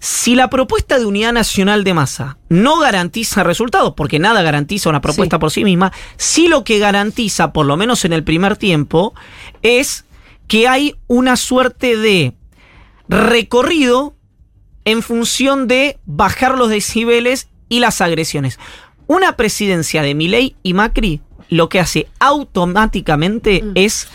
si 0.00 0.34
la 0.34 0.50
propuesta 0.50 0.98
de 0.98 1.06
unidad 1.06 1.32
nacional 1.32 1.84
de 1.84 1.94
masa 1.94 2.38
no 2.48 2.78
garantiza 2.78 3.44
resultados, 3.44 3.94
porque 3.96 4.18
nada 4.18 4.42
garantiza 4.42 4.90
una 4.90 5.00
propuesta 5.00 5.36
Sí. 5.36 5.40
por 5.40 5.50
sí 5.50 5.64
misma, 5.64 5.92
sí 6.16 6.48
lo 6.48 6.64
que 6.64 6.78
garantiza, 6.78 7.52
por 7.52 7.66
lo 7.66 7.76
menos 7.76 8.04
en 8.04 8.12
el 8.12 8.24
primer 8.24 8.56
tiempo, 8.56 9.14
es 9.62 10.04
que 10.46 10.66
hay 10.68 10.96
una 11.06 11.36
suerte 11.36 11.96
de 11.96 12.34
recorrido 13.08 14.14
en 14.84 15.02
función 15.02 15.68
de 15.68 15.98
bajar 16.06 16.56
los 16.56 16.70
decibeles 16.70 17.48
y 17.68 17.80
las 17.80 18.00
agresiones. 18.00 18.58
Una 19.06 19.36
presidencia 19.36 20.02
de 20.02 20.14
Milei 20.14 20.56
y 20.62 20.74
Macri 20.74 21.20
lo 21.48 21.68
que 21.68 21.80
hace 21.80 22.08
automáticamente 22.18 23.62
Mm. 23.62 23.72
es 23.74 24.08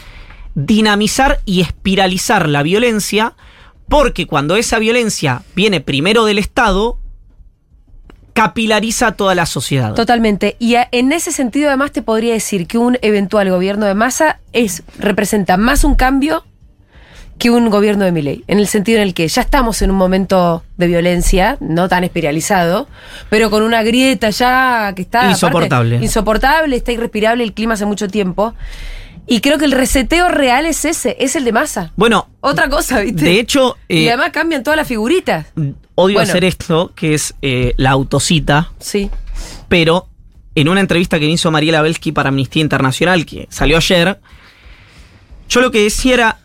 dinamizar 0.56 1.40
y 1.46 1.62
espiralizar 1.62 2.48
la 2.48 2.62
violencia, 2.64 3.34
porque 3.90 4.28
cuando 4.28 4.56
esa 4.56 4.80
violencia 4.80 5.42
viene 5.56 5.82
primero 5.82 6.26
del 6.26 6.38
Estado, 6.38 6.98
capilariza 8.34 9.08
a 9.08 9.12
toda 9.12 9.36
la 9.36 9.46
sociedad. 9.46 9.94
Totalmente. 9.94 10.56
Y 10.60 10.76
a- 10.76 10.88
en 10.92 11.12
ese 11.12 11.32
sentido, 11.32 11.68
además, 11.68 11.92
te 11.92 12.02
podría 12.02 12.34
decir 12.34 12.66
que 12.66 12.78
un 12.80 12.98
eventual 13.04 13.50
gobierno 13.52 13.86
de 13.86 13.94
masa 13.94 14.40
es, 14.54 14.84
representa 14.98 15.56
más 15.58 15.84
un 15.84 15.94
cambio 15.96 16.44
que 17.44 17.50
un 17.52 17.70
gobierno 17.70 18.06
de 18.06 18.12
Milei. 18.14 18.44
En 18.48 18.60
el 18.60 18.68
sentido 18.68 18.98
en 19.02 19.04
el 19.04 19.14
que 19.14 19.28
ya 19.28 19.42
estamos 19.42 19.82
en 19.82 19.92
un 19.92 19.98
momento 19.98 20.64
de 20.78 20.88
violencia, 20.88 21.58
no 21.60 21.90
tan 21.90 22.04
espiralizado, 22.06 22.88
pero 23.30 23.50
con 23.50 23.64
una 23.64 23.84
grieta 23.84 24.30
ya 24.30 24.94
que 24.96 25.02
está. 25.02 25.20
aparte, 25.20 25.34
Insoportable. 25.34 25.96
insoportable, 25.98 26.76
está 26.78 26.92
irrespirable 26.94 27.44
el 27.44 27.52
clima 27.54 27.74
hace 27.74 27.86
mucho 27.86 28.08
tiempo. 28.08 28.54
Y 29.28 29.42
creo 29.42 29.58
que 29.58 29.66
el 29.66 29.72
reseteo 29.74 30.30
real 30.30 30.66
es 30.66 30.86
ese, 30.86 31.16
es 31.20 31.36
el 31.36 31.44
de 31.44 31.52
masa. 31.52 31.92
Bueno, 31.98 32.30
Otra 32.40 32.70
cosa, 32.70 33.02
¿viste? 33.02 33.24
de 33.26 33.40
hecho, 33.40 33.78
y 33.88 34.06
eh, 34.06 34.10
además 34.10 34.32
cambian 34.32 34.64
todas 34.64 34.78
las 34.78 34.88
figuritas. 34.88 35.48
odio 35.96 36.16
bueno. 36.16 36.22
hacer 36.22 36.44
esto, 36.46 36.92
que 36.96 37.14
es 37.14 37.34
eh, 37.42 37.74
la 37.78 37.92
autocita, 37.92 38.72
Sí. 38.80 39.10
pero 39.70 40.08
en 40.56 40.70
una 40.70 40.80
entrevista 40.82 41.20
que 41.20 41.26
me 41.26 41.32
hizo 41.32 41.52
Mariela 41.52 41.82
Belsky 41.82 42.12
para 42.14 42.30
Amnistía 42.30 42.62
Internacional, 42.62 43.26
que 43.26 43.48
salió 43.50 43.78
ayer, 43.78 44.20
yo 45.50 45.62
lo 45.62 45.72
que 45.72 45.84
decía 45.84 46.14
era, 46.14 46.38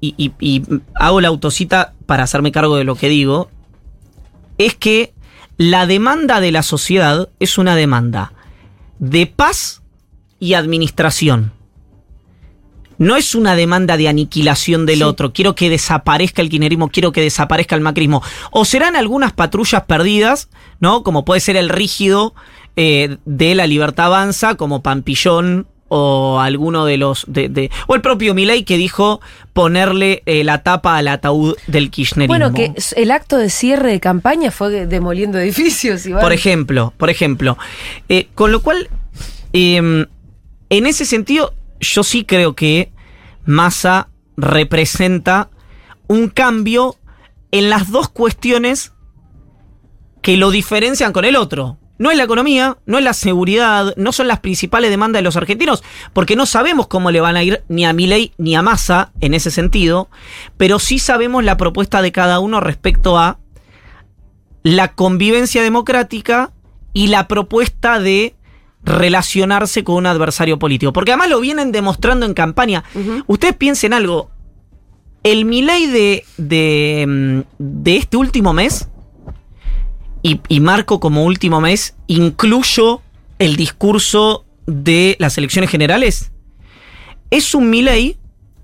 y, 0.00 0.14
y- 0.16 0.32
y 0.40 0.62
hago 0.94 1.20
la 1.20 1.28
autocita 1.28 1.94
para 2.06 2.22
hacerme 2.24 2.52
cargo 2.52 2.76
de 2.76 2.84
lo 2.84 2.94
que 2.94 3.08
digo, 3.08 3.50
es 4.58 4.74
que 4.74 5.12
la 5.56 5.86
demanda 5.86 6.40
de 6.40 6.52
la 6.52 6.62
sociedad 6.62 7.28
es 7.40 7.58
una 7.58 7.74
demanda 7.76 8.32
de 8.98 9.26
paz 9.26 9.82
y 10.40 10.54
administración. 10.54 11.52
No 12.96 13.16
es 13.16 13.36
una 13.36 13.54
demanda 13.54 13.96
de 13.96 14.08
aniquilación 14.08 14.84
del 14.84 14.98
Sí. 14.98 15.02
otro. 15.04 15.32
Quiero 15.32 15.54
que 15.54 15.70
desaparezca 15.70 16.42
el 16.42 16.48
kirchnerismo, 16.48 16.88
quiero 16.88 17.12
que 17.12 17.20
desaparezca 17.20 17.76
el 17.76 17.80
macrismo. 17.80 18.22
O 18.50 18.64
serán 18.64 18.96
algunas 18.96 19.32
patrullas 19.32 19.84
perdidas, 19.84 20.48
¿no? 20.80 21.04
Como 21.04 21.24
puede 21.24 21.40
ser 21.40 21.56
el 21.56 21.68
rígido 21.68 22.34
eh, 22.80 23.18
de 23.24 23.54
la 23.56 23.66
libertad 23.68 24.06
avanza, 24.06 24.54
como 24.56 24.82
Pampillón 24.82 25.66
o 25.88 26.38
alguno 26.40 26.84
de 26.84 26.96
los. 26.96 27.24
De, 27.28 27.48
de- 27.48 27.70
o 27.86 27.94
el 27.94 28.00
propio 28.02 28.34
Milei 28.34 28.64
que 28.64 28.76
dijo 28.76 29.20
ponerle 29.52 30.22
eh, 30.26 30.44
la 30.44 30.62
tapa 30.62 30.96
al 30.96 31.08
ataúd 31.08 31.56
del 31.66 31.90
kirchnerismo. 31.90 32.32
Bueno, 32.32 32.52
que 32.52 32.72
el 32.96 33.10
acto 33.10 33.36
de 33.36 33.50
cierre 33.50 33.90
de 33.92 34.00
campaña 34.00 34.50
fue 34.50 34.86
demoliendo 34.86 35.38
edificios. 35.40 36.06
Iván. 36.06 36.20
Por 36.22 36.32
ejemplo, 36.32 36.92
por 36.96 37.10
ejemplo. 37.10 37.58
Eh, 38.08 38.28
con 38.34 38.52
lo 38.52 38.60
cual, 38.60 38.88
eh, 39.52 40.06
en 40.70 40.86
ese 40.86 41.04
sentido, 41.04 41.54
yo 41.80 42.02
sí 42.04 42.24
creo 42.24 42.54
que 42.54 42.90
Massa 43.44 44.08
representa 44.36 45.48
un 46.06 46.28
cambio 46.28 46.96
en 47.50 47.70
las 47.70 47.90
dos 47.90 48.08
cuestiones 48.08 48.92
que 50.22 50.36
lo 50.36 50.50
diferencian 50.50 51.12
con 51.12 51.24
el 51.24 51.36
otro. 51.36 51.78
No 51.98 52.10
es 52.10 52.16
la 52.16 52.24
economía, 52.24 52.78
no 52.86 52.98
es 52.98 53.04
la 53.04 53.12
seguridad, 53.12 53.92
no 53.96 54.12
son 54.12 54.28
las 54.28 54.40
principales 54.40 54.90
demandas 54.90 55.18
de 55.18 55.24
los 55.24 55.36
argentinos, 55.36 55.82
porque 56.12 56.36
no 56.36 56.46
sabemos 56.46 56.86
cómo 56.86 57.10
le 57.10 57.20
van 57.20 57.36
a 57.36 57.42
ir 57.42 57.62
ni 57.68 57.84
a 57.84 57.92
Milei 57.92 58.32
ni 58.38 58.54
a 58.54 58.62
Massa 58.62 59.10
en 59.20 59.34
ese 59.34 59.50
sentido, 59.50 60.08
pero 60.56 60.78
sí 60.78 60.98
sabemos 60.98 61.44
la 61.44 61.56
propuesta 61.56 62.00
de 62.00 62.12
cada 62.12 62.38
uno 62.38 62.60
respecto 62.60 63.18
a 63.18 63.38
la 64.62 64.92
convivencia 64.92 65.62
democrática 65.62 66.52
y 66.92 67.08
la 67.08 67.28
propuesta 67.28 67.98
de 67.98 68.34
relacionarse 68.84 69.84
con 69.84 69.96
un 69.96 70.06
adversario 70.06 70.58
político. 70.58 70.92
Porque 70.92 71.12
además 71.12 71.30
lo 71.30 71.40
vienen 71.40 71.72
demostrando 71.72 72.26
en 72.26 72.34
campaña. 72.34 72.84
Ustedes 73.26 73.56
piensen 73.56 73.92
algo. 73.92 74.30
El 75.22 75.44
Milei 75.44 75.86
de, 75.86 76.24
de, 76.36 77.04
mm, 77.06 77.40
de 77.58 77.96
este 77.96 78.16
último 78.16 78.52
mes, 78.52 78.88
y, 80.22 80.60
marco 80.60 81.00
como 81.00 81.24
último 81.24 81.60
mes, 81.60 81.94
incluyo 82.06 83.00
el 83.38 83.56
discurso 83.56 84.44
de 84.66 85.16
las 85.18 85.38
elecciones 85.38 85.70
generales, 85.70 86.30
es 87.30 87.54
un 87.54 87.70
Milei 87.70 88.17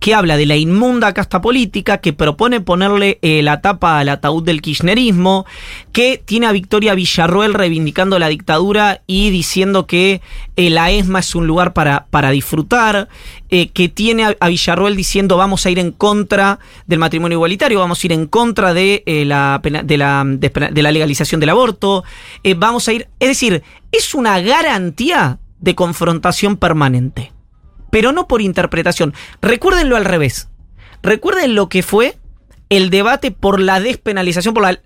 que 0.05 0.15
habla 0.15 0.37
de 0.37 0.45
la 0.45 0.57
inmunda 0.57 1.15
casta 1.15 1.41
política, 1.41 1.97
que 1.97 2.13
propone 2.13 2.61
ponerle 2.61 3.19
eh, 3.23 3.41
la 3.43 3.63
tapa 3.63 3.99
al 3.99 4.11
ataúd 4.11 4.45
del 4.45 4.61
kirchnerismo, 4.61 5.47
que 5.93 6.21
tiene 6.23 6.47
a 6.47 6.53
Victoria 6.53 6.95
Villarruel 6.95 7.55
reivindicando 7.55 8.19
la 8.19 8.29
dictadura 8.29 9.01
y 9.07 9.31
diciendo 9.31 9.87
que 9.87 10.21
eh, 10.57 10.69
la 10.69 10.91
ESMA 10.91 11.21
es 11.21 11.35
un 11.35 11.47
lugar 11.47 11.73
para, 11.73 12.05
para 12.11 12.33
disfrutar, 12.33 13.09
eh, 13.49 13.69
que 13.69 13.89
tiene 13.89 14.27
a, 14.27 14.37
a 14.41 14.49
Villarruel 14.49 14.95
diciendo 14.95 15.39
vamos 15.39 15.65
a 15.65 15.71
ir 15.71 15.79
en 15.79 15.91
contra 15.91 16.59
del 16.87 16.99
matrimonio 16.99 17.37
igualitario, 17.37 17.79
vamos 17.79 18.05
a 18.05 18.07
ir 18.07 18.13
en 18.13 18.27
contra 18.27 18.75
de, 18.75 19.03
la, 19.25 19.59
de, 19.63 19.97
la, 19.97 20.93
legalización 20.93 21.41
del 21.41 21.49
aborto, 21.49 22.05
vamos 22.59 22.89
a 22.89 22.93
ir... 22.93 23.09
Es 23.21 23.29
decir, 23.29 23.63
es 23.91 24.15
una 24.15 24.39
garantía 24.41 25.39
de 25.61 25.75
confrontación 25.75 26.59
permanente 26.59 27.33
pero 27.95 28.11
no 28.11 28.27
por 28.27 28.43
interpretación. 28.43 29.15
Recuérdenlo 29.41 29.95
al 29.95 30.05
revés. 30.05 30.49
Recuerden 31.01 31.55
lo 31.55 31.69
que 31.69 31.85
fue 31.85 32.17
el 32.69 32.91
debate 32.91 33.31
por 33.31 33.61
la 33.61 33.79
despenalización, 33.79 34.53
por 34.53 34.65
la... 34.65 34.81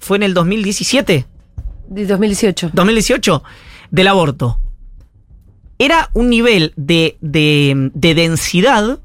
Fue 0.00 0.16
en 0.16 0.24
el 0.24 0.34
2017, 0.34 1.24
De 1.86 2.06
2018. 2.06 2.70
2018, 2.72 3.44
del 3.92 4.08
aborto. 4.08 4.58
Era 5.78 6.10
un 6.12 6.30
nivel 6.30 6.72
de, 6.74 7.16
de, 7.20 7.92
de 7.94 8.14
densidad, 8.16 8.98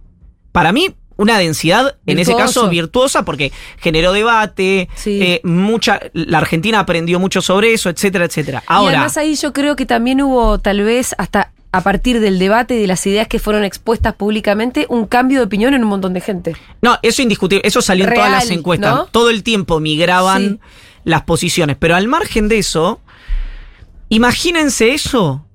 para 0.51 0.71
mí, 0.71 0.95
una 1.15 1.37
densidad, 1.37 1.97
en 2.07 2.17
ese 2.17 2.35
caso, 2.35 2.69
virtuosa, 2.69 3.23
porque 3.23 3.51
generó 3.77 4.13
debate, 4.13 4.89
Sí. 4.95 5.21
eh, 5.21 5.41
mucha, 5.43 5.99
la 6.13 6.39
Argentina 6.39 6.79
aprendió 6.79 7.19
mucho 7.19 7.43
sobre 7.43 7.71
eso, 7.71 7.89
etcétera, 7.89 8.25
etcétera. 8.25 8.63
y 8.67 8.73
además 8.87 9.15
ahí 9.17 9.35
yo 9.35 9.53
creo 9.53 9.75
que 9.75 9.85
también 9.85 10.23
hubo, 10.23 10.57
tal 10.57 10.81
vez, 10.81 11.13
hasta 11.19 11.51
a 11.75 11.81
partir 11.81 12.21
del 12.21 12.39
debate 12.39 12.75
y 12.75 12.79
de 12.79 12.87
las 12.87 13.05
ideas 13.05 13.27
que 13.27 13.37
fueron 13.37 13.65
expuestas 13.65 14.13
públicamente, 14.15 14.85
un 14.87 15.05
cambio 15.07 15.39
de 15.39 15.45
opinión 15.45 15.73
en 15.73 15.83
un 15.83 15.89
montón 15.89 16.13
de 16.13 16.21
gente. 16.21 16.55
No, 16.81 16.97
eso 17.01 17.21
indiscutible, 17.21 17.61
eso 17.67 17.81
salió 17.81 18.07
en 18.07 18.13
todas 18.13 18.31
las 18.31 18.49
encuestas. 18.49 18.95
¿no? 18.95 19.05
Todo 19.07 19.29
el 19.29 19.43
tiempo 19.43 19.81
migraban 19.81 20.41
Sí. 20.41 20.59
las 21.03 21.23
posiciones. 21.23 21.75
Pero 21.77 21.95
al 21.97 22.07
margen 22.07 22.47
de 22.47 22.59
eso, 22.59 23.01
imagínense 24.09 24.93
eso 24.93 25.45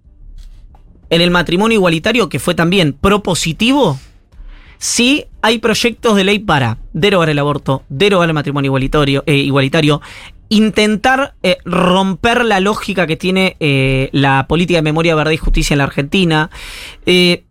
en 1.08 1.22
el 1.22 1.30
matrimonio 1.30 1.76
igualitario, 1.76 2.28
que 2.28 2.38
fue 2.38 2.54
también 2.54 2.92
propositivo. 2.92 3.98
Si 4.78 5.24
hay 5.42 5.58
proyectos 5.58 6.16
de 6.16 6.24
ley 6.24 6.38
para 6.38 6.78
derogar 6.92 7.30
el 7.30 7.38
aborto, 7.38 7.82
derogar 7.88 8.28
el 8.28 8.34
matrimonio 8.34 8.68
igualitario, 8.68 9.24
eh, 9.26 9.36
igualitario 9.36 10.00
intentar 10.50 11.34
eh, 11.42 11.56
romper 11.64 12.44
la 12.44 12.60
lógica 12.60 13.06
que 13.06 13.16
tiene 13.16 13.56
eh, 13.60 14.10
la 14.12 14.46
política 14.46 14.78
de 14.78 14.82
memoria, 14.82 15.14
verdad 15.14 15.32
y 15.32 15.38
justicia 15.38 15.74
en 15.74 15.78
la 15.78 15.84
Argentina, 15.84 16.50
eh, 17.06 17.44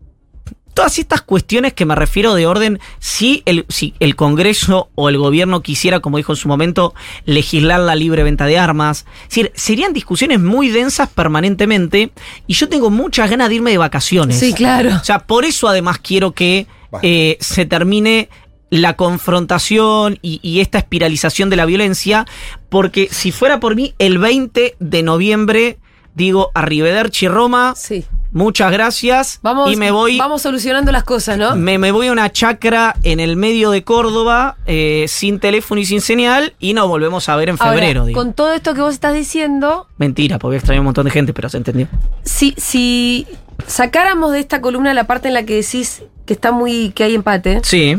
todas 0.73 0.99
estas 0.99 1.21
cuestiones 1.21 1.73
que 1.73 1.85
me 1.85 1.95
refiero 1.95 2.35
de 2.35 2.45
orden, 2.45 2.79
si 2.99 3.41
el, 3.45 3.65
si 3.69 3.93
el 3.99 4.15
Congreso 4.15 4.89
o 4.95 5.09
el 5.09 5.17
gobierno 5.17 5.61
quisiera, 5.61 5.99
como 5.99 6.17
dijo 6.17 6.33
en 6.33 6.37
su 6.37 6.47
momento, 6.47 6.93
legislar 7.25 7.79
la 7.79 7.95
libre 7.95 8.23
venta 8.23 8.45
de 8.45 8.57
armas, 8.57 9.05
es 9.23 9.29
decir, 9.29 9.51
serían 9.55 9.93
discusiones 9.93 10.39
muy 10.39 10.69
densas 10.69 11.09
permanentemente 11.09 12.11
y 12.47 12.53
yo 12.53 12.69
tengo 12.69 12.89
muchas 12.89 13.29
ganas 13.29 13.49
de 13.49 13.55
irme 13.55 13.71
de 13.71 13.77
vacaciones. 13.77 14.39
Sí, 14.39 14.53
claro. 14.53 14.95
O 14.95 15.03
sea, 15.03 15.19
por 15.19 15.45
eso 15.45 15.67
además 15.67 15.99
quiero 15.99 16.31
que 16.33 16.67
eh, 17.01 17.37
se 17.39 17.65
termine 17.65 18.29
la 18.69 18.95
confrontación 18.95 20.19
y, 20.21 20.39
y 20.43 20.61
esta 20.61 20.77
espiralización 20.77 21.49
de 21.49 21.55
la 21.55 21.65
violencia, 21.65 22.25
porque 22.69 23.07
si 23.11 23.31
fuera 23.31 23.59
por 23.59 23.75
mí, 23.75 23.93
el 23.99 24.17
20 24.19 24.75
de 24.79 25.03
noviembre, 25.03 25.77
digo, 26.15 26.51
arrivederci 26.53 27.27
Roma, 27.27 27.73
Sí. 27.75 28.05
muchas 28.31 28.71
gracias, 28.71 29.39
Vamos, 29.41 29.71
y 29.71 29.75
me 29.75 29.89
voy... 29.91 30.17
vamos 30.17 30.41
solucionando 30.41 30.91
las 30.91 31.03
cosas, 31.03 31.37
¿no? 31.37 31.55
Me, 31.55 31.77
me 31.77 31.91
voy 31.91 32.07
a 32.07 32.11
una 32.11 32.29
chacra 32.31 32.95
en 33.03 33.19
el 33.19 33.35
medio 33.37 33.71
de 33.71 33.83
Córdoba, 33.83 34.57
eh, 34.65 35.05
sin 35.07 35.39
teléfono 35.39 35.79
y 35.81 35.85
sin 35.85 36.01
señal, 36.01 36.53
y 36.59 36.73
nos 36.73 36.87
volvemos 36.87 37.27
a 37.29 37.35
ver 37.37 37.49
en 37.49 37.55
Ahora, 37.59 37.73
febrero. 37.73 38.05
digo. 38.05 38.19
con 38.21 38.33
todo 38.33 38.53
esto 38.53 38.73
que 38.73 38.81
vos 38.81 38.93
estás 38.93 39.13
diciendo, 39.13 39.87
Mentira, 39.97 40.37
porque 40.39 40.57
extrañar 40.57 40.81
un 40.81 40.85
montón 40.85 41.05
de 41.05 41.11
gente, 41.11 41.33
pero 41.33 41.47
se 41.49 41.57
entendió. 41.57 41.87
si, 42.23 42.53
si 42.57 43.25
sacáramos 43.67 44.31
de 44.31 44.39
esta 44.39 44.61
columna 44.61 44.93
la 44.93 45.05
parte 45.05 45.27
en 45.29 45.33
la 45.33 45.43
que 45.43 45.55
decís 45.55 46.03
que 46.25 46.33
está 46.33 46.51
muy, 46.51 46.91
que 46.91 47.03
hay 47.05 47.15
empate, 47.15 47.61
Sí, 47.63 47.95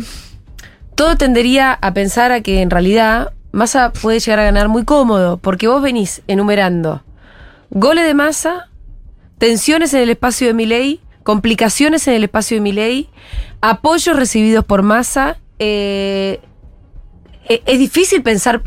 todo 0.95 1.17
tendería 1.17 1.73
a 1.81 1.95
pensar 1.95 2.31
a 2.33 2.41
que 2.43 2.61
en 2.61 2.71
realidad 2.71 3.33
Massa 3.53 3.93
puede 3.93 4.21
llegar 4.21 4.39
a 4.41 4.45
ganar 4.45 4.69
muy 4.69 4.85
cómodo, 4.85 5.37
porque 5.39 5.67
vos 5.69 5.83
venís 5.83 6.23
enumerando 6.29 7.03
goles 7.71 8.05
de 8.05 8.15
Massa, 8.15 8.69
tensiones 9.39 9.93
en 9.95 10.01
el 10.03 10.11
espacio 10.11 10.47
de 10.47 10.55
Milei, 10.55 11.01
complicaciones 11.23 12.07
en 12.09 12.15
el 12.15 12.25
espacio 12.25 12.57
de 12.57 12.61
Milei, 12.61 13.09
apoyos 13.61 14.17
recibidos 14.17 14.65
por 14.65 14.83
Massa. 14.83 15.37
eh, 15.59 16.41
e- 17.49 17.63
es 17.67 17.79
difícil 17.79 18.23
pensar. 18.23 18.63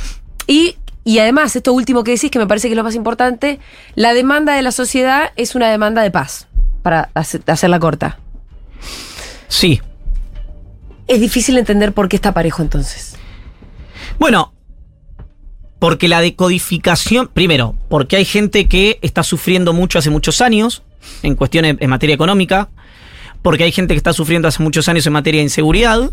Y, 0.48 0.78
y 1.04 1.20
además, 1.20 1.56
esto 1.56 1.74
último 1.74 2.04
que 2.04 2.12
decís, 2.12 2.30
que 2.30 2.38
me 2.40 2.46
parece 2.48 2.68
que 2.68 2.74
es 2.74 2.78
lo 2.78 2.84
más 2.84 2.96
importante, 2.96 3.60
la 3.96 4.14
demanda 4.14 4.54
de 4.56 4.62
la 4.62 4.72
sociedad 4.72 5.32
es 5.36 5.56
una 5.56 5.70
demanda 5.70 6.02
de 6.04 6.12
paz, 6.12 6.48
para 6.82 7.10
hacer- 7.16 7.42
hacerla 7.48 7.80
corta. 7.80 8.20
sí. 9.48 9.82
Es 11.06 11.20
difícil 11.20 11.58
entender 11.58 11.92
por 11.94 12.08
qué 12.08 12.16
está 12.16 12.34
parejo 12.34 12.62
entonces. 12.62 13.16
Bueno, 14.20 14.53
porque 15.84 16.08
la 16.08 16.22
decodificación, 16.22 17.28
primero, 17.28 17.76
porque 17.90 18.16
hay 18.16 18.24
gente 18.24 18.70
que 18.70 19.00
está 19.02 19.22
sufriendo 19.22 19.74
mucho 19.74 20.00
hace 20.00 20.10
muchos 20.10 20.40
años 20.40 20.82
en 21.24 21.36
cuestiones 21.36 21.76
en 21.78 21.90
materia 21.90 22.16
económica, 22.16 22.70
porque 23.42 23.66
hay 23.66 23.74
gente 23.74 23.94
que 23.94 23.98
está 23.98 24.14
sufriendo 24.14 24.48
hace 24.48 24.64
muchos 24.64 24.88
años 24.88 25.06
en 25.06 25.12
materia 25.12 25.40
de 25.40 25.44
inseguridad, 25.44 26.12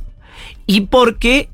y 0.67 0.81
porque 0.81 1.51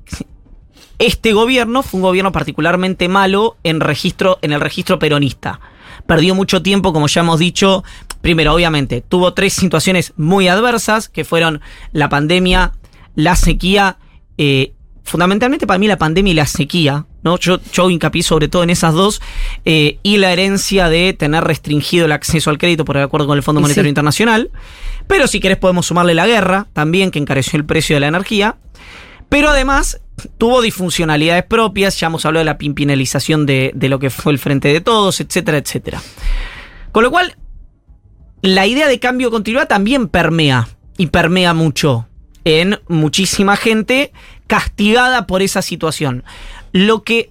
este 0.99 1.35
gobierno 1.35 1.83
fue 1.83 1.99
un 1.99 2.05
gobierno 2.05 2.33
particularmente 2.33 3.07
malo 3.07 3.59
en 3.65 3.81
registro, 3.81 4.39
en 4.41 4.53
el 4.53 4.63
registro 4.63 4.99
peronista. 4.99 5.61
Perdió 6.07 6.35
mucho 6.35 6.63
tiempo, 6.63 6.95
como 6.95 7.09
ya 7.09 7.21
hemos 7.21 7.39
dicho. 7.39 7.85
Primero, 8.23 8.55
obviamente, 8.55 9.03
tuvo 9.03 9.35
tres 9.35 9.53
situaciones 9.53 10.15
muy 10.17 10.49
adversas, 10.49 11.11
que 11.11 11.27
fueron 11.27 11.61
la 11.93 12.09
pandemia, 12.09 12.73
la 13.15 13.37
sequía, 13.37 13.99
eh, 14.39 14.73
fundamentalmente 15.07 15.67
para 15.67 15.79
mí 15.79 15.87
la 15.87 15.97
pandemia 15.97 16.33
y 16.33 16.35
la 16.35 16.47
sequía, 16.47 17.07
¿no? 17.23 17.39
Yo, 17.39 17.61
yo 17.73 17.89
hincapié 17.89 18.23
sobre 18.23 18.49
todo 18.49 18.65
en 18.65 18.71
esas 18.71 18.93
dos, 18.93 19.23
eh, 19.65 19.99
y 20.03 20.19
la 20.19 20.33
herencia 20.33 20.89
de 20.89 21.13
tener 21.13 21.45
restringido 21.45 22.07
el 22.07 22.13
acceso 22.13 22.51
al 22.51 22.59
crédito 22.59 22.85
por 22.85 22.97
el 22.97 23.05
acuerdo 23.05 23.29
con 23.29 23.37
el 23.37 23.43
Fondo 23.43 23.61
Monetario 23.61 23.85
sí. 23.85 23.91
Internacional. 23.91 24.51
Pero 25.07 25.29
si 25.29 25.41
querés 25.41 25.59
podemos 25.59 25.87
sumarle 25.87 26.15
la 26.15 26.27
guerra, 26.27 26.67
también, 26.73 27.11
que 27.11 27.21
encareció 27.21 27.57
el 27.57 27.65
precio 27.65 27.97
de 27.97 28.01
la 28.01 28.09
energía. 28.09 28.57
Pero 29.29 29.51
además 29.51 30.01
tuvo 30.39 30.61
disfuncionalidades 30.61 31.45
propias, 31.45 31.99
ya 31.99 32.09
hemos 32.09 32.27
hablado 32.27 32.41
de 32.41 32.47
la 32.47 32.59
pimpinelización 32.59 33.47
de, 33.47 33.71
de 33.75 33.89
lo 33.89 33.99
que 33.99 34.11
fue 34.11 34.33
el 34.33 34.39
Frente 34.39 34.69
de 34.69 34.81
Todos, 34.81 35.21
etcétera, 35.21 35.59
etcétera. 35.59 36.03
Con 36.93 37.05
lo 37.05 37.11
cual, 37.11 37.37
la 38.43 38.67
idea 38.67 38.89
de 38.89 38.99
cambio 38.99 39.31
continuidad 39.31 39.69
también 39.69 40.09
permea, 40.09 40.69
y 40.99 41.07
permea 41.09 41.55
mucho, 41.55 42.07
en 42.45 42.79
muchísima 42.89 43.57
gente 43.57 44.13
castigada 44.47 45.27
por 45.27 45.43
esa 45.43 45.63
situación. 45.63 46.25
Lo 46.73 47.03
que 47.03 47.31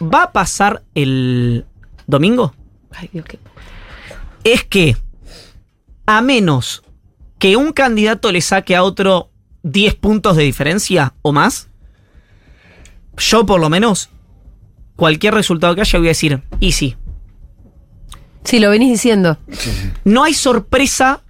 va 0.00 0.24
a 0.24 0.32
pasar 0.32 0.82
el 0.94 1.66
domingo 2.06 2.54
Ay, 2.90 3.10
Dios, 3.12 3.24
qué. 3.26 3.38
es 4.44 4.64
que, 4.64 4.96
a 6.06 6.20
menos 6.20 6.82
que 7.38 7.56
un 7.56 7.72
candidato 7.72 8.30
le 8.30 8.40
saque 8.40 8.76
a 8.76 8.82
otro 8.82 9.30
10 9.62 9.94
puntos 9.96 10.36
de 10.36 10.44
diferencia 10.44 11.14
o 11.22 11.32
más, 11.32 11.68
yo 13.16 13.46
por 13.46 13.60
lo 13.60 13.68
menos, 13.68 14.10
cualquier 14.96 15.34
resultado 15.34 15.74
que 15.74 15.80
haya 15.80 15.98
voy 15.98 16.08
a 16.08 16.10
decir, 16.10 16.42
y 16.60 16.72
sí. 16.72 16.96
Sí, 18.44 18.60
lo 18.60 18.70
venís 18.70 18.90
diciendo. 18.90 19.38
No 20.04 20.22
hay 20.22 20.34
sorpresa 20.34 21.23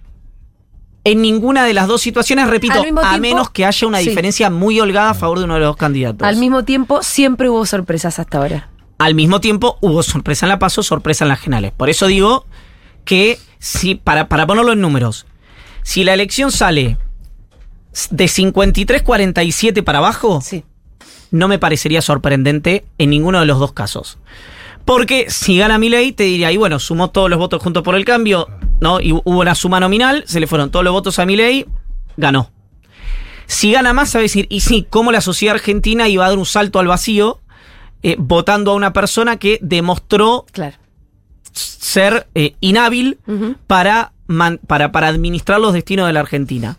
en 1.05 1.21
ninguna 1.21 1.63
de 1.63 1.73
las 1.73 1.87
dos 1.87 2.01
situaciones, 2.01 2.47
repito, 2.47 2.73
a 3.03 3.17
menos 3.19 3.51
que 3.51 3.63
haya 3.63 3.87
una 3.87 3.99
sí. 3.99 4.09
diferencia 4.09 4.49
muy 4.49 4.79
holgada 4.79 5.11
a 5.11 5.13
favor 5.13 5.37
de 5.37 5.45
uno 5.45 5.53
de 5.53 5.59
los 5.61 5.69
dos 5.69 5.77
candidatos. 5.77 6.27
Al 6.27 6.35
mismo 6.37 6.65
tiempo, 6.65 7.03
siempre 7.03 7.47
hubo 7.47 7.65
sorpresas 7.65 8.17
hasta 8.19 8.39
ahora. 8.39 8.69
Al 8.97 9.13
mismo 9.13 9.39
tiempo, 9.39 9.77
hubo 9.81 10.01
sorpresa 10.01 10.47
en 10.47 10.49
la 10.49 10.59
paso, 10.59 10.81
sorpresa 10.81 11.23
en 11.23 11.29
las 11.29 11.39
generales. 11.39 11.71
Por 11.77 11.91
eso 11.91 12.07
digo 12.07 12.47
que, 13.05 13.37
si, 13.59 13.93
para, 13.95 14.27
para 14.27 14.47
ponerlo 14.47 14.73
en 14.73 14.81
números, 14.81 15.27
si 15.83 16.03
la 16.03 16.15
elección 16.15 16.51
sale 16.51 16.97
de 18.09 18.25
53-47 18.25 19.83
para 19.83 19.99
abajo, 19.99 20.41
Sí. 20.41 20.63
no 21.29 21.47
me 21.47 21.59
parecería 21.59 22.01
sorprendente 22.01 22.83
en 22.97 23.11
ninguno 23.11 23.39
de 23.39 23.45
los 23.45 23.59
dos 23.59 23.73
casos. 23.73 24.17
Porque 24.85 25.27
si 25.29 25.57
gana 25.57 25.77
Milei, 25.77 26.13
te 26.13 26.23
diría, 26.23 26.51
y 26.51 26.57
bueno, 26.57 26.79
sumó 26.79 27.09
todos 27.11 27.29
los 27.29 27.37
votos 27.37 27.61
juntos 27.61 27.83
por 27.83 27.95
el 27.95 28.05
cambio, 28.05 28.47
¿no? 28.79 28.99
Y 28.99 29.11
hubo 29.13 29.39
una 29.39 29.55
suma 29.55 29.79
nominal, 29.79 30.23
se 30.27 30.39
le 30.39 30.47
fueron 30.47 30.71
todos 30.71 30.83
los 30.85 30.93
votos 30.93 31.19
a 31.19 31.25
Milei, 31.25 31.65
ganó. 32.17 32.51
Si 33.47 33.71
gana 33.71 33.93
más, 33.93 34.13
va 34.15 34.19
a 34.19 34.23
decir, 34.23 34.47
y 34.49 34.61
sí, 34.61 34.85
cómo 34.89 35.11
la 35.11 35.21
sociedad 35.21 35.55
argentina 35.55 36.07
iba 36.07 36.25
a 36.25 36.29
dar 36.29 36.37
un 36.37 36.45
salto 36.45 36.79
al 36.79 36.87
vacío 36.87 37.39
eh, 38.03 38.15
votando 38.17 38.71
a 38.71 38.75
una 38.75 38.91
persona 38.93 39.37
que 39.37 39.59
demostró 39.61 40.45
Claro. 40.51 40.77
ser 41.51 42.27
eh, 42.35 42.55
inhábil 42.59 43.19
para, 43.67 44.13
man- 44.27 44.59
para, 44.67 44.91
para 44.91 45.07
administrar 45.07 45.59
los 45.59 45.73
destinos 45.73 46.07
de 46.07 46.13
la 46.13 46.19
Argentina. 46.21 46.77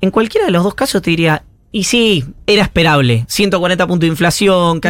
En 0.00 0.10
cualquiera 0.10 0.46
de 0.46 0.52
los 0.52 0.62
dos 0.64 0.74
casos 0.74 1.02
te 1.02 1.10
diría, 1.10 1.42
y 1.72 1.84
sí, 1.84 2.24
era 2.46 2.62
esperable. 2.62 3.24
140 3.28 3.86
puntos 3.86 4.00
de 4.00 4.06
inflación, 4.08 4.80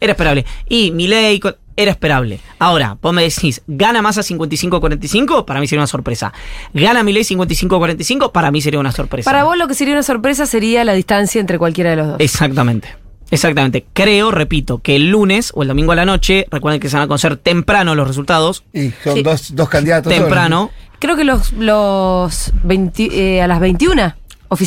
era 0.00 0.12
esperable. 0.12 0.44
Y 0.68 0.90
mi 0.90 1.06
ley 1.08 1.40
era 1.76 1.90
esperable. 1.90 2.40
Ahora, 2.58 2.96
vos 3.00 3.12
me 3.12 3.22
decís, 3.22 3.62
¿gana 3.66 4.02
más 4.02 4.18
a 4.18 4.22
55-45? 4.22 5.44
Para 5.44 5.60
mí 5.60 5.66
sería 5.66 5.80
una 5.80 5.86
sorpresa. 5.86 6.32
¿Gana 6.74 7.02
mi 7.02 7.12
ley 7.12 7.22
55-45? 7.22 8.32
Para 8.32 8.50
mí 8.50 8.60
sería 8.60 8.80
una 8.80 8.92
sorpresa. 8.92 9.30
Para 9.30 9.44
vos 9.44 9.56
lo 9.56 9.68
que 9.68 9.74
sería 9.74 9.94
una 9.94 10.02
sorpresa 10.02 10.46
sería 10.46 10.84
la 10.84 10.94
distancia 10.94 11.40
entre 11.40 11.58
cualquiera 11.58 11.90
de 11.90 11.96
los 11.96 12.06
dos. 12.08 12.16
Exactamente. 12.20 12.88
Exactamente. 13.30 13.84
Creo, 13.92 14.30
repito, 14.30 14.78
que 14.78 14.96
el 14.96 15.10
lunes 15.10 15.50
o 15.54 15.62
el 15.62 15.68
domingo 15.68 15.92
a 15.92 15.96
la 15.96 16.04
noche, 16.04 16.46
recuerden 16.50 16.80
que 16.80 16.88
se 16.88 16.96
van 16.96 17.04
a 17.04 17.08
conocer 17.08 17.36
temprano 17.36 17.94
los 17.94 18.06
resultados. 18.06 18.64
Y 18.72 18.90
son 19.02 19.14
Sí. 19.14 19.22
dos, 19.22 19.54
dos 19.56 19.68
candidatos. 19.68 20.12
Temprano. 20.12 20.70
Creo 21.00 21.16
que 21.16 21.24
los, 21.24 21.52
los 21.54 22.52
20, 22.62 23.36
eh, 23.36 23.42
a 23.42 23.46
las 23.48 23.60
21 23.60 24.14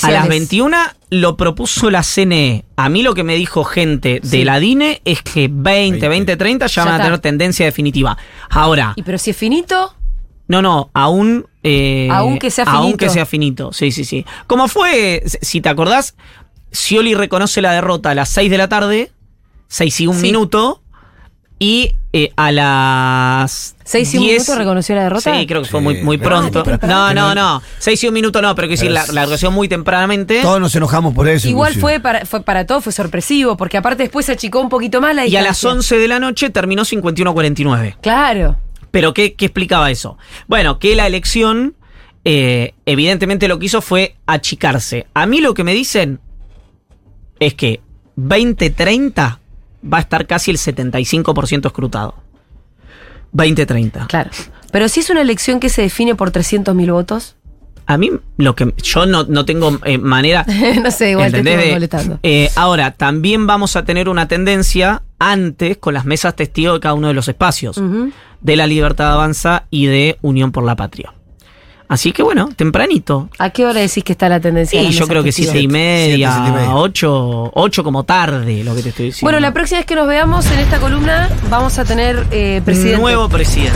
A 0.03 0.11
las 0.11 0.27
21 0.27 0.77
lo 1.09 1.37
propuso 1.37 1.89
la 1.89 2.03
CNE. 2.03 2.65
A 2.75 2.89
mí 2.89 3.01
lo 3.03 3.13
que 3.13 3.23
me 3.23 3.35
dijo 3.35 3.63
gente 3.63 4.19
de 4.23 4.45
la 4.45 4.59
DINE 4.59 5.01
es 5.05 5.21
que 5.23 5.49
20, 5.51 6.07
20, 6.07 6.37
30 6.37 6.67
ya, 6.67 6.73
Ya 6.73 6.83
van 6.85 6.93
a 6.93 6.97
está. 6.97 7.05
tener 7.05 7.19
tendencia 7.19 7.65
definitiva. 7.65 8.17
Ahora, 8.49 8.93
Y 8.95 9.03
pero 9.03 9.17
si 9.17 9.31
es 9.31 9.37
finito, 9.37 9.95
no, 10.47 10.61
no, 10.61 10.89
aún... 10.93 11.45
eh, 11.63 12.07
Aún 12.11 12.39
que 12.39 12.49
sea 12.51 12.65
Aún 12.65 12.83
finito. 12.87 12.97
que 12.97 13.09
sea 13.09 13.25
finito, 13.25 13.73
sí, 13.73 13.91
sí, 13.91 14.03
sí. 14.05 14.25
Como 14.47 14.67
fue, 14.67 15.23
si 15.25 15.61
te 15.61 15.69
acordás, 15.69 16.15
Scioli 16.73 17.13
reconoce 17.15 17.61
la 17.61 17.71
derrota 17.71 18.11
a 18.11 18.15
las 18.15 18.29
6 18.29 18.49
de 18.51 18.57
la 18.57 18.67
tarde, 18.69 19.11
6 19.67 20.01
y 20.01 20.07
un 20.07 20.15
Sí. 20.15 20.21
minuto, 20.23 20.81
y 21.59 21.93
eh, 22.13 22.31
a 22.37 22.51
las... 22.51 23.75
6 23.83 24.13
y 24.13 24.17
un 24.17 24.23
10 24.23 24.33
minuto 24.43 24.55
reconoció 24.59 24.95
la 24.95 25.03
derrota. 25.03 25.35
Sí, 25.37 25.45
creo 25.45 25.61
que 25.61 25.67
fue 25.69 25.79
Sí, 25.79 25.83
muy, 25.83 26.01
muy 26.01 26.17
pronto. 26.17 26.63
pero- 26.63 26.79
no, 26.87 27.13
no, 27.13 27.35
no. 27.35 27.61
6 27.79 28.03
y 28.03 28.07
un 28.07 28.13
minuto 28.13 28.41
no, 28.41 28.55
pero 28.55 28.67
que 28.67 28.73
decir, 28.75 28.89
la, 28.91 29.01
es- 29.03 29.09
la 29.13 29.21
reconoció 29.21 29.51
muy 29.51 29.67
tempranamente. 29.67 30.41
Todos 30.41 30.59
nos 30.61 30.73
enojamos 30.75 31.13
por 31.13 31.27
eso. 31.27 31.47
Igual 31.49 31.71
inclusive. 31.73 31.81
fue 31.95 31.99
para, 31.99 32.25
fue 32.25 32.41
para 32.43 32.65
todo, 32.65 32.81
fue 32.81 32.93
sorpresivo, 32.93 33.57
porque 33.57 33.77
aparte 33.77 34.03
después 34.03 34.25
se 34.25 34.31
achicó 34.31 34.61
un 34.61 34.69
poquito 34.69 35.01
más 35.01 35.13
la 35.15 35.25
Y 35.27 35.35
a 35.35 35.41
las 35.41 35.57
distancia. 35.57 35.95
11 35.95 35.97
de 35.97 36.07
la 36.07 36.19
noche 36.19 36.49
terminó 36.49 36.83
51-49. 36.85 37.97
Claro. 38.01 38.57
¿Pero 38.91 39.13
qué, 39.13 39.33
qué 39.33 39.45
explicaba 39.45 39.91
eso? 39.91 40.17
Bueno, 40.47 40.79
que 40.79 40.95
la 40.95 41.05
elección, 41.07 41.75
eh, 42.25 42.73
evidentemente 42.85 43.47
lo 43.47 43.59
que 43.59 43.65
hizo 43.67 43.81
fue 43.81 44.15
achicarse. 44.25 45.07
A 45.13 45.25
mí 45.25 45.41
lo 45.41 45.53
que 45.53 45.63
me 45.63 45.73
dicen 45.73 46.19
es 47.39 47.53
que 47.53 47.81
2030 48.15 49.39
va 49.83 49.97
a 49.97 50.01
estar 50.01 50.27
casi 50.27 50.51
el 50.51 50.57
75% 50.57 51.65
escrutado. 51.67 52.15
2030. 53.31 54.07
Claro. 54.07 54.29
Pero 54.71 54.87
si 54.89 54.99
es 55.01 55.09
una 55.09 55.21
elección 55.21 55.59
que 55.59 55.69
se 55.69 55.81
define 55.83 56.15
por 56.15 56.31
300.000 56.31 56.91
votos, 56.91 57.35
A 57.85 57.97
mí, 57.97 58.11
lo 58.37 58.55
que 58.55 58.73
yo 58.83 59.05
no, 59.07 59.23
no 59.23 59.45
tengo 59.45 59.79
eh, 59.83 59.97
manera. 59.97 60.45
no 60.83 60.91
sé, 60.91 61.11
igual 61.11 61.31
te 61.31 61.39
estoy 61.39 61.71
molestando. 61.71 62.19
eh, 62.23 62.49
ahora, 62.55 62.91
también 62.91 63.47
vamos 63.47 63.75
a 63.75 63.83
tener 63.83 64.09
una 64.09 64.27
tendencia 64.27 65.01
antes 65.17 65.77
con 65.77 65.93
las 65.95 66.05
mesas 66.05 66.35
testigo 66.35 66.73
de 66.73 66.79
cada 66.79 66.93
uno 66.93 67.07
de 67.07 67.13
los 67.15 67.27
espacios. 67.27 67.81
De 68.41 68.55
la 68.55 68.67
Libertad 68.67 69.11
Avanza 69.13 69.65
y 69.71 69.87
de 69.87 70.17
Unión 70.21 70.51
por 70.51 70.63
la 70.63 70.75
Patria. 70.75 71.13
Así 71.89 72.11
que 72.11 72.21
bueno, 72.23 72.49
tempranito. 72.55 73.29
¿A 73.39 73.49
qué 73.49 73.65
hora 73.65 73.81
decís 73.81 74.03
que 74.03 74.11
está 74.13 74.29
la 74.29 74.39
tendencia? 74.39 74.79
de 74.79 74.87
Sí, 74.87 74.93
yo 74.93 75.07
creo 75.07 75.23
que 75.23 75.31
siete 75.31 75.59
y 75.59 75.67
media, 75.67 76.31
Siete, 76.31 76.43
siete 76.45 76.49
y 76.49 76.53
media. 76.61 76.75
ocho, 76.75 77.51
ocho 77.55 77.83
como 77.83 78.03
tarde, 78.03 78.63
lo 78.63 78.75
que 78.75 78.83
te 78.83 78.89
estoy 78.89 79.05
diciendo. 79.07 79.25
Bueno, 79.25 79.39
la 79.39 79.51
próxima 79.53 79.79
vez 79.79 79.87
que 79.87 79.95
nos 79.95 80.07
veamos 80.07 80.49
en 80.51 80.59
esta 80.59 80.79
columna 80.79 81.27
vamos 81.49 81.79
a 81.79 81.85
tener 81.85 82.27
eh, 82.31 82.61
presidente. 82.63 83.01
Nuevo 83.01 83.27
presidente. 83.27 83.75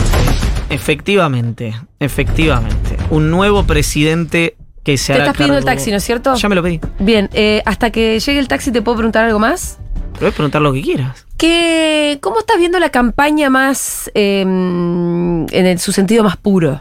Efectivamente, 0.70 1.74
efectivamente. 2.00 2.96
Un 3.10 3.30
nuevo 3.30 3.64
presidente 3.64 4.56
que 4.82 4.96
se 4.96 5.08
Te 5.08 5.12
hará 5.14 5.24
estás 5.24 5.36
pidiendo 5.36 5.58
el 5.58 5.64
taxi, 5.64 5.90
¿no 5.90 5.96
es 5.96 6.04
cierto? 6.04 6.34
Ya 6.36 6.48
me 6.48 6.54
lo 6.54 6.62
pedí. 6.62 6.80
Bien, 6.98 7.28
eh, 7.32 7.62
hasta 7.66 7.90
que 7.90 8.20
llegue 8.20 8.38
el 8.38 8.48
taxi, 8.48 8.70
¿te 8.70 8.82
puedo 8.82 8.96
preguntar 8.98 9.24
algo 9.24 9.38
más? 9.38 9.78
Puedes 10.18 10.34
preguntar 10.34 10.62
lo 10.62 10.72
que 10.72 10.82
quieras. 10.82 11.26
¿Qué, 11.36 12.18
¿Cómo 12.20 12.38
estás 12.38 12.58
viendo 12.58 12.78
la 12.78 12.90
campaña 12.90 13.50
más, 13.50 14.10
eh, 14.14 14.42
en 14.42 15.46
el- 15.52 15.78
su 15.78 15.90
sentido 15.92 16.22
más 16.22 16.36
puro 16.36 16.80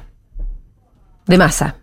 de 1.27 1.37
masa? 1.37 1.77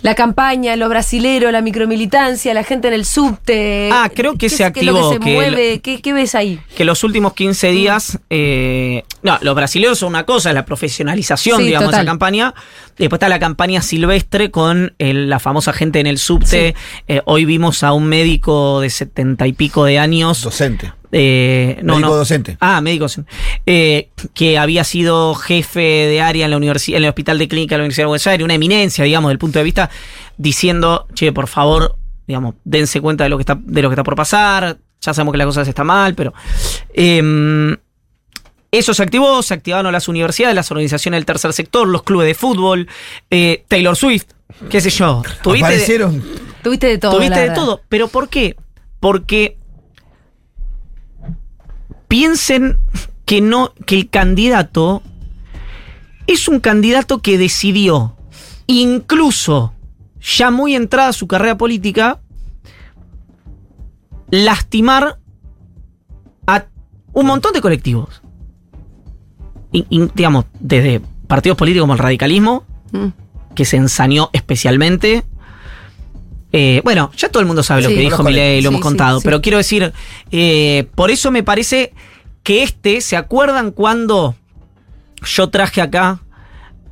La 0.00 0.14
campaña, 0.14 0.76
lo 0.76 0.88
brasilero, 0.88 1.50
la 1.50 1.60
micromilitancia, 1.60 2.54
la 2.54 2.62
gente 2.62 2.88
en 2.88 2.94
el 2.94 3.04
subte. 3.04 3.90
Ah, 3.92 4.08
creo 4.14 4.32
que 4.32 4.38
¿Qué 4.38 4.48
se 4.50 4.64
activó, 4.64 5.10
que 5.18 5.18
se? 5.18 5.80
¿Qué, 5.80 6.00
qué 6.00 6.12
ves 6.12 6.34
ahí? 6.34 6.60
Que 6.76 6.84
los 6.84 7.04
últimos 7.04 7.34
15 7.34 7.70
días. 7.72 8.18
eh, 8.30 9.02
no, 9.22 9.38
los 9.42 9.54
brasileños 9.54 9.98
son 9.98 10.10
una 10.10 10.24
cosa, 10.24 10.50
es 10.50 10.54
la 10.54 10.64
profesionalización, 10.64 11.58
Sí, 11.58 11.64
digamos, 11.66 11.86
de 11.86 11.90
total. 11.92 12.00
esa 12.02 12.10
campaña. 12.10 12.54
Después 12.96 13.18
está 13.18 13.28
la 13.28 13.38
campaña 13.38 13.82
silvestre 13.82 14.50
con 14.50 14.94
el- 14.98 15.28
la 15.28 15.38
famosa 15.38 15.72
gente 15.72 16.00
en 16.00 16.06
el 16.06 16.18
subte. 16.18 16.74
Eh, 17.08 17.22
hoy 17.24 17.44
vimos 17.44 17.82
a 17.82 17.92
un 17.92 18.06
médico 18.06 18.80
de 18.80 18.90
setenta 18.90 19.46
y 19.46 19.52
pico 19.52 19.84
de 19.84 19.98
años. 19.98 20.42
Docente. 20.42 20.92
Eh, 21.10 21.78
no, 21.82 21.94
Médico 21.94 22.10
no. 22.10 22.16
docente. 22.16 22.56
Ah, 22.60 22.80
médico 22.82 23.04
docente. 23.06 23.30
Eh, 23.64 24.10
que 24.34 24.58
había 24.58 24.84
sido 24.84 25.34
jefe 25.34 25.80
de 25.80 26.20
área 26.20 26.44
en 26.44 26.50
la 26.50 26.56
universidad, 26.58 26.98
en 26.98 27.04
el 27.04 27.08
hospital 27.08 27.38
de 27.38 27.48
clínica 27.48 27.74
de 27.74 27.78
la 27.78 27.82
Universidad 27.84 28.04
de 28.04 28.08
Buenos 28.08 28.26
Aires, 28.26 28.44
una 28.44 28.54
eminencia, 28.54 29.04
digamos, 29.04 29.28
desde 29.28 29.32
el 29.32 29.38
punto 29.38 29.58
de 29.58 29.64
vista, 29.64 29.90
diciendo, 30.36 31.06
che, 31.14 31.32
por 31.32 31.48
favor, 31.48 31.96
digamos, 32.26 32.56
dense 32.64 33.00
cuenta 33.00 33.24
de 33.24 33.30
lo 33.30 33.38
que 33.38 33.42
está, 33.42 33.58
de 33.58 33.80
lo 33.82 33.88
que 33.88 33.94
está 33.94 34.04
por 34.04 34.16
pasar. 34.16 34.78
Ya 35.00 35.14
sabemos 35.14 35.32
que 35.32 35.38
las 35.38 35.46
cosas 35.46 35.66
están 35.66 35.86
mal, 35.86 36.14
pero. 36.14 36.34
em, 36.92 37.76
eso 38.70 38.92
se 38.94 39.02
activó, 39.02 39.42
se 39.42 39.54
activaron 39.54 39.92
las 39.92 40.08
universidades, 40.08 40.54
las 40.54 40.70
organizaciones 40.70 41.18
del 41.18 41.24
tercer 41.26 41.52
sector, 41.52 41.88
los 41.88 42.02
clubes 42.02 42.26
de 42.26 42.34
fútbol, 42.34 42.88
eh, 43.30 43.64
Taylor 43.68 43.96
Swift, 43.96 44.26
qué 44.68 44.80
sé 44.80 44.90
yo. 44.90 45.22
¿Tuviste 45.42 45.66
de- 45.68 45.74
Aparecieron. 45.74 46.22
Tuviste 46.62 46.86
de 46.88 46.98
todo. 46.98 47.16
Tuviste 47.16 47.40
de 47.40 47.50
todo. 47.50 47.80
¿Pero 47.88 48.08
por 48.08 48.28
qué? 48.28 48.56
Porque 49.00 49.56
piensen 52.08 52.78
que 53.24 53.40
no, 53.40 53.72
que 53.86 53.96
el 53.96 54.10
candidato 54.10 55.02
es 56.26 56.48
un 56.48 56.60
candidato 56.60 57.20
que 57.20 57.38
decidió, 57.38 58.16
incluso 58.66 59.72
ya 60.20 60.50
muy 60.50 60.74
entrada 60.74 61.12
su 61.12 61.26
carrera 61.26 61.56
política, 61.56 62.20
lastimar 64.30 65.18
a 66.46 66.66
un 67.12 67.26
montón 67.26 67.52
de 67.52 67.60
colectivos. 67.60 68.22
Digamos, 69.72 70.46
desde 70.60 71.00
partidos 71.26 71.58
políticos 71.58 71.82
como 71.84 71.92
el 71.94 71.98
radicalismo, 71.98 72.64
Mm. 72.92 73.08
que 73.54 73.64
se 73.66 73.76
ensañó 73.76 74.30
especialmente. 74.32 75.24
Eh, 76.52 76.80
bueno, 76.84 77.10
ya 77.16 77.28
todo 77.28 77.40
el 77.40 77.46
mundo 77.46 77.62
sabe 77.62 77.82
lo 77.82 77.88
que 77.90 77.96
dijo 78.00 78.22
Milei, 78.22 78.58
Sí, 78.58 78.62
lo 78.62 78.70
hemos 78.70 78.80
contado, 78.80 79.18
sí. 79.20 79.24
pero 79.24 79.42
quiero 79.42 79.58
decir, 79.58 79.92
eh, 80.30 80.86
por 80.94 81.10
eso 81.10 81.30
me 81.30 81.42
parece 81.42 81.92
que 82.42 82.62
este, 82.62 83.02
¿se 83.02 83.16
acuerdan 83.18 83.70
cuando 83.72 84.34
yo 85.22 85.50
traje 85.50 85.82
acá 85.82 86.20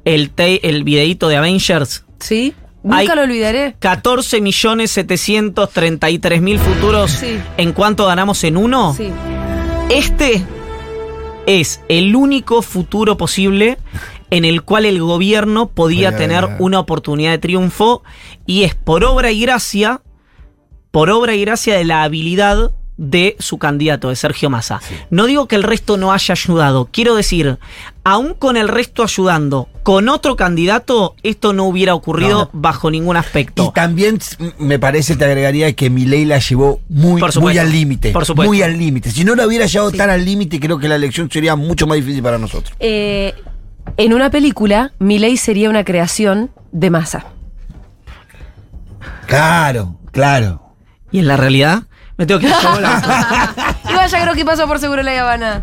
el, 0.04 0.30
el 0.36 0.84
videíto 0.84 1.28
de 1.28 1.36
Avengers? 1.38 2.04
Sí, 2.20 2.52
nunca 2.82 2.98
Hay- 2.98 3.06
lo 3.06 3.22
olvidaré. 3.22 3.76
14 3.78 4.42
millones 4.42 4.90
733 4.90 6.42
mil 6.42 6.58
futuros 6.58 7.12
Sí. 7.12 7.38
en 7.56 7.72
cuánto 7.72 8.04
ganamos 8.04 8.44
en 8.44 8.58
uno. 8.58 8.92
Sí. 8.94 9.08
Este 9.88 10.44
es 11.46 11.80
el 11.88 12.14
único 12.14 12.62
futuro 12.62 13.16
posible 13.16 13.78
en 14.30 14.44
el 14.44 14.62
cual 14.62 14.84
el 14.84 15.00
gobierno 15.00 15.68
podía 15.68 16.16
tener 16.16 16.46
una 16.58 16.80
oportunidad 16.80 17.30
de 17.30 17.38
triunfo 17.38 18.02
y 18.44 18.64
es 18.64 18.74
por 18.74 19.04
obra 19.04 19.30
y 19.30 19.40
gracia, 19.40 20.02
por 20.90 21.10
obra 21.10 21.34
y 21.34 21.40
gracia 21.40 21.76
de 21.76 21.84
la 21.84 22.02
habilidad 22.02 22.72
de 22.98 23.36
su 23.38 23.58
candidato, 23.58 24.08
de 24.08 24.16
Sergio 24.16 24.48
Massa. 24.48 24.80
No 25.10 25.26
digo 25.26 25.46
que 25.48 25.56
el 25.56 25.62
resto 25.62 25.96
no 25.98 26.12
haya 26.12 26.32
ayudado, 26.32 26.88
quiero 26.90 27.14
decir, 27.14 27.58
aún 28.04 28.32
con 28.34 28.56
el 28.56 28.68
resto 28.68 29.02
ayudando, 29.02 29.68
con 29.82 30.08
otro 30.08 30.34
candidato, 30.36 31.14
esto 31.22 31.52
no 31.52 31.64
hubiera 31.64 31.94
ocurrido 31.94 32.48
bajo 32.54 32.90
ningún 32.90 33.16
aspecto. 33.16 33.66
Y 33.68 33.72
también 33.74 34.18
me 34.58 34.78
parece, 34.78 35.14
te 35.16 35.24
agregaría 35.26 35.72
que 35.74 35.90
Milei 35.90 36.24
la 36.24 36.38
llevó 36.38 36.80
muy, 36.88 37.20
Por 37.20 37.32
supuesto. 37.32 37.40
muy 37.40 37.58
al 37.58 37.70
límite. 37.70 38.12
Por 38.12 38.24
supuesto. 38.24 38.50
Muy 38.50 38.62
al 38.62 38.78
límite. 38.78 39.10
Si 39.10 39.24
no 39.24 39.34
la 39.34 39.46
hubiera 39.46 39.66
llevado 39.66 39.90
Sí. 39.90 39.98
tan 39.98 40.08
al 40.10 40.24
límite, 40.24 40.58
creo 40.58 40.78
que 40.78 40.88
la 40.88 40.94
elección 40.96 41.30
sería 41.30 41.54
mucho 41.54 41.86
más 41.86 41.96
difícil 41.96 42.22
para 42.22 42.38
nosotros. 42.38 42.74
Eh, 42.80 43.34
en 43.98 44.14
una 44.14 44.30
película, 44.30 44.92
Milei 44.98 45.36
sería 45.36 45.68
una 45.70 45.84
creación 45.84 46.50
de 46.72 46.90
masa. 46.90 47.26
Claro, 49.26 49.98
claro. 50.12 50.62
Y 51.10 51.18
en 51.20 51.28
la 51.28 51.36
realidad, 51.36 51.82
me 52.16 52.26
tengo 52.26 52.40
que 52.40 52.46
ir 52.46 52.52
a 52.52 53.54
Y 53.88 53.94
vaya 53.94 54.20
creo 54.22 54.34
que 54.34 54.44
pasó 54.44 54.66
por 54.66 54.78
seguro 54.78 55.02
la 55.02 55.20
Habana. 55.20 55.62